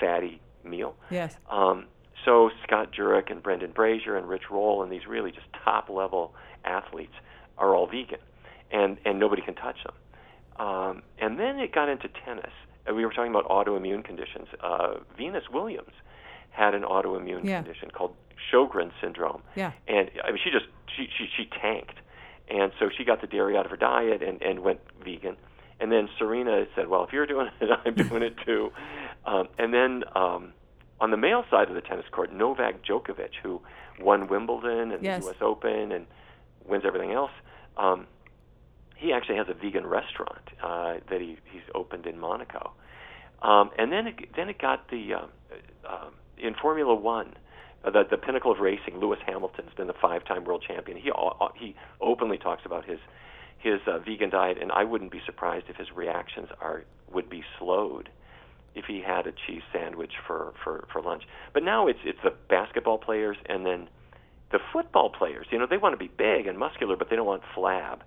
fatty 0.00 0.40
meal. 0.64 0.94
Yes. 1.10 1.36
Um, 1.50 1.86
so 2.24 2.50
Scott 2.62 2.92
Jurek 2.92 3.30
and 3.30 3.42
Brendan 3.42 3.72
Brazier 3.72 4.16
and 4.16 4.28
Rich 4.28 4.44
Roll 4.50 4.82
and 4.82 4.90
these 4.90 5.06
really 5.06 5.30
just 5.30 5.46
top 5.64 5.90
level 5.90 6.34
athletes 6.64 7.14
are 7.58 7.74
all 7.74 7.86
vegan, 7.86 8.20
and 8.70 8.96
and 9.04 9.18
nobody 9.18 9.42
can 9.42 9.54
touch 9.54 9.76
them. 9.84 10.66
Um, 10.66 11.02
and 11.18 11.38
then 11.38 11.58
it 11.58 11.72
got 11.72 11.88
into 11.88 12.08
tennis. 12.24 12.52
And 12.86 12.96
we 12.96 13.04
were 13.04 13.12
talking 13.12 13.30
about 13.30 13.48
autoimmune 13.48 14.04
conditions. 14.04 14.48
Uh, 14.60 14.94
Venus 15.16 15.44
Williams 15.52 15.92
had 16.52 16.74
an 16.74 16.82
autoimmune 16.82 17.44
yeah. 17.44 17.62
condition 17.62 17.90
called 17.90 18.14
Sjogren's 18.50 18.92
syndrome. 19.00 19.42
Yeah. 19.56 19.72
And 19.88 20.10
I 20.24 20.30
mean, 20.30 20.40
she 20.42 20.50
just 20.50 20.66
she 20.96 21.08
she, 21.16 21.26
she 21.36 21.50
tanked 21.60 21.98
and 22.52 22.72
so 22.78 22.90
she 22.96 23.04
got 23.04 23.20
the 23.20 23.26
dairy 23.26 23.56
out 23.56 23.64
of 23.64 23.70
her 23.70 23.76
diet 23.76 24.22
and, 24.22 24.42
and 24.42 24.60
went 24.60 24.80
vegan. 25.04 25.36
And 25.80 25.90
then 25.90 26.08
Serena 26.18 26.64
said, 26.76 26.88
"Well, 26.88 27.02
if 27.04 27.12
you're 27.12 27.26
doing 27.26 27.48
it, 27.60 27.70
I'm 27.84 27.94
doing 27.94 28.22
it 28.22 28.36
too." 28.44 28.70
Um, 29.24 29.48
and 29.58 29.72
then 29.72 30.04
um, 30.14 30.52
on 31.00 31.10
the 31.10 31.16
male 31.16 31.44
side 31.50 31.68
of 31.68 31.74
the 31.74 31.80
tennis 31.80 32.04
court, 32.12 32.32
Novak 32.32 32.84
Djokovic, 32.84 33.30
who 33.42 33.60
won 34.00 34.28
Wimbledon 34.28 34.92
and 34.92 35.02
yes. 35.02 35.20
the 35.20 35.26
U.S. 35.28 35.36
Open 35.40 35.92
and 35.92 36.06
wins 36.66 36.84
everything 36.86 37.12
else, 37.12 37.32
um, 37.76 38.06
he 38.96 39.12
actually 39.12 39.36
has 39.36 39.46
a 39.48 39.54
vegan 39.54 39.86
restaurant 39.86 40.42
uh, 40.62 40.94
that 41.10 41.20
he, 41.20 41.36
he's 41.50 41.62
opened 41.74 42.06
in 42.06 42.18
Monaco. 42.18 42.72
Um, 43.40 43.70
and 43.76 43.90
then 43.90 44.06
it, 44.06 44.36
then 44.36 44.48
it 44.48 44.60
got 44.60 44.88
the 44.88 45.14
uh, 45.14 45.26
uh, 45.88 46.10
in 46.42 46.54
Formula 46.54 46.94
One 46.94 47.34
the 47.84 48.04
the 48.08 48.16
pinnacle 48.16 48.52
of 48.52 48.58
racing. 48.60 48.98
Lewis 48.98 49.18
Hamilton's 49.26 49.74
been 49.76 49.88
the 49.88 49.94
five-time 49.94 50.44
world 50.44 50.64
champion. 50.66 50.98
He 50.98 51.10
he 51.56 51.74
openly 52.00 52.38
talks 52.38 52.62
about 52.64 52.84
his 52.84 52.98
his 53.58 53.80
uh, 53.86 53.98
vegan 53.98 54.30
diet, 54.30 54.58
and 54.60 54.72
I 54.72 54.84
wouldn't 54.84 55.10
be 55.10 55.20
surprised 55.24 55.66
if 55.68 55.76
his 55.76 55.90
reactions 55.92 56.48
are 56.60 56.84
would 57.12 57.28
be 57.28 57.42
slowed 57.58 58.08
if 58.74 58.86
he 58.86 59.02
had 59.02 59.26
a 59.26 59.32
cheese 59.32 59.62
sandwich 59.72 60.12
for 60.26 60.52
for 60.62 60.86
for 60.92 61.02
lunch. 61.02 61.24
But 61.52 61.62
now 61.62 61.86
it's 61.88 62.00
it's 62.04 62.18
the 62.22 62.34
basketball 62.48 62.98
players 62.98 63.36
and 63.46 63.66
then 63.66 63.88
the 64.52 64.60
football 64.72 65.10
players. 65.10 65.46
You 65.50 65.58
know, 65.58 65.66
they 65.66 65.78
want 65.78 65.94
to 65.94 65.96
be 65.96 66.08
big 66.08 66.46
and 66.46 66.58
muscular, 66.58 66.96
but 66.96 67.10
they 67.10 67.16
don't 67.16 67.26
want 67.26 67.42
flab. 67.56 68.00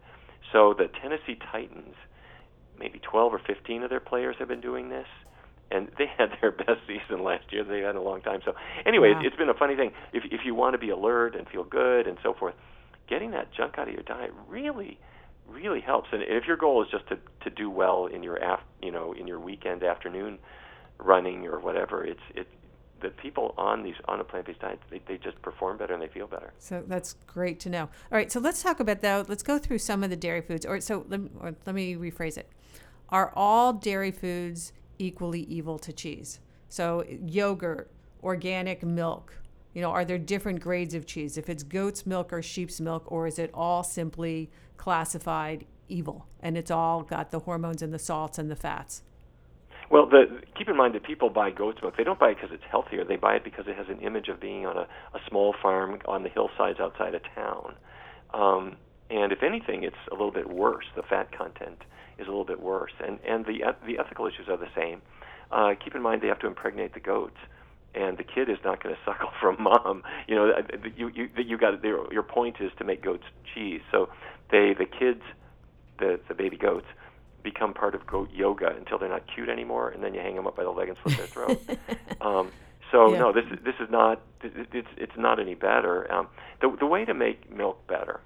So 0.53 0.73
the 0.77 0.87
Tennessee 1.01 1.39
Titans, 1.51 1.95
maybe 2.77 2.99
12 2.99 3.33
or 3.33 3.39
15 3.39 3.81
of 3.81 3.89
their 3.89 3.99
players 3.99 4.35
have 4.37 4.47
been 4.47 4.61
doing 4.61 4.89
this, 4.89 5.07
and 5.71 5.89
they 5.97 6.05
had 6.17 6.29
their 6.41 6.51
best 6.65 6.81
season 6.87 7.23
last 7.23 7.51
year 7.51 7.63
they've 7.63 7.83
had 7.83 7.91
in 7.91 7.97
a 7.97 8.01
long 8.01 8.21
time. 8.21 8.41
So 8.45 8.53
anyway, 8.85 9.13
Wow. 9.13 9.21
it's 9.23 9.35
been 9.35 9.49
a 9.49 9.53
funny 9.53 9.75
thing. 9.75 9.91
If 10.13 10.23
if 10.31 10.41
you 10.45 10.55
want 10.55 10.73
to 10.73 10.77
be 10.77 10.89
alert 10.89 11.35
and 11.35 11.47
feel 11.49 11.63
good 11.63 12.07
and 12.07 12.17
so 12.23 12.33
forth, 12.33 12.55
getting 13.07 13.31
that 13.31 13.51
junk 13.53 13.77
out 13.77 13.87
of 13.87 13.93
your 13.93 14.03
diet 14.03 14.31
really 14.47 14.99
really 15.47 15.79
helps. 15.81 16.09
And 16.11 16.23
if 16.23 16.45
your 16.47 16.57
goal 16.57 16.83
is 16.83 16.89
just 16.89 17.07
to 17.07 17.17
to 17.41 17.49
do 17.49 17.69
well 17.69 18.07
in 18.07 18.23
your 18.23 18.37
af, 18.37 18.61
you 18.81 18.91
know, 18.91 19.13
in 19.13 19.27
your 19.27 19.39
weekend 19.39 19.83
afternoon 19.83 20.39
running 20.97 21.45
or 21.45 21.59
whatever, 21.59 22.03
it's 22.05 22.21
it 22.35 22.47
the 23.01 23.09
people 23.09 23.53
on 23.57 23.83
these 23.83 23.95
on 24.07 24.19
a 24.21 24.23
plant-based 24.23 24.59
diet 24.61 24.79
they, 24.89 25.01
they 25.05 25.17
just 25.17 25.39
perform 25.41 25.77
better 25.77 25.93
and 25.93 26.01
they 26.01 26.07
feel 26.07 26.27
better. 26.27 26.53
So 26.59 26.83
that's 26.87 27.15
great 27.27 27.59
to 27.61 27.69
know. 27.69 27.81
All 27.81 27.89
right, 28.11 28.31
so 28.31 28.39
let's 28.39 28.63
talk 28.63 28.79
about 28.79 29.01
that. 29.01 29.29
Let's 29.29 29.43
go 29.43 29.59
through 29.59 29.79
some 29.79 30.03
of 30.03 30.09
the 30.09 30.15
dairy 30.15 30.41
foods. 30.41 30.65
Or 30.65 30.79
so 30.79 31.05
let 31.09 31.19
or 31.39 31.55
let 31.65 31.75
me 31.75 31.95
rephrase 31.95 32.37
it. 32.37 32.49
Are 33.09 33.31
all 33.35 33.73
dairy 33.73 34.11
foods 34.11 34.73
equally 34.99 35.41
evil 35.41 35.77
to 35.79 35.93
cheese? 35.93 36.39
So 36.69 37.05
yogurt, 37.25 37.91
organic 38.23 38.83
milk. 38.83 39.37
You 39.73 39.81
know, 39.81 39.91
are 39.91 40.05
there 40.05 40.17
different 40.17 40.61
grades 40.61 40.93
of 40.93 41.05
cheese? 41.05 41.37
If 41.37 41.49
it's 41.49 41.63
goat's 41.63 42.05
milk 42.05 42.31
or 42.31 42.41
sheep's 42.41 42.79
milk, 42.79 43.11
or 43.11 43.27
is 43.27 43.39
it 43.39 43.51
all 43.53 43.83
simply 43.83 44.49
classified 44.77 45.65
evil 45.87 46.25
and 46.39 46.57
it's 46.57 46.71
all 46.71 47.01
got 47.03 47.31
the 47.31 47.39
hormones 47.39 47.81
and 47.81 47.93
the 47.93 47.99
salts 47.99 48.37
and 48.37 48.49
the 48.49 48.55
fats? 48.55 49.03
Well, 49.89 50.07
the, 50.07 50.41
keep 50.57 50.67
in 50.67 50.75
mind 50.75 50.95
that 50.95 51.03
people 51.03 51.29
buy 51.29 51.51
goat's 51.51 51.81
milk. 51.81 51.95
They 51.95 52.03
don't 52.03 52.19
buy 52.19 52.29
it 52.29 52.35
because 52.35 52.49
it's 52.51 52.63
healthier. 52.69 53.03
They 53.03 53.17
buy 53.17 53.35
it 53.35 53.43
because 53.43 53.67
it 53.67 53.75
has 53.75 53.87
an 53.87 53.99
image 53.99 54.29
of 54.29 54.39
being 54.39 54.65
on 54.65 54.77
a, 54.77 54.87
a 55.13 55.19
small 55.29 55.53
farm 55.61 55.99
on 56.05 56.23
the 56.23 56.29
hillsides 56.29 56.79
outside 56.79 57.13
of 57.13 57.21
town. 57.35 57.75
Um, 58.33 58.77
and 59.09 59.31
if 59.31 59.43
anything, 59.43 59.83
it's 59.83 59.95
a 60.11 60.13
little 60.13 60.31
bit 60.31 60.49
worse. 60.49 60.85
The 60.95 61.03
fat 61.03 61.31
content 61.37 61.83
is 62.17 62.27
a 62.27 62.29
little 62.29 62.45
bit 62.45 62.61
worse, 62.61 62.93
and 63.05 63.19
and 63.27 63.45
the 63.45 63.59
the 63.85 63.99
ethical 63.99 64.25
issues 64.27 64.47
are 64.49 64.57
the 64.57 64.69
same. 64.75 65.01
Uh, 65.51 65.75
keep 65.83 65.95
in 65.95 66.01
mind 66.01 66.21
they 66.21 66.27
have 66.27 66.39
to 66.39 66.47
impregnate 66.47 66.93
the 66.93 66.99
goats, 66.99 67.37
and 67.93 68.17
the 68.17 68.23
kid 68.23 68.49
is 68.49 68.57
not 68.63 68.81
going 68.81 68.95
to 68.95 69.01
suckle 69.05 69.29
from 69.39 69.57
mom. 69.61 70.03
You 70.27 70.35
know, 70.35 70.51
you 70.95 71.09
you 71.13 71.29
you 71.37 71.57
got 71.57 71.83
your 71.83 72.11
your 72.11 72.23
point 72.23 72.57
is 72.59 72.71
to 72.79 72.83
make 72.83 73.03
goats 73.03 73.23
cheese. 73.53 73.81
So 73.91 74.09
they 74.51 74.73
the 74.77 74.85
kids, 74.85 75.21
the 75.99 76.19
the 76.27 76.33
baby 76.33 76.57
goats 76.57 76.87
become 77.43 77.75
part 77.75 77.93
of 77.93 78.07
goat 78.07 78.29
yoga 78.33 78.75
until 78.75 78.97
they're 78.97 79.09
not 79.09 79.23
cute 79.33 79.49
anymore, 79.49 79.89
and 79.89 80.03
then 80.03 80.15
you 80.15 80.19
hang 80.19 80.35
them 80.35 80.47
up 80.47 80.55
by 80.57 80.63
the 80.63 80.71
leg 80.71 80.89
and 80.89 80.97
slit 81.03 81.15
their 81.17 81.27
throat. 81.27 81.61
um, 82.21 82.51
so 82.91 83.13
Yeah. 83.13 83.19
no, 83.19 83.31
this 83.33 83.45
is 83.51 83.59
this 83.63 83.75
is 83.79 83.89
not 83.91 84.21
it's 84.41 84.87
it's 84.97 85.15
not 85.17 85.39
any 85.39 85.53
better. 85.53 86.11
Um, 86.11 86.27
the 86.61 86.75
the 86.79 86.87
way 86.87 87.05
to 87.05 87.13
make 87.13 87.55
milk 87.55 87.85
better 87.87 88.19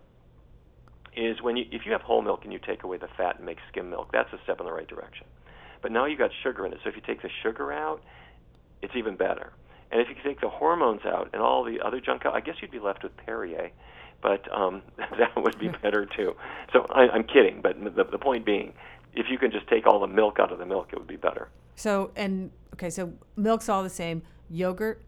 is 1.19 1.41
when 1.41 1.57
you 1.57 1.65
if 1.71 1.85
you 1.85 1.91
have 1.91 2.01
whole 2.01 2.21
milk 2.21 2.41
and 2.43 2.53
you 2.53 2.59
take 2.59 2.83
away 2.83 2.97
the 2.97 3.09
fat 3.17 3.37
and 3.37 3.45
make 3.45 3.57
skim 3.71 3.89
milk, 3.89 4.09
that's 4.11 4.31
a 4.33 4.39
step 4.43 4.59
in 4.59 4.65
the 4.65 4.71
right 4.71 4.87
direction. 4.87 5.25
But 5.81 5.91
now 5.91 6.05
you've 6.05 6.19
got 6.19 6.31
sugar 6.43 6.65
in 6.65 6.73
it, 6.73 6.79
so 6.83 6.89
if 6.89 6.95
you 6.95 7.01
take 7.05 7.21
the 7.21 7.29
sugar 7.43 7.71
out, 7.71 8.01
it's 8.81 8.93
even 8.95 9.15
better. 9.15 9.53
And 9.91 10.01
if 10.01 10.07
you 10.09 10.15
take 10.23 10.41
the 10.41 10.49
hormones 10.49 11.01
out 11.05 11.29
and 11.33 11.41
all 11.41 11.63
the 11.63 11.79
other 11.81 11.99
junk 11.99 12.25
out, 12.25 12.35
I 12.35 12.41
guess 12.41 12.55
you'd 12.61 12.71
be 12.71 12.79
left 12.79 13.03
with 13.03 13.15
Perrier, 13.17 13.71
but 14.21 14.51
um, 14.53 14.81
that 14.97 15.35
would 15.35 15.57
be 15.59 15.69
better 15.81 16.05
too. 16.05 16.35
So 16.73 16.85
I, 16.89 17.09
I'm 17.09 17.23
kidding, 17.23 17.61
but 17.61 17.75
the, 17.95 18.03
the 18.03 18.17
point 18.17 18.45
being, 18.45 18.73
if 19.13 19.27
you 19.29 19.37
can 19.37 19.51
just 19.51 19.67
take 19.67 19.87
all 19.87 19.99
the 19.99 20.07
milk 20.07 20.37
out 20.39 20.51
of 20.51 20.59
the 20.59 20.65
milk, 20.65 20.89
it 20.91 20.99
would 20.99 21.07
be 21.07 21.17
better. 21.17 21.49
So 21.75 22.11
and 22.15 22.51
okay, 22.73 22.89
so 22.89 23.13
milk's 23.35 23.69
all 23.69 23.83
the 23.83 23.89
same. 23.89 24.21
Yogurt, 24.49 25.01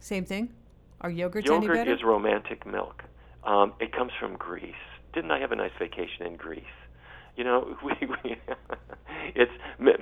same 0.00 0.24
thing. 0.24 0.52
Are 1.00 1.10
yogurts 1.10 1.50
any 1.50 1.66
better? 1.66 1.74
Yogurt 1.76 1.88
is 1.88 2.02
romantic 2.02 2.66
milk. 2.66 3.04
Um, 3.44 3.72
it 3.78 3.92
comes 3.92 4.12
from 4.18 4.36
Greece. 4.36 4.74
Didn't 5.18 5.32
I 5.32 5.40
have 5.40 5.50
a 5.50 5.56
nice 5.56 5.72
vacation 5.80 6.26
in 6.26 6.36
Greece? 6.36 6.62
You 7.34 7.42
know, 7.42 7.76
we, 7.84 7.92
we 8.06 8.36
it's 9.34 9.50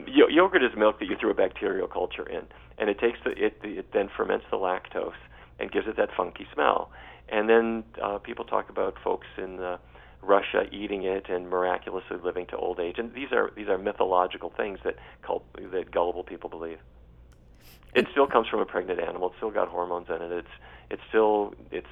yogurt 0.06 0.62
is 0.62 0.76
milk 0.76 0.98
that 0.98 1.06
you 1.06 1.16
threw 1.18 1.30
a 1.30 1.34
bacterial 1.34 1.88
culture 1.88 2.28
in, 2.28 2.42
and 2.76 2.90
it 2.90 2.98
takes 2.98 3.18
the 3.24 3.30
it, 3.30 3.56
it 3.62 3.94
then 3.94 4.10
ferments 4.14 4.44
the 4.50 4.58
lactose 4.58 5.14
and 5.58 5.72
gives 5.72 5.86
it 5.88 5.96
that 5.96 6.10
funky 6.14 6.46
smell. 6.52 6.90
And 7.30 7.48
then 7.48 7.84
uh, 8.02 8.18
people 8.18 8.44
talk 8.44 8.68
about 8.68 8.98
folks 9.02 9.26
in 9.38 9.58
uh, 9.58 9.78
Russia 10.20 10.64
eating 10.70 11.04
it 11.04 11.30
and 11.30 11.48
miraculously 11.48 12.18
living 12.22 12.44
to 12.48 12.56
old 12.58 12.78
age, 12.78 12.96
and 12.98 13.14
these 13.14 13.32
are 13.32 13.50
these 13.56 13.68
are 13.68 13.78
mythological 13.78 14.52
things 14.54 14.80
that 14.84 14.96
cult, 15.22 15.46
that 15.72 15.90
gullible 15.90 16.24
people 16.24 16.50
believe. 16.50 16.78
It 17.94 18.06
still 18.12 18.26
comes 18.26 18.48
from 18.48 18.60
a 18.60 18.66
pregnant 18.66 19.00
animal. 19.00 19.28
It's 19.28 19.38
still 19.38 19.50
got 19.50 19.68
hormones 19.68 20.08
in 20.10 20.20
it. 20.20 20.30
It's 20.30 20.54
it's 20.90 21.02
still 21.08 21.54
it's 21.70 21.86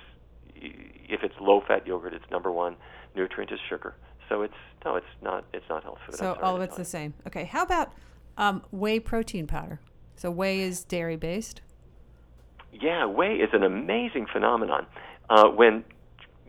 if 0.55 1.23
it's 1.23 1.35
low 1.41 1.63
fat 1.67 1.87
yogurt, 1.87 2.15
its 2.15 2.25
number 2.31 2.51
one 2.51 2.77
nutrient 3.15 3.53
is 3.53 3.61
sugar. 3.69 3.95
So 4.29 4.43
it's 4.43 4.55
no, 4.85 4.97
it's 4.97 5.07
not 5.23 5.45
it's 5.53 5.69
not 5.69 5.83
health 5.83 5.99
food. 6.07 6.17
So 6.17 6.25
sorry 6.25 6.41
all 6.41 6.57
of 6.57 6.63
it's 6.63 6.77
the 6.77 6.85
same. 6.85 7.15
Okay. 7.27 7.45
How 7.45 7.63
about 7.63 7.93
um, 8.37 8.63
whey 8.71 9.01
protein 9.01 9.47
powder? 9.47 9.81
So 10.17 10.31
whey 10.31 10.61
is 10.61 10.85
dairy 10.85 11.17
based. 11.17 11.61
Yeah, 12.73 13.07
whey 13.07 13.37
is 13.37 13.51
an 13.53 13.63
amazing 13.63 14.27
phenomenon. 14.33 14.87
Uh, 15.29 15.49
when 15.49 15.85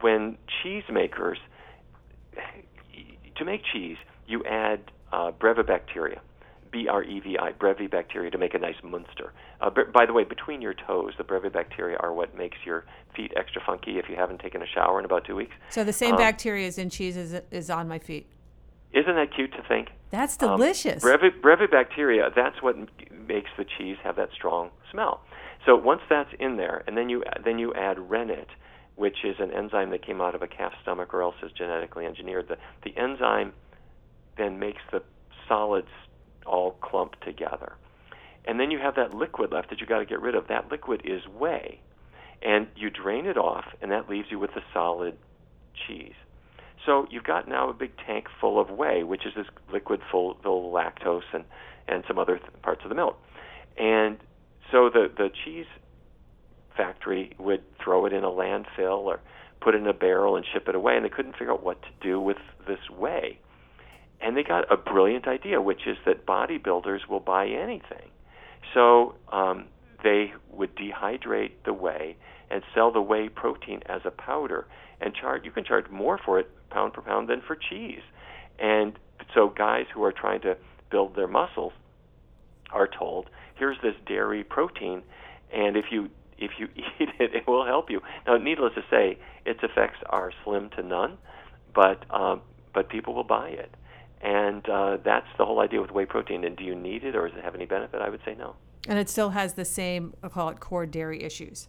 when 0.02 0.38
cheese 0.62 0.84
makers 0.92 1.38
to 3.36 3.46
make 3.46 3.62
cheese, 3.72 3.98
you 4.28 4.44
add 4.46 4.80
uh, 5.12 5.32
brevibacteria, 5.32 6.20
B 6.76 6.90
R 6.90 7.04
E 7.04 7.22
V 7.22 7.38
I, 7.40 7.54
Brevi 7.54 7.90
bacteria, 7.90 8.30
to 8.32 8.38
make 8.38 8.54
a 8.54 8.60
nice 8.60 8.76
Munster. 8.84 9.32
Uh, 9.62 9.70
b- 9.70 9.84
by 9.94 10.06
the 10.06 10.12
way, 10.12 10.26
between 10.26 10.62
your 10.62 10.74
toes, 10.74 11.14
the 11.18 11.24
Brevi 11.24 11.52
bacteria 11.52 11.96
are 12.02 12.12
what 12.12 12.38
makes 12.38 12.58
your 12.66 12.84
feet 13.16 13.32
extra 13.38 13.62
funky 13.66 13.98
if 13.98 14.10
you 14.10 14.18
haven't 14.18 14.42
taken 14.42 14.62
a 14.62 14.66
shower 14.68 15.00
in 15.00 15.06
about 15.06 15.24
two 15.24 15.36
weeks. 15.38 15.54
So 15.70 15.86
the 15.86 15.94
same 15.94 16.16
Um, 16.16 16.18
bacteria 16.18 16.68
is 16.68 16.78
in 16.78 16.90
cheese 16.90 17.16
is, 17.16 17.40
is 17.50 17.70
on 17.70 17.88
my 17.88 17.98
feet. 17.98 18.28
Isn't 18.92 19.16
that 19.16 19.34
cute 19.34 19.54
to 19.54 19.64
think? 19.70 19.88
That's 20.10 20.42
Um, 20.44 20.58
delicious. 20.60 21.02
brevi- 21.02 21.72
bacteria, 21.72 22.30
that's 22.36 22.62
what 22.62 22.76
makes 23.26 23.50
the 23.58 23.64
cheese 23.78 23.96
have 24.04 24.18
that 24.18 24.32
strong 24.34 24.70
smell. 24.92 25.22
So 25.66 25.78
once 25.78 26.02
that's 26.10 26.34
in 26.42 26.58
there, 26.58 26.84
and 26.88 26.98
then 26.98 27.08
you 27.08 27.24
then 27.46 27.58
you 27.58 27.74
add 27.74 27.98
rennet, 28.10 28.50
which 28.96 29.24
is 29.24 29.40
an 29.40 29.52
enzyme 29.52 29.92
that 29.92 30.02
came 30.06 30.20
out 30.20 30.36
of 30.36 30.42
a 30.42 30.48
calf's 30.48 30.76
stomach 30.82 31.14
or 31.14 31.22
else 31.22 31.36
is 31.42 31.54
genetically 31.54 32.06
engineered. 32.06 32.50
The 32.50 32.58
the 32.84 32.94
enzyme 32.98 33.54
then 34.38 34.60
makes 34.60 34.82
the 34.92 35.02
solids 35.48 35.88
all 36.46 36.72
clump 36.82 37.20
together. 37.22 37.74
And 38.46 38.60
then 38.60 38.72
you 38.72 38.80
have 38.80 38.96
that 38.96 39.14
liquid 39.14 39.52
left 39.52 39.70
that 39.70 39.82
you 39.82 39.88
got 39.88 40.00
to 40.00 40.06
get 40.06 40.22
rid 40.22 40.36
of. 40.36 40.48
That 40.48 40.70
liquid 40.72 41.02
is 41.04 41.22
whey. 41.28 41.80
And 42.42 42.68
you 42.76 42.90
drain 42.90 43.26
it 43.26 43.38
off, 43.38 43.66
and 43.82 43.92
that 43.92 44.10
leaves 44.10 44.28
you 44.30 44.38
with 44.38 44.54
the 44.54 44.62
solid 44.74 45.18
cheese. 45.88 46.14
So 46.86 47.08
you've 47.10 47.24
got 47.24 47.48
now 47.48 47.70
a 47.70 47.74
big 47.74 47.92
tank 48.06 48.28
full 48.40 48.60
of 48.60 48.70
whey, 48.70 49.04
which 49.04 49.26
is 49.26 49.34
this 49.36 49.48
liquid 49.74 50.02
full, 50.12 50.38
full 50.44 50.68
of 50.68 50.74
lactose 50.74 51.24
and, 51.34 51.44
and 51.88 52.04
some 52.08 52.20
other 52.20 52.38
th- 52.38 52.62
parts 52.62 52.82
of 52.84 52.90
the 52.90 52.96
milk. 52.96 53.18
And 53.78 54.18
so 54.72 54.90
the, 54.90 55.10
the 55.18 55.30
cheese 55.44 55.66
factory 56.78 57.34
would 57.40 57.64
throw 57.84 58.06
it 58.06 58.14
in 58.14 58.24
a 58.24 58.30
landfill 58.30 59.00
or 59.00 59.22
put 59.62 59.74
it 59.74 59.80
in 59.80 59.88
a 59.88 59.94
barrel 59.94 60.36
and 60.36 60.46
ship 60.54 60.68
it 60.68 60.76
away, 60.76 60.96
and 60.96 61.06
they 61.06 61.10
couldn't 61.10 61.34
figure 61.34 61.52
out 61.52 61.64
what 61.64 61.82
to 61.82 61.90
do 62.02 62.20
with 62.20 62.38
this 62.68 62.90
whey. 62.96 63.40
And 64.22 64.36
they 64.36 64.44
got 64.44 64.72
a 64.72 64.78
brilliant 64.78 65.28
idea, 65.28 65.62
which 65.62 65.82
is 65.86 65.98
that 66.06 66.26
bodybuilders 66.26 67.08
will 67.10 67.20
buy 67.20 67.48
anything. 67.48 68.10
So 68.74 69.16
um, 69.32 69.66
they 70.04 70.34
would 70.52 70.76
dehydrate 70.76 71.52
the 71.66 71.74
whey 71.74 72.18
and 72.50 72.64
sell 72.74 72.92
the 72.92 73.02
whey 73.02 73.30
protein 73.30 73.82
as 73.88 74.02
a 74.06 74.12
powder, 74.12 74.68
and 75.02 75.14
charge. 75.14 75.44
You 75.46 75.52
can 75.52 75.64
charge 75.64 75.90
more 75.90 76.20
for 76.24 76.40
it 76.40 76.50
pound 76.70 76.94
per 76.94 77.02
pound 77.02 77.30
than 77.30 77.42
for 77.46 77.56
cheese. 77.56 78.02
And 78.60 78.98
so 79.34 79.50
guys 79.50 79.86
who 79.94 80.04
are 80.04 80.12
trying 80.12 80.42
to 80.42 80.58
build 80.92 81.16
their 81.16 81.28
muscles 81.28 81.74
are 82.72 82.88
told, 82.88 83.30
here's 83.56 83.78
this 83.82 83.96
dairy 84.08 84.44
protein, 84.44 85.04
and 85.54 85.78
if 85.78 85.86
you 85.92 86.10
if 86.38 86.52
you 86.60 86.68
eat 86.76 87.10
it, 87.20 87.34
it 87.34 87.48
will 87.48 87.66
help 87.66 87.90
you. 87.90 88.02
Now, 88.28 88.38
needless 88.38 88.74
to 88.76 88.82
say, 88.90 89.18
its 89.46 89.60
effects 89.64 90.00
are 90.10 90.32
slim 90.44 90.70
to 90.76 90.84
none, 90.84 91.18
but 91.74 92.04
um, 92.14 92.42
but 92.74 92.90
people 92.90 93.14
will 93.14 93.24
buy 93.24 93.50
it, 93.50 93.74
and 94.26 94.68
uh, 94.68 94.98
that's 95.04 95.28
the 95.38 95.46
whole 95.46 95.60
idea 95.60 95.80
with 95.82 95.92
whey 95.92 96.06
protein. 96.06 96.44
And 96.44 96.58
do 96.58 96.64
you 96.64 96.76
need 96.76 97.04
it, 97.04 97.16
or 97.16 97.28
does 97.30 97.38
it 97.38 97.44
have 97.44 97.56
any 97.56 97.66
benefit? 97.66 98.02
I 98.02 98.10
would 98.10 98.22
say 98.26 98.36
no. 98.36 98.56
and 98.90 98.98
it 99.00 99.10
still 99.10 99.30
has 99.30 99.54
the 99.54 99.66
same, 99.66 100.14
I'll 100.24 100.30
call 100.30 100.50
it 100.50 100.60
core 100.60 100.86
dairy 100.86 101.24
issues. 101.24 101.68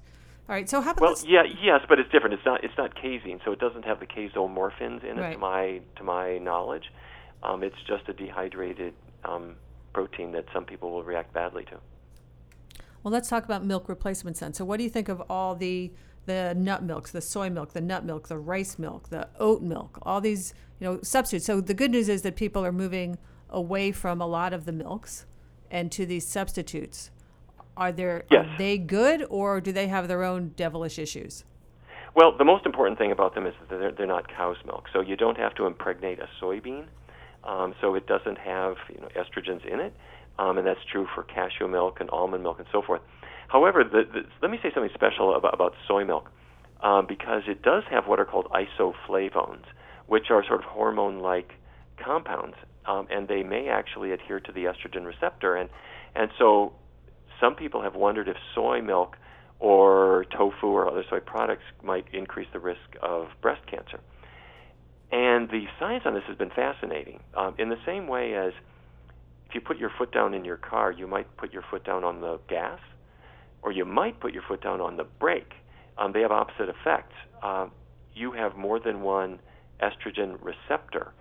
All 0.48 0.54
right. 0.54 0.68
So 0.68 0.80
how 0.80 0.92
about 0.92 1.00
Well, 1.02 1.14
this? 1.14 1.24
yeah, 1.26 1.42
yes, 1.62 1.80
but 1.88 1.98
it's 1.98 2.10
different. 2.10 2.34
It's 2.34 2.44
not 2.46 2.62
it's 2.64 2.76
not 2.78 2.94
casein, 2.94 3.40
so 3.44 3.52
it 3.52 3.58
doesn't 3.58 3.84
have 3.84 3.98
the 4.00 4.06
casomorphins 4.06 5.02
in 5.04 5.18
it. 5.18 5.20
Right. 5.20 5.32
To 5.32 5.38
my 5.38 5.80
to 5.96 6.04
my 6.04 6.38
knowledge, 6.38 6.84
um, 7.42 7.62
it's 7.64 7.76
just 7.86 8.08
a 8.08 8.12
dehydrated 8.12 8.94
um, 9.24 9.56
protein 9.92 10.32
that 10.32 10.44
some 10.54 10.64
people 10.64 10.92
will 10.92 11.02
react 11.02 11.32
badly 11.34 11.64
to. 11.64 11.78
Well, 13.02 13.12
let's 13.12 13.28
talk 13.28 13.44
about 13.44 13.64
milk 13.64 13.88
replacements 13.88 14.40
then. 14.40 14.52
So, 14.54 14.64
what 14.64 14.76
do 14.78 14.84
you 14.84 14.90
think 14.90 15.08
of 15.08 15.20
all 15.28 15.54
the 15.56 15.92
the 16.26 16.54
nut 16.56 16.82
milks, 16.82 17.10
the 17.12 17.20
soy 17.20 17.48
milk, 17.50 17.72
the 17.72 17.80
nut 17.80 18.04
milk, 18.04 18.28
the 18.28 18.38
rice 18.38 18.78
milk, 18.78 19.08
the 19.08 19.28
oat 19.38 19.62
milk, 19.62 19.98
all 20.02 20.20
these 20.20 20.54
you 20.80 20.86
know 20.86 21.00
substitutes? 21.02 21.46
So 21.46 21.60
the 21.60 21.74
good 21.74 21.90
news 21.90 22.08
is 22.08 22.22
that 22.22 22.36
people 22.36 22.64
are 22.64 22.72
moving 22.72 23.18
away 23.50 23.92
from 23.92 24.20
a 24.20 24.26
lot 24.26 24.52
of 24.52 24.64
the 24.64 24.72
milks 24.72 25.24
and 25.70 25.90
to 25.92 26.04
these 26.06 26.26
substitutes. 26.26 27.10
Are 27.76 27.92
there 27.92 28.24
Yes. 28.30 28.46
are 28.46 28.58
they 28.58 28.78
good 28.78 29.26
or 29.28 29.60
do 29.60 29.72
they 29.72 29.88
have 29.88 30.08
their 30.08 30.22
own 30.24 30.52
devilish 30.56 30.98
issues? 30.98 31.44
Well, 32.14 32.36
the 32.36 32.44
most 32.44 32.64
important 32.64 32.98
thing 32.98 33.12
about 33.12 33.34
them 33.34 33.46
is 33.46 33.54
that 33.68 33.78
they're, 33.78 33.92
they're 33.92 34.06
not 34.06 34.26
cow's 34.28 34.56
milk, 34.64 34.84
so 34.92 35.00
you 35.02 35.16
don't 35.16 35.36
have 35.36 35.54
to 35.56 35.66
impregnate 35.66 36.18
a 36.18 36.28
soybean. 36.42 36.86
Um, 37.44 37.74
so 37.80 37.94
it 37.94 38.06
doesn't 38.06 38.38
have 38.38 38.76
you 38.92 39.00
know 39.00 39.08
estrogens 39.14 39.64
in 39.66 39.80
it. 39.80 39.94
um, 40.38 40.58
and 40.58 40.66
that's 40.66 40.80
true 40.90 41.06
for 41.14 41.22
cashew 41.22 41.68
milk 41.68 42.00
and 42.00 42.10
almond 42.10 42.42
milk 42.42 42.58
and 42.58 42.66
so 42.72 42.82
forth. 42.82 43.00
However, 43.48 43.84
the, 43.84 44.02
the, 44.12 44.20
let 44.42 44.50
me 44.50 44.58
say 44.62 44.70
something 44.74 44.90
special 44.94 45.34
about, 45.36 45.54
about 45.54 45.74
soy 45.86 46.04
milk 46.04 46.30
um, 46.82 47.06
because 47.06 47.42
it 47.46 47.62
does 47.62 47.84
have 47.90 48.06
what 48.06 48.20
are 48.20 48.24
called 48.24 48.46
isoflavones, 48.50 49.64
which 50.06 50.30
are 50.30 50.44
sort 50.46 50.60
of 50.60 50.66
hormone-like 50.66 51.52
compounds, 52.02 52.56
um, 52.86 53.06
and 53.10 53.28
they 53.28 53.42
may 53.42 53.68
actually 53.68 54.12
adhere 54.12 54.40
to 54.40 54.52
the 54.52 54.64
estrogen 54.64 55.04
receptor. 55.04 55.56
And 55.56 55.70
and 56.14 56.30
so, 56.38 56.72
some 57.40 57.54
people 57.54 57.82
have 57.82 57.94
wondered 57.94 58.28
if 58.28 58.36
soy 58.54 58.80
milk 58.80 59.16
or 59.58 60.24
tofu 60.36 60.66
or 60.66 60.88
other 60.88 61.04
soy 61.08 61.20
products 61.20 61.64
might 61.82 62.06
increase 62.12 62.48
the 62.52 62.58
risk 62.58 62.96
of 63.02 63.28
breast 63.42 63.66
cancer. 63.66 64.00
And 65.12 65.48
the 65.48 65.66
science 65.78 66.02
on 66.04 66.14
this 66.14 66.24
has 66.26 66.36
been 66.36 66.50
fascinating. 66.50 67.20
Um, 67.36 67.54
in 67.58 67.68
the 67.68 67.78
same 67.86 68.08
way 68.08 68.34
as 68.34 68.52
if 69.48 69.54
you 69.54 69.60
put 69.60 69.78
your 69.78 69.90
foot 69.96 70.12
down 70.12 70.34
in 70.34 70.44
your 70.44 70.56
car, 70.56 70.90
you 70.90 71.06
might 71.06 71.36
put 71.36 71.52
your 71.52 71.62
foot 71.70 71.84
down 71.84 72.02
on 72.02 72.20
the 72.20 72.40
gas, 72.48 72.80
or 73.62 73.72
you 73.72 73.84
might 73.84 74.20
put 74.20 74.32
your 74.32 74.42
foot 74.42 74.62
down 74.62 74.80
on 74.80 74.96
the 74.96 75.04
brake. 75.04 75.52
Um, 75.98 76.12
they 76.12 76.20
have 76.20 76.32
opposite 76.32 76.68
effects. 76.68 77.14
Uh, 77.42 77.68
you 78.14 78.32
have 78.32 78.56
more 78.56 78.80
than 78.80 79.02
one 79.02 79.40
estrogen 79.80 80.38
receptor. 80.40 81.12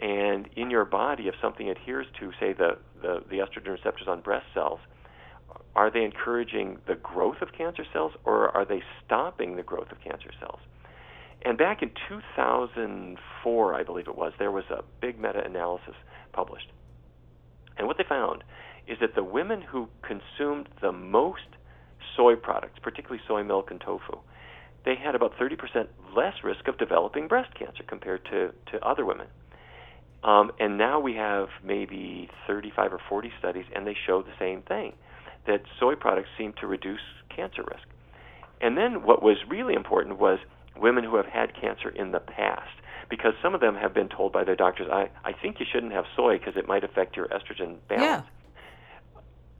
And 0.00 0.48
in 0.56 0.70
your 0.70 0.84
body, 0.84 1.28
if 1.28 1.34
something 1.42 1.68
adheres 1.68 2.06
to, 2.20 2.30
say, 2.38 2.52
the, 2.52 2.78
the, 3.02 3.22
the 3.28 3.36
estrogen 3.36 3.72
receptors 3.72 4.06
on 4.06 4.20
breast 4.20 4.46
cells, 4.54 4.80
are 5.74 5.90
they 5.90 6.04
encouraging 6.04 6.78
the 6.86 6.94
growth 6.96 7.40
of 7.40 7.52
cancer 7.56 7.84
cells 7.92 8.12
or 8.24 8.48
are 8.56 8.64
they 8.64 8.82
stopping 9.04 9.56
the 9.56 9.62
growth 9.62 9.90
of 9.90 10.00
cancer 10.00 10.30
cells? 10.40 10.60
And 11.42 11.56
back 11.56 11.82
in 11.82 11.90
2004, 12.08 13.74
I 13.74 13.82
believe 13.82 14.08
it 14.08 14.16
was, 14.16 14.32
there 14.38 14.50
was 14.50 14.64
a 14.70 14.82
big 15.00 15.18
meta 15.20 15.44
analysis 15.44 15.94
published. 16.32 16.72
And 17.76 17.86
what 17.86 17.96
they 17.96 18.04
found 18.08 18.42
is 18.88 18.98
that 19.00 19.14
the 19.14 19.22
women 19.22 19.62
who 19.62 19.88
consumed 20.02 20.68
the 20.80 20.92
most 20.92 21.46
soy 22.16 22.36
products, 22.36 22.78
particularly 22.82 23.22
soy 23.26 23.42
milk 23.42 23.70
and 23.70 23.80
tofu, 23.80 24.18
they 24.84 24.94
had 24.94 25.14
about 25.14 25.32
30% 25.38 25.86
less 26.16 26.34
risk 26.42 26.68
of 26.68 26.78
developing 26.78 27.28
breast 27.28 27.54
cancer 27.54 27.82
compared 27.86 28.24
to, 28.26 28.52
to 28.72 28.86
other 28.86 29.04
women. 29.04 29.26
Um, 30.24 30.50
and 30.58 30.78
now 30.78 30.98
we 30.98 31.14
have 31.14 31.48
maybe 31.62 32.28
35 32.46 32.92
or 32.92 33.00
40 33.08 33.32
studies, 33.38 33.66
and 33.74 33.86
they 33.86 33.96
show 34.06 34.22
the 34.22 34.32
same 34.38 34.62
thing 34.62 34.94
that 35.46 35.62
soy 35.78 35.94
products 35.94 36.28
seem 36.36 36.52
to 36.60 36.66
reduce 36.66 37.00
cancer 37.34 37.62
risk. 37.62 37.86
And 38.60 38.76
then 38.76 39.04
what 39.04 39.22
was 39.22 39.36
really 39.48 39.74
important 39.74 40.18
was 40.18 40.38
women 40.76 41.04
who 41.04 41.16
have 41.16 41.26
had 41.26 41.54
cancer 41.54 41.88
in 41.88 42.12
the 42.12 42.20
past, 42.20 42.70
because 43.08 43.32
some 43.42 43.54
of 43.54 43.60
them 43.60 43.74
have 43.74 43.94
been 43.94 44.08
told 44.08 44.32
by 44.32 44.44
their 44.44 44.56
doctors, 44.56 44.88
I, 44.92 45.08
I 45.24 45.32
think 45.32 45.60
you 45.60 45.66
shouldn't 45.70 45.92
have 45.92 46.04
soy 46.16 46.38
because 46.38 46.54
it 46.56 46.66
might 46.66 46.84
affect 46.84 47.16
your 47.16 47.28
estrogen 47.28 47.76
balance. 47.88 48.26
Yeah. 48.26 48.37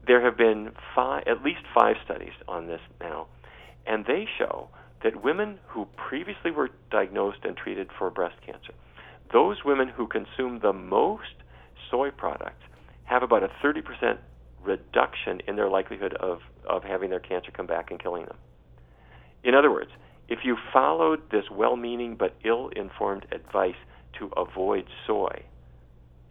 There 0.07 0.23
have 0.23 0.37
been 0.37 0.71
five, 0.95 1.23
at 1.27 1.43
least 1.43 1.61
five 1.73 1.95
studies 2.03 2.33
on 2.47 2.67
this 2.67 2.81
now, 2.99 3.27
and 3.85 4.05
they 4.05 4.25
show 4.37 4.69
that 5.03 5.23
women 5.23 5.59
who 5.67 5.87
previously 5.95 6.51
were 6.51 6.69
diagnosed 6.91 7.39
and 7.43 7.55
treated 7.55 7.89
for 7.97 8.09
breast 8.09 8.35
cancer, 8.45 8.73
those 9.31 9.57
women 9.63 9.87
who 9.87 10.07
consume 10.07 10.59
the 10.61 10.73
most 10.73 11.43
soy 11.89 12.11
products 12.11 12.63
have 13.05 13.23
about 13.23 13.43
a 13.43 13.49
30% 13.63 14.17
reduction 14.63 15.41
in 15.47 15.55
their 15.55 15.69
likelihood 15.69 16.13
of, 16.15 16.39
of 16.67 16.83
having 16.83 17.09
their 17.09 17.19
cancer 17.19 17.51
come 17.51 17.65
back 17.65 17.91
and 17.91 18.01
killing 18.01 18.25
them. 18.25 18.37
In 19.43 19.55
other 19.55 19.71
words, 19.71 19.91
if 20.27 20.39
you 20.43 20.57
followed 20.73 21.21
this 21.31 21.45
well 21.51 21.75
meaning 21.75 22.15
but 22.17 22.35
ill 22.45 22.69
informed 22.75 23.25
advice 23.31 23.75
to 24.19 24.29
avoid 24.37 24.85
soy, 25.07 25.43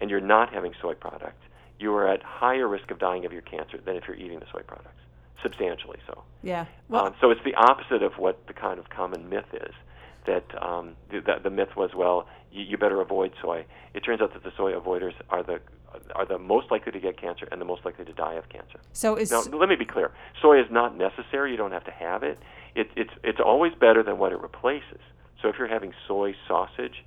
and 0.01 0.11
you're 0.11 0.21
not 0.21 0.53
having 0.53 0.73
soy 0.81 0.95
products, 0.95 1.43
you 1.79 1.95
are 1.95 2.09
at 2.09 2.23
higher 2.23 2.69
risk 2.69 2.91
of 2.91 2.99
dying 2.99 3.25
of 3.25 3.33
your 3.33 3.43
cancer 3.43 3.79
than 3.85 3.97
if 3.97 4.05
you're 4.07 4.17
eating 4.17 4.41
the 4.41 4.47
soy 4.53 4.63
products, 4.63 5.01
substantially 5.43 5.99
so. 6.07 6.23
Yeah. 6.43 6.67
Well, 6.89 7.07
um, 7.07 7.15
so 7.21 7.31
it's 7.31 7.43
the 7.45 7.55
opposite 7.55 8.03
of 8.03 8.19
what 8.19 8.47
the 8.47 8.53
kind 8.53 8.79
of 8.79 8.91
common 8.91 9.29
myth 9.29 9.53
is. 9.53 9.75
That 10.27 10.63
um, 10.63 10.95
the, 11.11 11.23
the 11.43 11.49
myth 11.49 11.75
was, 11.75 11.91
well, 11.95 12.29
you, 12.53 12.63
you 12.63 12.77
better 12.77 13.01
avoid 13.01 13.33
soy. 13.41 13.65
It 13.95 14.01
turns 14.01 14.21
out 14.21 14.35
that 14.35 14.43
the 14.43 14.53
soy 14.57 14.73
avoiders 14.73 15.15
are 15.31 15.43
the 15.43 15.61
are 16.15 16.27
the 16.27 16.39
most 16.39 16.71
likely 16.71 16.93
to 16.93 17.01
get 17.01 17.19
cancer 17.19 17.49
and 17.51 17.59
the 17.59 17.65
most 17.65 17.83
likely 17.85 18.05
to 18.05 18.13
die 18.13 18.35
of 18.35 18.49
cancer. 18.51 18.79
So 18.93 19.17
is 19.17 19.31
now 19.31 19.41
let 19.41 19.69
me 19.71 19.77
be 19.77 19.87
clear: 19.87 20.13
soy 20.43 20.61
is 20.61 20.67
not 20.71 20.97
necessary. 20.97 21.51
You 21.51 21.57
don't 21.57 21.73
have 21.73 21.85
to 21.85 21.91
have 21.91 22.23
it. 22.23 22.39
it 22.75 22.91
it's 22.95 23.13
it's 23.23 23.41
always 23.41 23.73
better 23.75 24.03
than 24.03 24.19
what 24.19 24.33
it 24.33 24.41
replaces. 24.41 25.01
So 25.41 25.49
if 25.49 25.57
you're 25.59 25.69
having 25.69 25.95
soy 26.07 26.35
sausage 26.47 27.05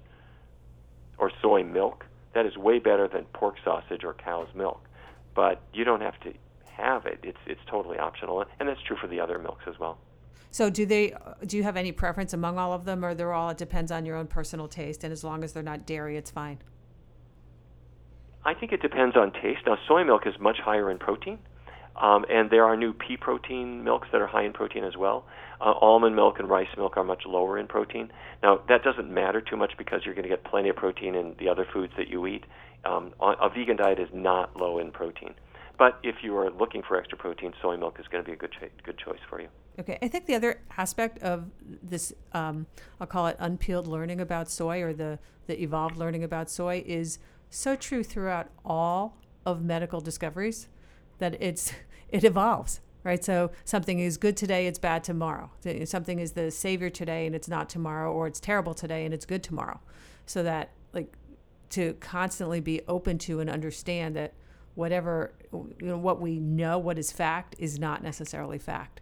or 1.17 1.31
soy 1.41 1.63
milk, 1.63 2.05
that 2.33 2.45
is 2.45 2.57
way 2.57 2.79
better 2.79 3.07
than 3.07 3.25
pork 3.33 3.55
sausage 3.63 4.03
or 4.03 4.13
cow's 4.13 4.47
milk. 4.55 4.81
But 5.35 5.61
you 5.73 5.83
don't 5.83 6.01
have 6.01 6.19
to 6.21 6.33
have 6.71 7.05
it. 7.05 7.19
It's 7.23 7.37
it's 7.45 7.61
totally 7.69 7.97
optional, 7.97 8.45
and 8.59 8.67
that's 8.67 8.81
true 8.81 8.97
for 8.99 9.07
the 9.07 9.19
other 9.19 9.39
milks 9.39 9.63
as 9.67 9.79
well. 9.79 9.97
So 10.49 10.69
do 10.69 10.85
they? 10.85 11.13
Do 11.45 11.57
you 11.57 11.63
have 11.63 11.77
any 11.77 11.91
preference 11.91 12.33
among 12.33 12.57
all 12.57 12.73
of 12.73 12.85
them, 12.85 13.05
or 13.05 13.13
they're 13.13 13.33
all? 13.33 13.49
It 13.49 13.57
depends 13.57 13.91
on 13.91 14.05
your 14.05 14.17
own 14.17 14.27
personal 14.27 14.67
taste, 14.67 15.03
and 15.03 15.13
as 15.13 15.23
long 15.23 15.43
as 15.43 15.53
they're 15.53 15.63
not 15.63 15.85
dairy, 15.85 16.17
it's 16.17 16.31
fine. 16.31 16.59
I 18.43 18.53
think 18.53 18.71
it 18.71 18.81
depends 18.81 19.15
on 19.15 19.31
taste. 19.31 19.61
Now, 19.67 19.77
soy 19.87 20.03
milk 20.03 20.23
is 20.25 20.33
much 20.39 20.57
higher 20.59 20.89
in 20.89 20.97
protein, 20.97 21.37
um, 21.95 22.25
and 22.29 22.49
there 22.49 22.65
are 22.65 22.75
new 22.75 22.91
pea 22.91 23.15
protein 23.15 23.83
milks 23.83 24.07
that 24.11 24.19
are 24.19 24.27
high 24.27 24.43
in 24.43 24.51
protein 24.51 24.83
as 24.83 24.97
well. 24.97 25.25
Uh, 25.61 25.73
almond 25.79 26.15
milk 26.15 26.39
and 26.39 26.49
rice 26.49 26.67
milk 26.75 26.97
are 26.97 27.03
much 27.03 27.21
lower 27.23 27.55
in 27.59 27.67
protein. 27.67 28.11
Now, 28.41 28.61
that 28.67 28.83
doesn't 28.83 29.13
matter 29.13 29.41
too 29.41 29.55
much 29.55 29.73
because 29.77 30.01
you're 30.03 30.15
going 30.15 30.23
to 30.23 30.29
get 30.29 30.43
plenty 30.43 30.69
of 30.69 30.75
protein 30.75 31.13
in 31.13 31.35
the 31.37 31.49
other 31.49 31.67
foods 31.71 31.93
that 31.97 32.07
you 32.07 32.25
eat. 32.25 32.45
Um, 32.83 33.13
a 33.21 33.47
vegan 33.47 33.77
diet 33.77 33.99
is 33.99 34.09
not 34.11 34.55
low 34.57 34.79
in 34.79 34.91
protein. 34.91 35.35
But 35.77 35.99
if 36.03 36.17
you 36.23 36.35
are 36.37 36.49
looking 36.49 36.81
for 36.81 36.97
extra 36.97 37.17
protein, 37.17 37.53
soy 37.61 37.77
milk 37.77 37.97
is 37.99 38.07
going 38.07 38.23
to 38.23 38.27
be 38.27 38.33
a 38.33 38.37
good 38.37 38.51
cho- 38.59 38.69
good 38.83 38.97
choice 38.97 39.19
for 39.29 39.39
you. 39.39 39.47
Okay, 39.79 39.97
I 40.01 40.07
think 40.07 40.25
the 40.25 40.35
other 40.35 40.61
aspect 40.77 41.19
of 41.19 41.49
this, 41.81 42.13
um, 42.33 42.67
I'll 42.99 43.07
call 43.07 43.27
it 43.27 43.35
unpeeled 43.39 43.87
learning 43.87 44.19
about 44.19 44.49
soy, 44.49 44.81
or 44.81 44.93
the 44.93 45.19
the 45.47 45.61
evolved 45.61 45.97
learning 45.97 46.23
about 46.23 46.49
soy, 46.49 46.83
is 46.85 47.19
so 47.49 47.75
true 47.75 48.03
throughout 48.03 48.49
all 48.65 49.17
of 49.45 49.63
medical 49.63 50.01
discoveries 50.01 50.67
that 51.19 51.35
it's 51.39 51.73
it 52.09 52.23
evolves 52.23 52.81
right? 53.03 53.23
So 53.23 53.51
something 53.65 53.99
is 53.99 54.17
good 54.17 54.37
today 54.37 54.67
it's 54.67 54.79
bad 54.79 55.03
tomorrow. 55.03 55.51
Something 55.85 56.19
is 56.19 56.33
the 56.33 56.51
savior 56.51 56.89
today 56.89 57.25
and 57.25 57.35
it's 57.35 57.47
not 57.47 57.69
tomorrow 57.69 58.11
or 58.11 58.27
it's 58.27 58.39
terrible 58.39 58.73
today 58.73 59.05
and 59.05 59.13
it's 59.13 59.25
good 59.25 59.43
tomorrow. 59.43 59.79
So 60.25 60.43
that 60.43 60.71
like 60.93 61.13
to 61.71 61.93
constantly 61.93 62.59
be 62.59 62.81
open 62.87 63.17
to 63.19 63.39
and 63.39 63.49
understand 63.49 64.15
that 64.15 64.33
whatever 64.75 65.33
you 65.51 65.87
know 65.87 65.97
what 65.97 66.21
we 66.21 66.39
know 66.39 66.77
what 66.79 66.97
is 66.97 67.11
fact 67.11 67.55
is 67.59 67.79
not 67.79 68.03
necessarily 68.03 68.57
fact. 68.57 69.01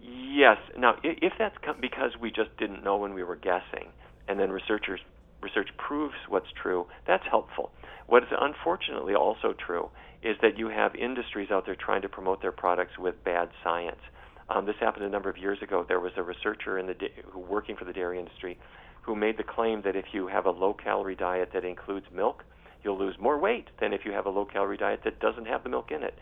Yes. 0.00 0.58
Now 0.76 0.96
if 1.02 1.32
that's 1.38 1.56
because 1.80 2.12
we 2.20 2.30
just 2.30 2.56
didn't 2.56 2.82
know 2.82 2.96
when 2.96 3.14
we 3.14 3.22
were 3.22 3.36
guessing 3.36 3.88
and 4.28 4.38
then 4.38 4.50
researchers 4.50 5.00
research 5.44 5.68
proves 5.76 6.14
what's 6.28 6.50
true, 6.60 6.86
that's 7.06 7.24
helpful. 7.30 7.70
What 8.06 8.22
is 8.24 8.28
unfortunately 8.38 9.14
also 9.14 9.54
true 9.54 9.90
is 10.22 10.36
that 10.42 10.58
you 10.58 10.68
have 10.68 10.94
industries 10.94 11.50
out 11.50 11.66
there 11.66 11.76
trying 11.76 12.02
to 12.02 12.08
promote 12.08 12.40
their 12.42 12.52
products 12.52 12.98
with 12.98 13.22
bad 13.24 13.50
science. 13.62 14.00
Um, 14.48 14.66
this 14.66 14.76
happened 14.80 15.04
a 15.04 15.08
number 15.08 15.30
of 15.30 15.38
years 15.38 15.58
ago. 15.62 15.84
There 15.86 16.00
was 16.00 16.12
a 16.16 16.22
researcher 16.22 16.78
in 16.78 16.86
the 16.86 16.94
da- 16.94 17.12
who 17.30 17.40
working 17.40 17.76
for 17.76 17.84
the 17.84 17.92
dairy 17.92 18.18
industry 18.18 18.58
who 19.02 19.14
made 19.14 19.36
the 19.36 19.44
claim 19.44 19.82
that 19.82 19.96
if 19.96 20.06
you 20.12 20.26
have 20.26 20.46
a 20.46 20.50
low-calorie 20.50 21.14
diet 21.14 21.50
that 21.52 21.64
includes 21.64 22.06
milk, 22.12 22.42
you'll 22.82 22.98
lose 22.98 23.16
more 23.20 23.38
weight 23.38 23.68
than 23.80 23.92
if 23.92 24.04
you 24.04 24.12
have 24.12 24.24
a 24.24 24.30
low-calorie 24.30 24.78
diet 24.78 25.00
that 25.04 25.20
doesn't 25.20 25.46
have 25.46 25.62
the 25.62 25.68
milk 25.68 25.90
in 25.90 26.02
it. 26.02 26.18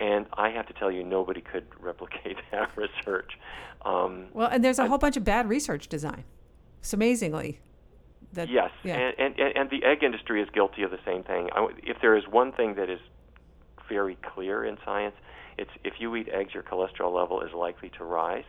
And 0.00 0.26
I 0.34 0.50
have 0.50 0.66
to 0.68 0.72
tell 0.72 0.90
you, 0.90 1.02
nobody 1.04 1.40
could 1.40 1.66
replicate 1.80 2.36
that 2.52 2.70
research. 2.76 3.32
Um, 3.84 4.28
well, 4.32 4.48
and 4.50 4.64
there's 4.64 4.78
a 4.78 4.84
I, 4.84 4.86
whole 4.86 4.98
bunch 4.98 5.16
of 5.16 5.24
bad 5.24 5.48
research 5.48 5.88
design. 5.88 6.24
It's 6.80 6.92
amazingly, 6.92 7.60
that, 8.34 8.48
yes, 8.48 8.70
yeah. 8.82 8.96
and, 8.96 9.38
and 9.38 9.56
and 9.56 9.70
the 9.70 9.84
egg 9.84 10.02
industry 10.02 10.42
is 10.42 10.48
guilty 10.50 10.82
of 10.82 10.90
the 10.90 10.98
same 11.04 11.22
thing. 11.22 11.50
If 11.82 11.98
there 12.00 12.16
is 12.16 12.24
one 12.28 12.52
thing 12.52 12.74
that 12.76 12.88
is 12.88 13.00
very 13.88 14.16
clear 14.34 14.64
in 14.64 14.78
science, 14.84 15.14
it's 15.58 15.70
if 15.84 15.94
you 15.98 16.14
eat 16.16 16.28
eggs, 16.32 16.54
your 16.54 16.62
cholesterol 16.62 17.14
level 17.14 17.42
is 17.42 17.52
likely 17.52 17.90
to 17.98 18.04
rise. 18.04 18.44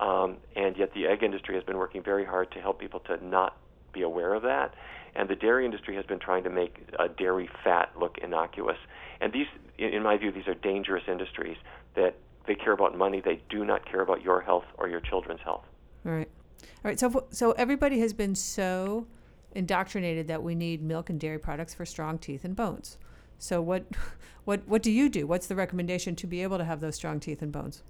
Um, 0.00 0.36
and 0.54 0.76
yet, 0.76 0.94
the 0.94 1.06
egg 1.06 1.22
industry 1.22 1.56
has 1.56 1.64
been 1.64 1.76
working 1.76 2.02
very 2.02 2.24
hard 2.24 2.52
to 2.52 2.60
help 2.60 2.78
people 2.78 3.00
to 3.00 3.24
not 3.24 3.56
be 3.92 4.02
aware 4.02 4.34
of 4.34 4.42
that. 4.42 4.74
And 5.16 5.28
the 5.28 5.34
dairy 5.34 5.64
industry 5.64 5.96
has 5.96 6.04
been 6.04 6.20
trying 6.20 6.44
to 6.44 6.50
make 6.50 6.78
uh, 6.98 7.08
dairy 7.18 7.50
fat 7.64 7.90
look 7.98 8.18
innocuous. 8.18 8.76
And 9.20 9.32
these, 9.32 9.46
in 9.78 10.02
my 10.04 10.16
view, 10.16 10.30
these 10.30 10.46
are 10.46 10.54
dangerous 10.54 11.02
industries 11.08 11.56
that 11.96 12.14
they 12.46 12.54
care 12.54 12.72
about 12.72 12.96
money. 12.96 13.20
They 13.24 13.40
do 13.50 13.64
not 13.64 13.84
care 13.90 14.00
about 14.00 14.22
your 14.22 14.40
health 14.40 14.64
or 14.76 14.88
your 14.88 15.00
children's 15.00 15.40
health. 15.40 15.64
All 16.06 16.12
right. 16.12 16.28
All 16.62 16.68
right. 16.84 16.98
So, 16.98 17.26
so 17.30 17.52
everybody 17.52 18.00
has 18.00 18.12
been 18.12 18.34
so 18.34 19.06
indoctrinated 19.54 20.28
that 20.28 20.42
we 20.42 20.54
need 20.54 20.82
milk 20.82 21.10
and 21.10 21.18
dairy 21.18 21.38
products 21.38 21.74
for 21.74 21.84
strong 21.84 22.18
teeth 22.18 22.44
and 22.44 22.54
bones. 22.54 22.98
So, 23.38 23.60
what, 23.60 23.84
what, 24.44 24.66
what 24.66 24.82
do 24.82 24.90
you 24.90 25.08
do? 25.08 25.26
What's 25.26 25.46
the 25.46 25.56
recommendation 25.56 26.16
to 26.16 26.26
be 26.26 26.42
able 26.42 26.58
to 26.58 26.64
have 26.64 26.80
those 26.80 26.96
strong 26.96 27.20
teeth 27.20 27.42
and 27.42 27.52
bones? 27.52 27.82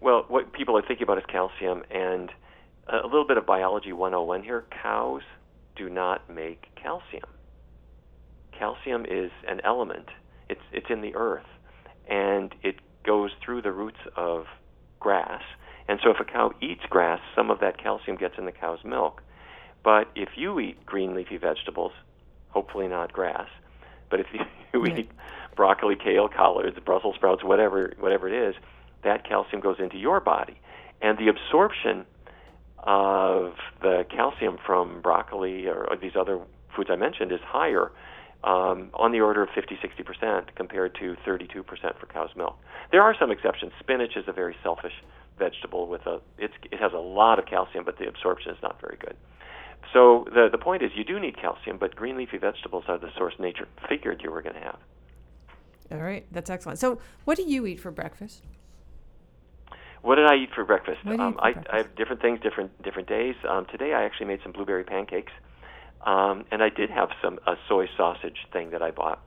Well, 0.00 0.24
what 0.28 0.52
people 0.52 0.76
are 0.76 0.82
thinking 0.82 1.04
about 1.04 1.18
is 1.18 1.24
calcium 1.28 1.82
and 1.90 2.30
a 2.88 3.06
little 3.06 3.26
bit 3.26 3.36
of 3.36 3.46
biology 3.46 3.92
101 3.92 4.42
here. 4.42 4.64
Cows 4.82 5.22
do 5.76 5.88
not 5.88 6.28
make 6.28 6.66
calcium. 6.74 7.28
Calcium 8.58 9.06
is 9.06 9.30
an 9.48 9.60
element. 9.64 10.08
it's 10.48 10.60
it's 10.72 10.86
in 10.90 11.00
the 11.00 11.14
earth, 11.14 11.46
and 12.08 12.54
it 12.62 12.76
goes 13.04 13.30
through 13.44 13.62
the 13.62 13.72
roots 13.72 14.00
of 14.16 14.46
grass. 15.00 15.42
And 15.92 16.00
so 16.02 16.08
if 16.08 16.16
a 16.20 16.24
cow 16.24 16.52
eats 16.62 16.80
grass, 16.88 17.20
some 17.36 17.50
of 17.50 17.60
that 17.60 17.76
calcium 17.76 18.16
gets 18.16 18.36
in 18.38 18.46
the 18.46 18.50
cow's 18.52 18.78
milk. 18.82 19.22
But 19.84 20.08
if 20.16 20.30
you 20.36 20.58
eat 20.58 20.86
green 20.86 21.14
leafy 21.14 21.36
vegetables, 21.36 21.92
hopefully 22.48 22.88
not 22.88 23.12
grass, 23.12 23.46
but 24.08 24.18
if 24.18 24.26
you, 24.32 24.40
Yeah. 24.86 24.96
eat 25.00 25.10
broccoli, 25.54 25.94
kale, 25.94 26.30
collards, 26.34 26.78
Brussels 26.82 27.16
sprouts, 27.16 27.44
whatever 27.44 27.92
whatever 28.00 28.26
it 28.26 28.32
is, 28.48 28.54
that 29.04 29.28
calcium 29.28 29.60
goes 29.60 29.76
into 29.80 29.98
your 29.98 30.18
body, 30.18 30.58
and 31.02 31.18
the 31.18 31.28
absorption 31.28 32.06
of 32.78 33.52
the 33.82 34.06
calcium 34.08 34.56
from 34.64 35.02
broccoli 35.02 35.66
or 35.68 35.94
these 36.00 36.16
other 36.18 36.40
foods 36.74 36.88
I 36.90 36.96
mentioned 36.96 37.32
is 37.32 37.40
higher, 37.44 37.92
um, 38.44 38.88
on 38.94 39.12
the 39.12 39.20
order 39.20 39.42
of 39.42 39.50
50, 39.54 39.78
60 39.82 40.02
percent 40.04 40.54
compared 40.56 40.94
to 41.00 41.16
32 41.22 41.62
percent 41.62 41.98
for 42.00 42.06
cow's 42.06 42.30
milk. 42.34 42.56
There 42.92 43.02
are 43.02 43.14
some 43.20 43.30
exceptions. 43.30 43.72
Spinach 43.78 44.16
is 44.16 44.24
a 44.26 44.32
very 44.32 44.56
selfish 44.62 44.94
vegetable 45.42 45.88
with 45.88 46.06
a 46.06 46.20
it's, 46.38 46.54
it 46.70 46.78
has 46.78 46.92
a 46.92 47.04
lot 47.20 47.38
of 47.38 47.46
calcium, 47.46 47.84
but 47.84 47.98
the 47.98 48.06
absorption 48.06 48.52
is 48.52 48.58
not 48.62 48.80
very 48.80 48.96
good. 49.00 49.16
So 49.92 50.26
the 50.32 50.48
the 50.50 50.58
point 50.58 50.82
is 50.82 50.90
you 50.94 51.04
do 51.04 51.18
need 51.18 51.36
calcium, 51.36 51.78
but 51.78 51.96
green 51.96 52.16
leafy 52.16 52.38
vegetables 52.38 52.84
are 52.88 52.98
the 52.98 53.10
source 53.16 53.34
nature 53.38 53.66
figured 53.88 54.20
you 54.22 54.30
were 54.30 54.42
going 54.42 54.54
to 54.54 54.60
have. 54.60 54.78
All 55.90 55.98
right, 55.98 56.24
that's 56.30 56.48
excellent. 56.48 56.78
So, 56.78 57.00
what 57.24 57.36
do 57.36 57.42
you 57.42 57.66
eat 57.66 57.80
for 57.80 57.90
breakfast? 57.90 58.42
What 60.00 60.16
did 60.16 60.26
I 60.26 60.36
eat 60.36 60.50
for 60.54 60.64
breakfast? 60.64 61.04
What 61.04 61.16
do 61.16 61.22
you 61.22 61.28
um, 61.28 61.34
for 61.34 61.44
I, 61.44 61.52
breakfast? 61.52 61.74
I 61.74 61.76
have 61.78 61.94
different 61.96 62.22
things, 62.22 62.40
different 62.40 62.82
different 62.82 63.08
days. 63.08 63.34
Um, 63.48 63.66
today 63.66 63.92
I 63.92 64.04
actually 64.04 64.26
made 64.26 64.40
some 64.42 64.52
blueberry 64.52 64.84
pancakes, 64.84 65.32
um, 66.06 66.44
and 66.50 66.62
I 66.62 66.70
did 66.70 66.90
have 66.90 67.10
some 67.22 67.38
a 67.46 67.56
soy 67.68 67.88
sausage 67.96 68.46
thing 68.52 68.70
that 68.70 68.82
I 68.82 68.90
bought. 68.90 69.20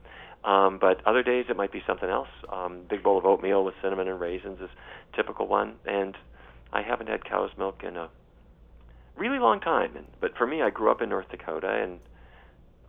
Um, 0.46 0.78
but 0.80 1.02
other 1.08 1.24
days 1.24 1.46
it 1.50 1.58
might 1.58 1.72
be 1.72 1.84
something 1.88 2.10
else. 2.10 2.30
Um, 2.54 2.82
big 2.88 3.02
bowl 3.02 3.18
of 3.18 3.26
oatmeal 3.26 3.66
with 3.66 3.74
cinnamon 3.82 4.08
and 4.08 4.20
raisins 4.20 4.62
is 4.62 4.70
typical 5.16 5.48
one, 5.48 5.74
and 5.86 6.16
I 6.72 6.84
haven't 6.84 7.08
had 7.08 7.26
cow's 7.26 7.50
milk 7.58 7.84
in 7.84 7.98
a 7.98 8.10
really 9.18 9.40
long 9.40 9.60
time. 9.60 9.96
And, 9.96 10.06
but 10.22 10.38
for 10.38 10.46
me, 10.46 10.62
I 10.62 10.70
grew 10.70 10.92
up 10.92 11.02
in 11.02 11.10
North 11.10 11.30
Dakota, 11.30 11.82
and 11.82 12.00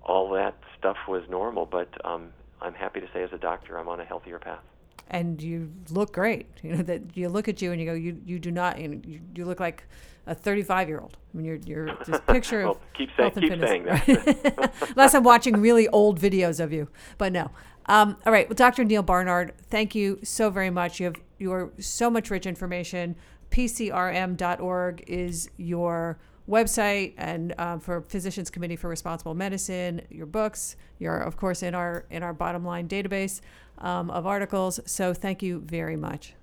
all 0.03 0.31
that 0.35 0.55
stuff 0.79 0.99
was 1.09 1.23
normal. 1.31 1.65
But 1.65 1.89
um, 2.05 2.29
I'm 2.61 2.75
happy 2.75 3.01
to 3.01 3.09
say, 3.15 3.23
as 3.23 3.33
a 3.33 3.39
doctor, 3.39 3.79
I'm 3.79 3.89
on 3.89 4.01
a 4.01 4.05
healthier 4.05 4.39
path. 4.39 4.61
And 5.09 5.41
you 5.41 5.73
look 5.91 6.13
great. 6.13 6.47
You 6.63 6.77
know 6.77 6.83
that 6.83 7.17
you 7.17 7.29
look 7.31 7.49
at 7.49 7.63
you 7.63 7.73
and 7.73 7.81
you 7.81 7.87
go, 7.87 7.95
you 7.95 8.21
you 8.27 8.39
do 8.39 8.51
not. 8.51 8.79
You, 8.79 9.01
you, 9.07 9.21
you 9.35 9.45
look 9.45 9.61
like 9.61 9.85
a 10.27 10.35
35 10.35 10.89
year 10.89 11.01
old. 11.01 11.17
I 11.33 11.37
mean, 11.37 11.47
you're 11.47 11.57
you're 11.87 11.97
this 12.07 12.21
picture 12.27 12.61
Well, 12.65 12.73
of 12.73 12.93
keep 12.95 13.11
saying- 13.17 13.33
keep 13.33 13.51
fitness. 13.51 13.71
saying 13.71 13.85
that. 13.85 14.73
Unless 14.91 15.15
I'm 15.15 15.23
watching 15.23 15.61
really 15.61 15.89
old 15.89 16.21
videos 16.21 16.59
of 16.63 16.73
you, 16.73 16.89
but 17.19 17.33
no. 17.33 17.51
Um, 17.89 18.17
all 18.27 18.33
right, 18.33 18.49
well, 18.49 18.57
Dr. 18.57 18.83
Neal 18.83 19.03
Barnard, 19.05 19.53
thank 19.71 19.95
you 19.95 20.19
so 20.25 20.51
very 20.51 20.71
much. 20.71 20.99
You 20.99 21.05
have 21.07 21.17
you 21.39 21.53
are 21.53 21.71
so 21.79 22.11
much 22.11 22.31
rich 22.31 22.45
information. 22.47 23.15
PCRM.org 23.51 25.05
is 25.07 25.49
your 25.57 26.19
website, 26.49 27.15
and 27.17 27.55
um, 27.59 27.79
for 27.81 28.01
Physicians 28.03 28.51
Committee 28.51 28.75
for 28.77 28.89
Responsible 28.89 29.35
Medicine, 29.35 30.03
your 30.11 30.27
books. 30.27 30.77
You're 30.99 31.19
of 31.19 31.37
course 31.37 31.63
in 31.63 31.75
our 31.75 32.07
in 32.11 32.23
our 32.25 32.33
bottom 32.33 32.65
line 32.65 32.89
database 32.89 33.41
um, 33.79 34.11
of 34.11 34.27
articles. 34.27 34.81
So 34.87 35.15
thank 35.15 35.43
you 35.43 35.61
very 35.61 35.97
much. 35.97 36.35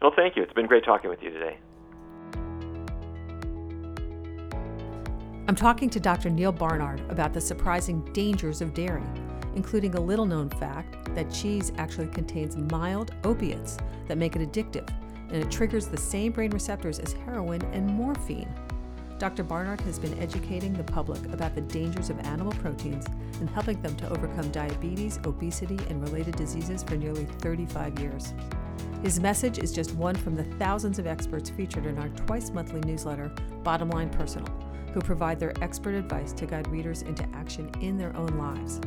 Well, 0.00 0.12
thank 0.16 0.36
you. 0.36 0.42
It's 0.42 0.52
been 0.52 0.66
great 0.66 0.84
talking 0.84 1.10
with 1.10 1.22
you 1.22 1.30
today. 1.30 1.58
I'm 5.46 5.54
talking 5.54 5.90
to 5.90 6.00
Dr. 6.00 6.30
Neal 6.30 6.52
Barnard 6.52 7.02
about 7.10 7.34
the 7.34 7.40
surprising 7.40 8.00
dangers 8.14 8.62
of 8.62 8.72
dairy, 8.72 9.02
including 9.54 9.94
a 9.94 10.00
little 10.00 10.24
known 10.24 10.48
fact 10.48 11.14
that 11.14 11.30
cheese 11.30 11.70
actually 11.76 12.06
contains 12.06 12.56
mild 12.56 13.14
opiates 13.24 13.76
that 14.08 14.16
make 14.16 14.36
it 14.36 14.50
addictive, 14.50 14.88
and 15.28 15.36
it 15.36 15.50
triggers 15.50 15.86
the 15.86 15.98
same 15.98 16.32
brain 16.32 16.50
receptors 16.50 16.98
as 16.98 17.12
heroin 17.12 17.60
and 17.74 17.86
morphine. 17.86 18.48
Dr. 19.18 19.44
Barnard 19.44 19.82
has 19.82 19.98
been 19.98 20.18
educating 20.18 20.72
the 20.72 20.82
public 20.82 21.22
about 21.26 21.54
the 21.54 21.60
dangers 21.60 22.08
of 22.08 22.18
animal 22.20 22.52
proteins 22.52 23.04
and 23.38 23.50
helping 23.50 23.82
them 23.82 23.94
to 23.96 24.08
overcome 24.08 24.50
diabetes, 24.50 25.20
obesity, 25.26 25.78
and 25.90 26.02
related 26.02 26.36
diseases 26.36 26.82
for 26.82 26.96
nearly 26.96 27.26
35 27.40 27.98
years. 27.98 28.32
His 29.02 29.20
message 29.20 29.58
is 29.58 29.72
just 29.72 29.94
one 29.94 30.14
from 30.14 30.36
the 30.36 30.44
thousands 30.58 30.98
of 30.98 31.06
experts 31.06 31.50
featured 31.50 31.84
in 31.84 31.98
our 31.98 32.08
twice 32.08 32.48
monthly 32.48 32.80
newsletter, 32.80 33.30
Bottom 33.62 33.90
Line 33.90 34.08
Personal, 34.08 34.48
who 34.94 35.00
provide 35.00 35.40
their 35.40 35.52
expert 35.60 35.94
advice 35.94 36.32
to 36.32 36.46
guide 36.46 36.68
readers 36.68 37.02
into 37.02 37.28
action 37.34 37.68
in 37.80 37.98
their 37.98 38.16
own 38.16 38.38
lives. 38.38 38.80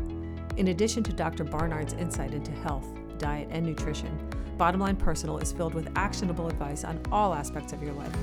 In 0.56 0.70
addition 0.70 1.04
to 1.04 1.12
Dr. 1.12 1.44
Barnard's 1.44 1.94
insight 1.94 2.34
into 2.34 2.52
health, 2.52 2.88
diet, 3.18 3.50
and 3.52 3.66
nutrition, 3.66 4.18
Bottom 4.58 4.80
Line 4.80 4.96
Personal 4.96 5.38
is 5.38 5.52
filled 5.52 5.76
with 5.76 5.92
actionable 5.98 6.48
advice 6.48 6.86
on 6.86 7.00
all 7.12 7.34
aspects 7.34 7.74
of 7.74 7.84
your 7.84 7.94
life, 7.94 8.16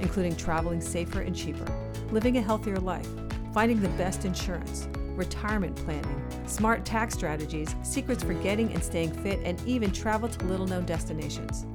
including 0.00 0.36
traveling 0.36 0.80
safer 0.80 1.20
and 1.22 1.34
cheaper, 1.34 1.66
living 2.12 2.38
a 2.38 2.40
healthier 2.40 2.78
life, 2.78 3.08
finding 3.52 3.80
the 3.80 3.88
best 3.90 4.24
insurance, 4.24 4.88
retirement 5.16 5.74
planning, 5.74 6.24
smart 6.46 6.84
tax 6.84 7.12
strategies, 7.12 7.74
secrets 7.82 8.22
for 8.22 8.34
getting 8.34 8.72
and 8.72 8.82
staying 8.82 9.12
fit, 9.22 9.40
and 9.44 9.60
even 9.66 9.90
travel 9.90 10.28
to 10.28 10.46
little 10.46 10.66
known 10.66 10.86
destinations. 10.86 11.66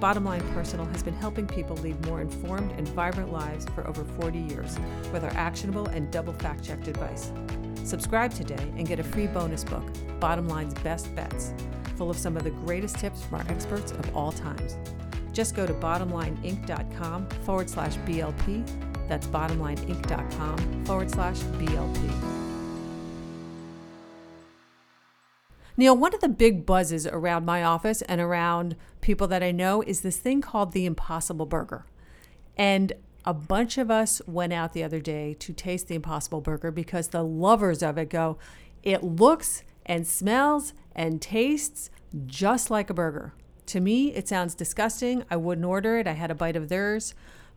Bottom 0.00 0.24
Line 0.24 0.42
Personal 0.52 0.86
has 0.86 1.02
been 1.02 1.14
helping 1.14 1.46
people 1.46 1.76
lead 1.76 2.04
more 2.06 2.20
informed 2.20 2.72
and 2.72 2.86
vibrant 2.88 3.32
lives 3.32 3.66
for 3.74 3.86
over 3.86 4.04
40 4.04 4.38
years 4.38 4.78
with 5.12 5.24
our 5.24 5.32
actionable 5.34 5.86
and 5.86 6.10
double 6.10 6.32
fact 6.34 6.64
checked 6.64 6.88
advice. 6.88 7.32
Subscribe 7.84 8.32
today 8.32 8.72
and 8.76 8.86
get 8.86 8.98
a 8.98 9.04
free 9.04 9.26
bonus 9.26 9.64
book, 9.64 9.84
Bottom 10.20 10.48
Line's 10.48 10.74
Best 10.74 11.14
Bets, 11.14 11.52
full 11.96 12.10
of 12.10 12.16
some 12.16 12.36
of 12.36 12.44
the 12.44 12.50
greatest 12.50 12.98
tips 12.98 13.22
from 13.22 13.40
our 13.40 13.46
experts 13.48 13.92
of 13.92 14.16
all 14.16 14.32
times. 14.32 14.76
Just 15.32 15.54
go 15.54 15.66
to 15.66 15.74
bottomlineinc.com 15.74 17.28
forward 17.44 17.68
slash 17.68 17.96
BLP. 17.98 19.08
That's 19.08 19.26
bottomlineinc.com 19.26 20.84
forward 20.84 21.10
slash 21.10 21.38
BLP. 21.38 22.43
Neal, 25.76 25.96
one 25.96 26.14
of 26.14 26.20
the 26.20 26.28
big 26.28 26.64
buzzes 26.64 27.06
around 27.06 27.44
my 27.44 27.62
office 27.64 28.02
and 28.02 28.20
around 28.20 28.76
people 29.00 29.26
that 29.28 29.42
I 29.42 29.50
know 29.50 29.82
is 29.82 30.02
this 30.02 30.18
thing 30.18 30.40
called 30.40 30.72
the 30.72 30.86
Impossible 30.86 31.46
Burger. 31.46 31.84
And 32.56 32.92
a 33.24 33.34
bunch 33.34 33.78
of 33.78 33.90
us 33.90 34.22
went 34.26 34.52
out 34.52 34.72
the 34.72 34.84
other 34.84 35.00
day 35.00 35.34
to 35.40 35.52
taste 35.52 35.88
the 35.88 35.96
Impossible 35.96 36.40
Burger 36.40 36.70
because 36.70 37.08
the 37.08 37.24
lovers 37.24 37.82
of 37.82 37.98
it 37.98 38.10
go, 38.10 38.38
it 38.82 39.02
looks 39.02 39.64
and 39.84 40.06
smells 40.06 40.74
and 40.94 41.20
tastes 41.20 41.90
just 42.26 42.70
like 42.70 42.88
a 42.88 42.94
burger. 42.94 43.34
To 43.66 43.80
me, 43.80 44.14
it 44.14 44.28
sounds 44.28 44.54
disgusting. 44.54 45.24
I 45.30 45.36
wouldn't 45.36 45.66
order 45.66 45.98
it. 45.98 46.06
I 46.06 46.12
had 46.12 46.30
a 46.30 46.34
bite 46.34 46.54
of 46.54 46.68
theirs. 46.68 47.14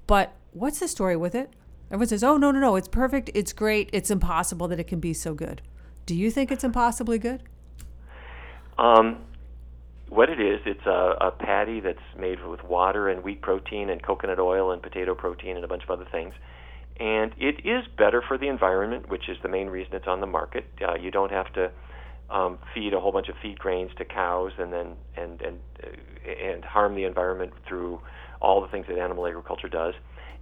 But 0.08 0.34
what's 0.52 0.80
the 0.80 0.88
story 0.88 1.18
with 1.18 1.36
it? 1.36 1.52
Everyone 1.92 2.08
says, 2.08 2.24
oh, 2.24 2.38
no, 2.38 2.50
no, 2.52 2.60
no, 2.60 2.76
it's 2.78 2.88
perfect. 2.88 3.30
It's 3.34 3.54
great. 3.54 3.90
It's 3.94 4.10
impossible 4.10 4.68
that 4.70 4.80
it 4.80 4.88
can 4.88 5.00
be 5.00 5.14
so 5.14 5.34
good. 5.34 5.62
Do 6.06 6.16
you 6.16 6.32
think 6.32 6.52
it's 6.52 6.64
impossibly 6.64 7.20
good? 7.20 7.44
Um, 8.78 9.24
what 10.10 10.30
it 10.30 10.40
is, 10.40 10.62
it's 10.66 10.86
a, 10.86 11.16
a 11.20 11.32
patty 11.32 11.80
that's 11.80 12.00
made 12.18 12.44
with 12.46 12.64
water 12.64 13.10
and 13.10 13.24
wheat 13.24 13.42
protein 13.42 13.90
and 13.90 14.02
coconut 14.02 14.40
oil 14.40 14.72
and 14.72 14.82
potato 14.82 15.16
protein 15.16 15.56
and 15.56 15.66
a 15.66 15.68
bunch 15.68 15.84
of 15.84 15.90
other 15.90 16.08
things. 16.12 16.34
And 17.00 17.34
it 17.38 17.66
is 17.68 17.84
better 17.98 18.24
for 18.28 18.38
the 18.38 18.48
environment, 18.48 19.10
which 19.10 19.30
is 19.30 19.38
the 19.44 19.50
main 19.50 19.68
reason 19.68 19.94
it's 19.94 20.08
on 20.08 20.22
the 20.22 20.28
market. 20.28 20.66
Uh, 20.82 20.96
you 20.96 21.12
don't 21.12 21.32
have 21.32 21.52
to 21.54 21.72
um, 22.30 22.58
feed 22.74 22.94
a 22.94 23.00
whole 23.00 23.12
bunch 23.12 23.30
of 23.30 23.36
feed 23.42 23.60
grains 23.60 23.92
to 23.98 24.06
cows 24.06 24.52
and 24.58 24.74
then 24.74 24.96
and 25.16 25.42
and 25.42 25.60
uh, 25.84 26.30
and 26.30 26.66
harm 26.66 26.96
the 26.96 27.04
environment 27.04 27.54
through 27.68 28.00
all 28.42 28.62
the 28.62 28.68
things 28.68 28.86
that 28.90 28.98
animal 28.98 29.28
agriculture 29.28 29.70
does. 29.70 29.94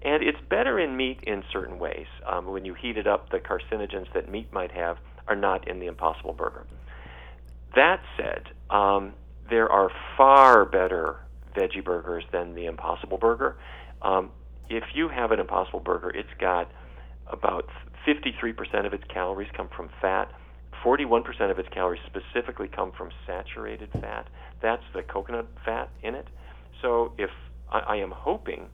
And 0.04 0.24
it's 0.24 0.38
better 0.50 0.80
in 0.80 0.96
meat 0.96 1.20
in 1.24 1.44
certain 1.52 1.80
ways. 1.80 2.08
Um, 2.28 2.48
when 2.48 2.66
you 2.66 2.76
heat 2.76 2.98
it 2.98 3.08
up, 3.08 3.30
the 3.32 3.40
carcinogens 3.40 4.06
that 4.14 4.30
meat 4.30 4.52
might 4.54 4.72
have 4.72 4.98
are 5.28 5.36
not 5.36 5.68
in 5.68 5.80
the 5.80 5.88
Impossible 5.88 6.34
Burger. 6.34 6.66
That 7.76 8.02
said, 8.18 8.44
um, 8.70 9.14
there 9.50 9.70
are 9.70 9.90
far 10.18 10.66
better 10.66 11.18
veggie 11.56 11.84
burgers 11.84 12.24
than 12.32 12.56
the 12.56 12.66
Impossible 12.66 13.18
Burger. 13.18 13.58
Um, 14.02 14.32
if 14.70 14.84
you 14.94 15.10
have 15.10 15.32
an 15.32 15.40
Impossible 15.40 15.80
Burger, 15.80 16.10
it's 16.10 16.30
got 16.40 16.72
about 17.32 17.66
53% 18.08 18.86
of 18.86 18.94
its 18.94 19.04
calories 19.14 19.50
come 19.56 19.70
from 19.76 19.90
fat. 20.02 20.32
41% 20.84 21.52
of 21.52 21.60
its 21.60 21.70
calories 21.70 22.02
specifically 22.06 22.68
come 22.68 22.92
from 22.98 23.10
saturated 23.26 23.90
fat. 23.94 24.28
That's 24.62 24.84
the 24.94 25.02
coconut 25.02 25.48
fat 25.64 25.90
in 26.04 26.16
it. 26.16 26.28
So 26.82 27.14
if 27.18 27.30
I, 27.72 27.80
I 27.80 27.96
am 27.98 28.12
hoping 28.12 28.68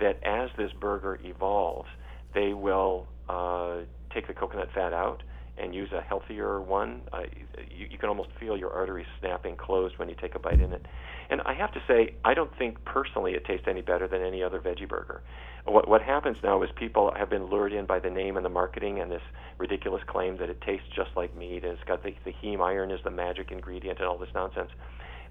that 0.00 0.22
as 0.24 0.50
this 0.56 0.70
burger 0.80 1.18
evolves, 1.24 1.88
they 2.34 2.52
will 2.52 3.06
uh, 3.28 3.78
take 4.14 4.26
the 4.28 4.34
coconut 4.34 4.68
fat 4.74 4.92
out 4.92 5.22
and 5.58 5.74
use 5.74 5.90
a 5.92 6.00
healthier 6.00 6.60
one, 6.60 7.02
uh, 7.12 7.22
you, 7.70 7.86
you 7.90 7.98
can 7.98 8.08
almost 8.08 8.30
feel 8.38 8.56
your 8.56 8.72
arteries 8.72 9.06
snapping 9.20 9.56
closed 9.56 9.98
when 9.98 10.08
you 10.08 10.14
take 10.20 10.34
a 10.34 10.38
bite 10.38 10.60
in 10.60 10.72
it. 10.72 10.84
And 11.30 11.40
I 11.42 11.54
have 11.54 11.72
to 11.72 11.82
say, 11.88 12.14
I 12.24 12.34
don't 12.34 12.56
think 12.58 12.84
personally 12.84 13.32
it 13.32 13.44
tastes 13.44 13.66
any 13.68 13.80
better 13.80 14.06
than 14.06 14.22
any 14.22 14.42
other 14.42 14.60
veggie 14.60 14.88
burger. 14.88 15.22
What, 15.64 15.88
what 15.88 16.02
happens 16.02 16.36
now 16.42 16.62
is 16.62 16.70
people 16.76 17.12
have 17.16 17.28
been 17.28 17.46
lured 17.46 17.72
in 17.72 17.86
by 17.86 17.98
the 17.98 18.10
name 18.10 18.36
and 18.36 18.44
the 18.44 18.50
marketing 18.50 19.00
and 19.00 19.10
this 19.10 19.22
ridiculous 19.58 20.02
claim 20.06 20.36
that 20.36 20.48
it 20.48 20.60
tastes 20.60 20.86
just 20.94 21.10
like 21.16 21.36
meat 21.36 21.64
and 21.64 21.72
it's 21.72 21.84
got 21.84 22.04
the, 22.04 22.14
the 22.24 22.32
heme 22.42 22.60
iron 22.60 22.90
is 22.90 23.00
the 23.02 23.10
magic 23.10 23.50
ingredient 23.50 23.98
and 23.98 24.06
all 24.06 24.18
this 24.18 24.28
nonsense. 24.34 24.70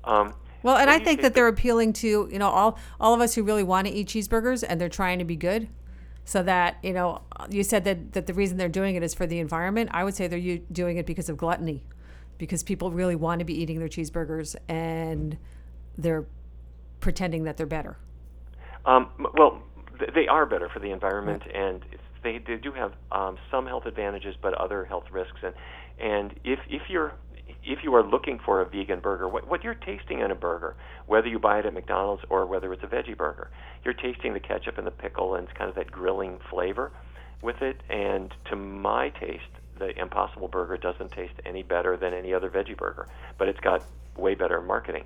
Um, 0.03 0.33
well, 0.63 0.77
and 0.77 0.89
I 0.89 0.99
think 0.99 1.21
that 1.21 1.35
they're 1.35 1.47
appealing 1.47 1.93
to 1.93 2.27
you 2.31 2.39
know 2.39 2.49
all 2.49 2.77
all 2.99 3.13
of 3.13 3.21
us 3.21 3.35
who 3.35 3.43
really 3.43 3.63
want 3.63 3.87
to 3.87 3.93
eat 3.93 4.07
cheeseburgers 4.07 4.63
and 4.67 4.81
they're 4.81 4.89
trying 4.89 5.19
to 5.19 5.25
be 5.25 5.35
good 5.35 5.67
so 6.25 6.41
that 6.43 6.77
you 6.83 6.91
know 6.91 7.21
you 7.49 7.63
said 7.63 7.83
that, 7.85 8.13
that 8.13 8.25
the 8.25 8.33
reason 8.33 8.57
they're 8.57 8.67
doing 8.67 8.95
it 8.95 9.03
is 9.03 9.13
for 9.13 9.25
the 9.25 9.39
environment 9.39 9.89
i 9.93 10.03
would 10.03 10.15
say 10.15 10.27
they're 10.27 10.57
doing 10.71 10.97
it 10.97 11.05
because 11.05 11.29
of 11.29 11.37
gluttony 11.37 11.85
because 12.37 12.63
people 12.63 12.91
really 12.91 13.15
want 13.15 13.39
to 13.39 13.45
be 13.45 13.53
eating 13.53 13.79
their 13.79 13.87
cheeseburgers 13.87 14.55
and 14.67 15.37
they're 15.97 16.25
pretending 16.99 17.43
that 17.43 17.55
they're 17.55 17.65
better 17.65 17.97
um, 18.85 19.09
well 19.35 19.61
they 20.13 20.27
are 20.27 20.45
better 20.45 20.67
for 20.67 20.79
the 20.79 20.91
environment 20.91 21.43
right. 21.45 21.55
and 21.55 21.85
they, 22.23 22.39
they 22.39 22.57
do 22.57 22.71
have 22.71 22.93
um, 23.11 23.37
some 23.51 23.65
health 23.67 23.85
advantages 23.85 24.35
but 24.41 24.53
other 24.55 24.83
health 24.83 25.05
risks 25.11 25.37
and 25.43 25.53
and 25.97 26.37
if 26.43 26.59
if 26.69 26.81
you're 26.89 27.13
if 27.65 27.83
you 27.83 27.93
are 27.95 28.03
looking 28.03 28.39
for 28.43 28.61
a 28.61 28.65
vegan 28.65 28.99
burger, 28.99 29.27
what, 29.27 29.47
what 29.49 29.63
you're 29.63 29.73
tasting 29.73 30.19
in 30.19 30.31
a 30.31 30.35
burger, 30.35 30.75
whether 31.07 31.27
you 31.27 31.39
buy 31.39 31.59
it 31.59 31.65
at 31.65 31.73
McDonald's 31.73 32.23
or 32.29 32.45
whether 32.45 32.71
it's 32.71 32.83
a 32.83 32.87
veggie 32.87 33.17
burger, 33.17 33.49
you're 33.83 33.93
tasting 33.93 34.33
the 34.33 34.39
ketchup 34.39 34.77
and 34.77 34.85
the 34.85 34.91
pickle 34.91 35.35
and 35.35 35.47
it's 35.47 35.57
kind 35.57 35.69
of 35.69 35.75
that 35.75 35.91
grilling 35.91 36.39
flavor 36.49 36.91
with 37.41 37.61
it. 37.61 37.81
And 37.89 38.33
to 38.49 38.55
my 38.55 39.09
taste, 39.09 39.43
the 39.77 39.99
Impossible 39.99 40.47
Burger 40.47 40.77
doesn't 40.77 41.11
taste 41.11 41.33
any 41.45 41.63
better 41.63 41.97
than 41.97 42.13
any 42.13 42.33
other 42.33 42.49
veggie 42.49 42.77
burger, 42.77 43.07
but 43.37 43.49
it's 43.49 43.59
got 43.59 43.83
way 44.15 44.35
better 44.35 44.61
marketing. 44.61 45.03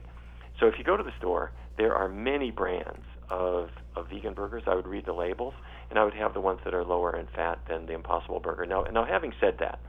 So 0.60 0.68
if 0.68 0.78
you 0.78 0.84
go 0.84 0.98
to 0.98 1.04
the 1.04 1.14
store, 1.18 1.52
there 1.78 1.96
are 1.96 2.08
many 2.08 2.52
brands 2.52 3.06
of, 3.30 3.70
of 3.96 4.10
vegan 4.10 4.34
burgers. 4.34 4.64
I 4.68 4.76
would 4.76 4.88
read 4.88 5.06
the 5.06 5.14
labels, 5.14 5.54
and 5.90 5.98
I 5.98 6.04
would 6.04 6.14
have 6.14 6.34
the 6.34 6.42
ones 6.42 6.60
that 6.66 6.74
are 6.74 6.84
lower 6.84 7.16
in 7.16 7.28
fat 7.28 7.60
than 7.68 7.86
the 7.86 7.94
Impossible 7.94 8.40
Burger. 8.40 8.66
Now, 8.66 8.84
now 8.84 9.06
having 9.06 9.34
said 9.40 9.58
that, 9.60 9.80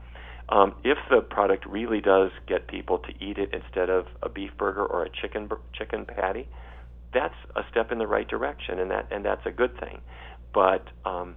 um, 0.51 0.75
if 0.83 0.97
the 1.09 1.21
product 1.21 1.65
really 1.65 2.01
does 2.01 2.31
get 2.45 2.67
people 2.67 2.99
to 2.99 3.13
eat 3.23 3.37
it 3.37 3.53
instead 3.53 3.89
of 3.89 4.05
a 4.21 4.29
beef 4.29 4.51
burger 4.57 4.85
or 4.85 5.03
a 5.03 5.09
chicken 5.09 5.49
chicken 5.73 6.05
patty, 6.05 6.47
that's 7.13 7.35
a 7.55 7.63
step 7.71 7.91
in 7.91 7.97
the 7.97 8.07
right 8.07 8.27
direction, 8.27 8.79
and 8.79 8.91
that 8.91 9.07
and 9.11 9.23
that's 9.23 9.45
a 9.45 9.51
good 9.51 9.79
thing. 9.79 10.01
But 10.53 10.85
um, 11.05 11.35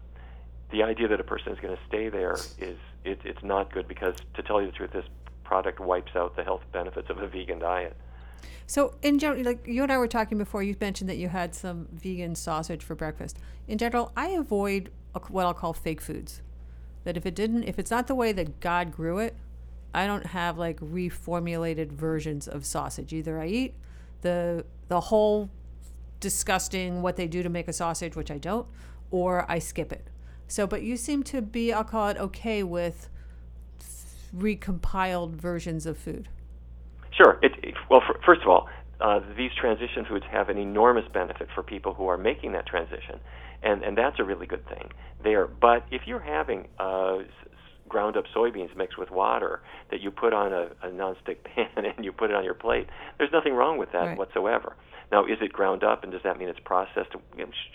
the 0.73 0.83
idea 0.83 1.07
that 1.09 1.21
a 1.21 1.25
person 1.25 1.53
is 1.53 1.61
going 1.61 1.77
to 1.77 1.83
stay 1.87 2.09
there 2.09 2.35
is 2.59 2.77
it, 3.05 3.21
it's 3.25 3.43
not 3.43 3.73
good 3.73 3.87
because, 3.87 4.17
to 4.35 4.43
tell 4.43 4.61
you 4.61 4.67
the 4.67 4.73
truth, 4.73 4.91
this 4.93 5.07
product 5.45 5.79
wipes 5.79 6.17
out 6.17 6.35
the 6.35 6.43
health 6.43 6.63
benefits 6.73 7.09
of 7.09 7.19
a 7.19 7.29
vegan 7.29 7.61
diet. 7.61 7.97
So, 8.67 8.95
in 9.03 9.19
general, 9.19 9.45
like 9.45 9.67
you 9.67 9.83
and 9.85 9.93
I 9.93 9.99
were 9.99 10.09
talking 10.09 10.39
before, 10.39 10.63
you 10.63 10.75
mentioned 10.81 11.09
that 11.09 11.19
you 11.19 11.29
had 11.29 11.55
some 11.55 11.87
vegan 11.93 12.35
sausage 12.35 12.83
for 12.83 12.95
breakfast. 12.95 13.39
In 13.69 13.79
general, 13.79 14.11
I 14.17 14.31
avoid 14.31 14.91
what 15.29 15.47
I'll 15.47 15.55
call 15.55 15.73
fake 15.73 16.01
foods 16.01 16.43
that 17.05 17.17
if 17.17 17.25
it 17.27 17.35
didn't, 17.35 17.65
if 17.65 17.79
it's 17.79 17.91
not 17.91 18.07
the 18.07 18.15
way 18.15 18.33
that 18.33 18.61
God 18.61 18.93
grew 18.93 19.19
it, 19.19 19.37
I 19.95 20.07
don't 20.07 20.27
have 20.27 20.59
like 20.59 20.81
reformulated 20.81 21.93
versions 21.93 22.49
of 22.49 22.67
sausage. 22.67 23.13
Either 23.13 23.41
I 23.41 23.47
eat 23.47 23.75
the 24.23 24.65
the 24.89 25.01
whole 25.01 25.51
disgusting 26.21 27.03
what 27.03 27.17
they 27.17 27.27
do 27.27 27.43
to 27.43 27.49
make 27.49 27.69
a 27.69 27.73
sausage, 27.73 28.17
which 28.17 28.31
I 28.31 28.39
don't, 28.39 28.67
or 29.11 29.45
I 29.51 29.59
skip 29.59 29.93
it. 29.93 30.09
So, 30.49 30.67
but 30.67 30.83
you 30.83 30.97
seem 30.97 31.23
to 31.25 31.43
be, 31.43 31.73
I'll 31.73 31.85
call 31.85 32.09
it 32.09 32.17
okay 32.17 32.63
with 32.63 33.09
recompiled 34.35 35.33
versions 35.33 35.87
of 35.87 35.97
food. 35.99 36.29
Sure. 37.17 37.39
It, 37.43 37.53
it, 37.63 37.75
well, 37.91 38.03
for, 38.07 38.19
first 38.25 38.43
of 38.43 38.49
all, 38.49 38.69
uh, 39.01 39.21
these 39.37 39.51
transition 39.61 40.05
foods 40.09 40.25
have 40.31 40.49
an 40.49 40.59
enormous 40.59 41.05
benefit 41.13 41.49
for 41.55 41.63
people 41.63 41.95
who 41.95 42.07
are 42.07 42.19
making 42.19 42.53
that 42.53 42.67
transition, 42.67 43.21
and 43.65 43.83
and 43.83 43.97
that's 43.97 44.19
a 44.19 44.25
really 44.25 44.47
good 44.47 44.67
thing 44.69 44.91
there. 45.23 45.47
But 45.47 45.85
if 45.91 46.03
you're 46.07 46.21
having 46.21 46.69
uh, 46.79 47.19
ground 47.89 48.17
up 48.17 48.25
soybeans 48.35 48.77
mixed 48.77 48.99
with 48.99 49.11
water 49.11 49.61
that 49.91 50.01
you 50.01 50.11
put 50.11 50.33
on 50.33 50.53
a, 50.53 50.69
a 50.83 50.91
nonstick 50.91 51.39
pan 51.45 51.85
and 51.85 52.05
you 52.05 52.13
put 52.13 52.31
it 52.31 52.37
on 52.37 52.45
your 52.45 52.55
plate, 52.55 52.87
there's 53.19 53.33
nothing 53.33 53.55
wrong 53.55 53.79
with 53.79 53.93
that 53.93 54.05
right. 54.05 54.19
whatsoever. 54.19 54.77
Now, 55.13 55.25
is 55.25 55.39
it 55.41 55.53
ground 55.53 55.85
up, 55.85 56.03
and 56.03 56.11
does 56.11 56.23
that 56.25 56.39
mean 56.39 56.49
it's 56.49 56.61
processed? 56.65 57.11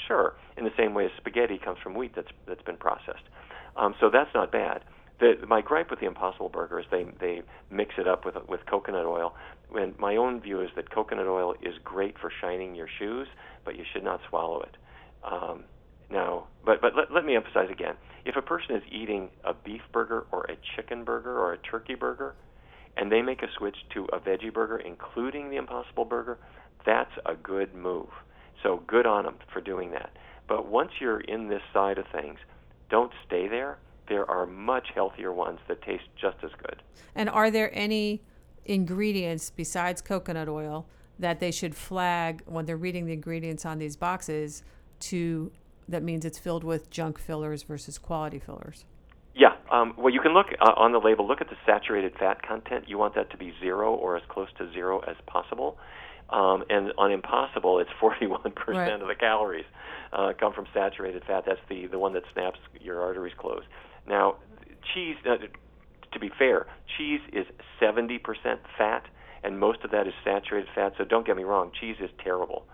Sure. 0.07 0.35
In 0.57 0.65
the 0.65 0.71
same 0.77 0.93
way 0.93 1.05
as 1.05 1.11
spaghetti 1.17 1.59
comes 1.63 1.77
from 1.81 1.95
wheat 1.95 2.13
that's 2.15 2.29
that's 2.47 2.63
been 2.63 2.77
processed, 2.77 3.23
um, 3.75 3.95
so 3.99 4.09
that's 4.09 4.33
not 4.33 4.51
bad. 4.51 4.83
The, 5.19 5.33
my 5.47 5.61
gripe 5.61 5.89
with 5.89 5.99
the 5.99 6.05
Impossible 6.05 6.49
Burger 6.49 6.79
is 6.79 6.85
they 6.91 7.05
they 7.19 7.41
mix 7.69 7.95
it 7.97 8.07
up 8.07 8.25
with 8.25 8.35
with 8.47 8.61
coconut 8.65 9.05
oil. 9.05 9.35
And 9.75 9.97
my 9.99 10.15
own 10.15 10.41
view 10.41 10.61
is 10.61 10.69
that 10.75 10.89
coconut 10.89 11.27
oil 11.27 11.53
is 11.61 11.75
great 11.83 12.17
for 12.17 12.31
shining 12.41 12.73
your 12.73 12.87
shoes, 12.97 13.27
but 13.63 13.75
you 13.75 13.83
should 13.93 14.03
not 14.03 14.19
swallow 14.27 14.61
it. 14.61 14.75
Um, 15.23 15.63
now, 16.12 16.47
but 16.66 16.82
but 16.82 16.95
let, 16.95 17.12
let 17.12 17.26
me 17.26 17.36
emphasize 17.36 17.70
again: 17.70 17.95
if 18.26 18.36
a 18.36 18.41
person 18.41 18.76
is 18.76 18.84
eating 18.91 19.30
a 19.43 19.53
beef 19.53 19.82
burger 19.91 20.26
or 20.32 20.45
a 20.45 20.57
chicken 20.76 21.03
burger 21.03 21.38
or 21.38 21.53
a 21.53 21.57
turkey 21.57 21.95
burger, 21.95 22.36
and 22.97 23.12
they 23.12 23.22
make 23.22 23.41
a 23.41 23.47
switch 23.57 23.78
to 23.93 24.05
a 24.05 24.20
veggie 24.20 24.53
burger, 24.53 24.78
including 24.78 25.49
the 25.49 25.57
Impossible 25.57 26.05
Burger, 26.05 26.38
that's 26.86 27.12
a 27.26 27.36
good 27.36 27.74
move. 27.74 28.10
So 28.64 28.84
good 28.88 29.05
on 29.05 29.24
them 29.24 29.36
for 29.53 29.62
doing 29.62 29.91
that. 29.91 30.12
But 30.47 30.68
once 30.68 30.91
you're 30.99 31.22
in 31.22 31.47
this 31.47 31.62
side 31.74 31.97
of 31.97 32.05
things, 32.12 32.39
don't 32.89 33.12
stay 33.26 33.47
there. 33.47 33.78
There 34.10 34.30
are 34.30 34.45
much 34.45 34.88
healthier 34.93 35.32
ones 35.32 35.60
that 35.68 35.82
taste 35.84 36.05
just 36.20 36.38
as 36.43 36.49
good. 36.62 36.82
And 37.16 37.30
are 37.30 37.51
there 37.51 37.70
any 37.74 38.22
ingredients 38.66 39.51
besides 39.55 40.01
coconut 40.01 40.49
oil 40.49 40.88
that 41.20 41.39
they 41.39 41.51
should 41.51 41.76
flag 41.76 42.41
when 42.45 42.66
they're 42.66 42.78
reading 42.78 43.05
the 43.05 43.14
ingredients 43.14 43.66
on 43.66 43.78
these 43.78 43.95
boxes 43.95 44.64
to 44.99 45.51
that 45.89 46.03
means 46.03 46.23
it's 46.23 46.39
filled 46.39 46.63
with 46.63 46.89
junk 46.89 47.19
fillers 47.19 47.63
versus 47.63 47.97
quality 47.97 48.39
fillers. 48.39 48.85
Yeah. 49.35 49.55
Um, 49.71 49.93
well, 49.97 50.13
you 50.13 50.21
can 50.21 50.33
look 50.33 50.47
uh, 50.59 50.73
on 50.75 50.91
the 50.91 50.99
label. 50.99 51.27
Look 51.27 51.41
at 51.41 51.49
the 51.49 51.55
saturated 51.65 52.13
fat 52.17 52.41
content. 52.41 52.85
You 52.87 52.97
want 52.97 53.15
that 53.15 53.29
to 53.31 53.37
be 53.37 53.53
zero 53.59 53.93
or 53.93 54.17
as 54.17 54.23
close 54.27 54.49
to 54.57 54.71
zero 54.71 54.99
as 54.99 55.15
possible. 55.25 55.77
Um, 56.29 56.63
and 56.69 56.93
on 56.97 57.11
Impossible, 57.11 57.79
it's 57.79 57.89
41% 58.01 58.53
right. 58.67 58.91
of 59.01 59.07
the 59.07 59.15
calories 59.15 59.65
uh, 60.13 60.33
come 60.39 60.53
from 60.53 60.67
saturated 60.73 61.23
fat. 61.25 61.43
That's 61.45 61.59
the 61.69 61.87
the 61.87 61.99
one 61.99 62.13
that 62.13 62.23
snaps 62.33 62.59
your 62.79 63.01
arteries 63.01 63.33
closed. 63.37 63.65
Now, 64.07 64.35
cheese. 64.93 65.15
Uh, 65.25 65.37
to 66.11 66.19
be 66.19 66.31
fair, 66.39 66.65
cheese 66.97 67.21
is 67.31 67.45
70% 67.79 68.17
fat, 68.79 69.05
and 69.43 69.59
most 69.59 69.83
of 69.83 69.91
that 69.91 70.07
is 70.07 70.13
saturated 70.23 70.67
fat. 70.73 70.93
So 70.97 71.03
don't 71.03 71.23
get 71.23 71.37
me 71.37 71.43
wrong, 71.43 71.71
cheese 71.79 71.97
is 71.99 72.09
terrible 72.23 72.65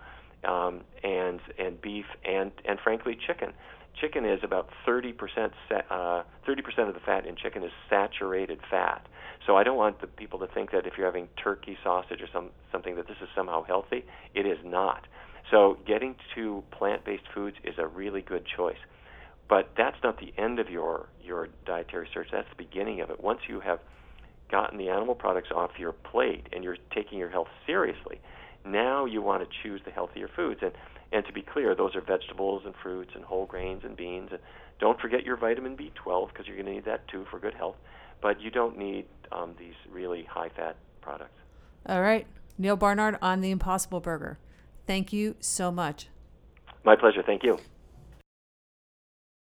um, 0.44 0.82
and 1.02 1.40
and 1.58 1.80
beef 1.80 2.06
and 2.24 2.52
and 2.64 2.78
frankly 2.82 3.16
chicken. 3.26 3.52
Chicken 4.00 4.26
is 4.26 4.40
about 4.42 4.68
30 4.84 5.12
percent. 5.12 5.52
Uh, 5.90 6.22
30 6.44 6.62
percent 6.62 6.88
of 6.88 6.94
the 6.94 7.00
fat 7.00 7.26
in 7.26 7.36
chicken 7.36 7.62
is 7.62 7.72
saturated 7.88 8.60
fat. 8.70 9.06
So 9.46 9.56
I 9.56 9.62
don't 9.62 9.76
want 9.76 10.00
the 10.00 10.06
people 10.06 10.38
to 10.40 10.46
think 10.48 10.72
that 10.72 10.86
if 10.86 10.94
you're 10.96 11.06
having 11.06 11.28
turkey 11.42 11.78
sausage 11.82 12.20
or 12.20 12.28
some 12.32 12.50
something 12.72 12.96
that 12.96 13.06
this 13.06 13.16
is 13.22 13.28
somehow 13.34 13.64
healthy. 13.64 14.04
It 14.34 14.46
is 14.46 14.58
not. 14.64 15.06
So 15.50 15.78
getting 15.86 16.16
to 16.34 16.64
plant-based 16.72 17.22
foods 17.32 17.56
is 17.62 17.74
a 17.78 17.86
really 17.86 18.20
good 18.20 18.44
choice. 18.44 18.78
But 19.48 19.70
that's 19.76 19.96
not 20.02 20.18
the 20.18 20.32
end 20.36 20.58
of 20.58 20.68
your 20.68 21.08
your 21.22 21.48
dietary 21.64 22.08
search. 22.12 22.28
That's 22.32 22.48
the 22.48 22.62
beginning 22.62 23.00
of 23.00 23.10
it. 23.10 23.20
Once 23.20 23.40
you 23.48 23.60
have 23.60 23.78
gotten 24.50 24.78
the 24.78 24.88
animal 24.88 25.14
products 25.14 25.50
off 25.54 25.70
your 25.78 25.92
plate 25.92 26.46
and 26.52 26.64
you're 26.64 26.76
taking 26.94 27.18
your 27.18 27.30
health 27.30 27.48
seriously, 27.66 28.20
now 28.66 29.04
you 29.04 29.22
want 29.22 29.42
to 29.42 29.56
choose 29.62 29.80
the 29.84 29.90
healthier 29.90 30.28
foods. 30.34 30.60
And, 30.62 30.72
and 31.12 31.24
to 31.26 31.32
be 31.32 31.42
clear, 31.42 31.74
those 31.74 31.94
are 31.94 32.00
vegetables 32.00 32.62
and 32.64 32.74
fruits 32.82 33.12
and 33.14 33.24
whole 33.24 33.46
grains 33.46 33.82
and 33.84 33.96
beans. 33.96 34.30
And 34.32 34.40
don't 34.80 35.00
forget 35.00 35.24
your 35.24 35.36
vitamin 35.36 35.76
B12 35.76 36.28
because 36.28 36.46
you're 36.46 36.56
going 36.56 36.66
to 36.66 36.72
need 36.72 36.84
that 36.84 37.06
too 37.08 37.26
for 37.30 37.38
good 37.38 37.54
health. 37.54 37.76
But 38.20 38.40
you 38.40 38.50
don't 38.50 38.76
need 38.78 39.06
um, 39.32 39.54
these 39.58 39.74
really 39.90 40.24
high 40.24 40.48
fat 40.48 40.76
products. 41.00 41.38
All 41.86 42.02
right. 42.02 42.26
Neal 42.58 42.76
Barnard 42.76 43.18
on 43.20 43.40
the 43.40 43.50
Impossible 43.50 44.00
Burger. 44.00 44.38
Thank 44.86 45.12
you 45.12 45.36
so 45.40 45.70
much. 45.70 46.08
My 46.84 46.96
pleasure. 46.96 47.22
Thank 47.24 47.42
you. 47.42 47.58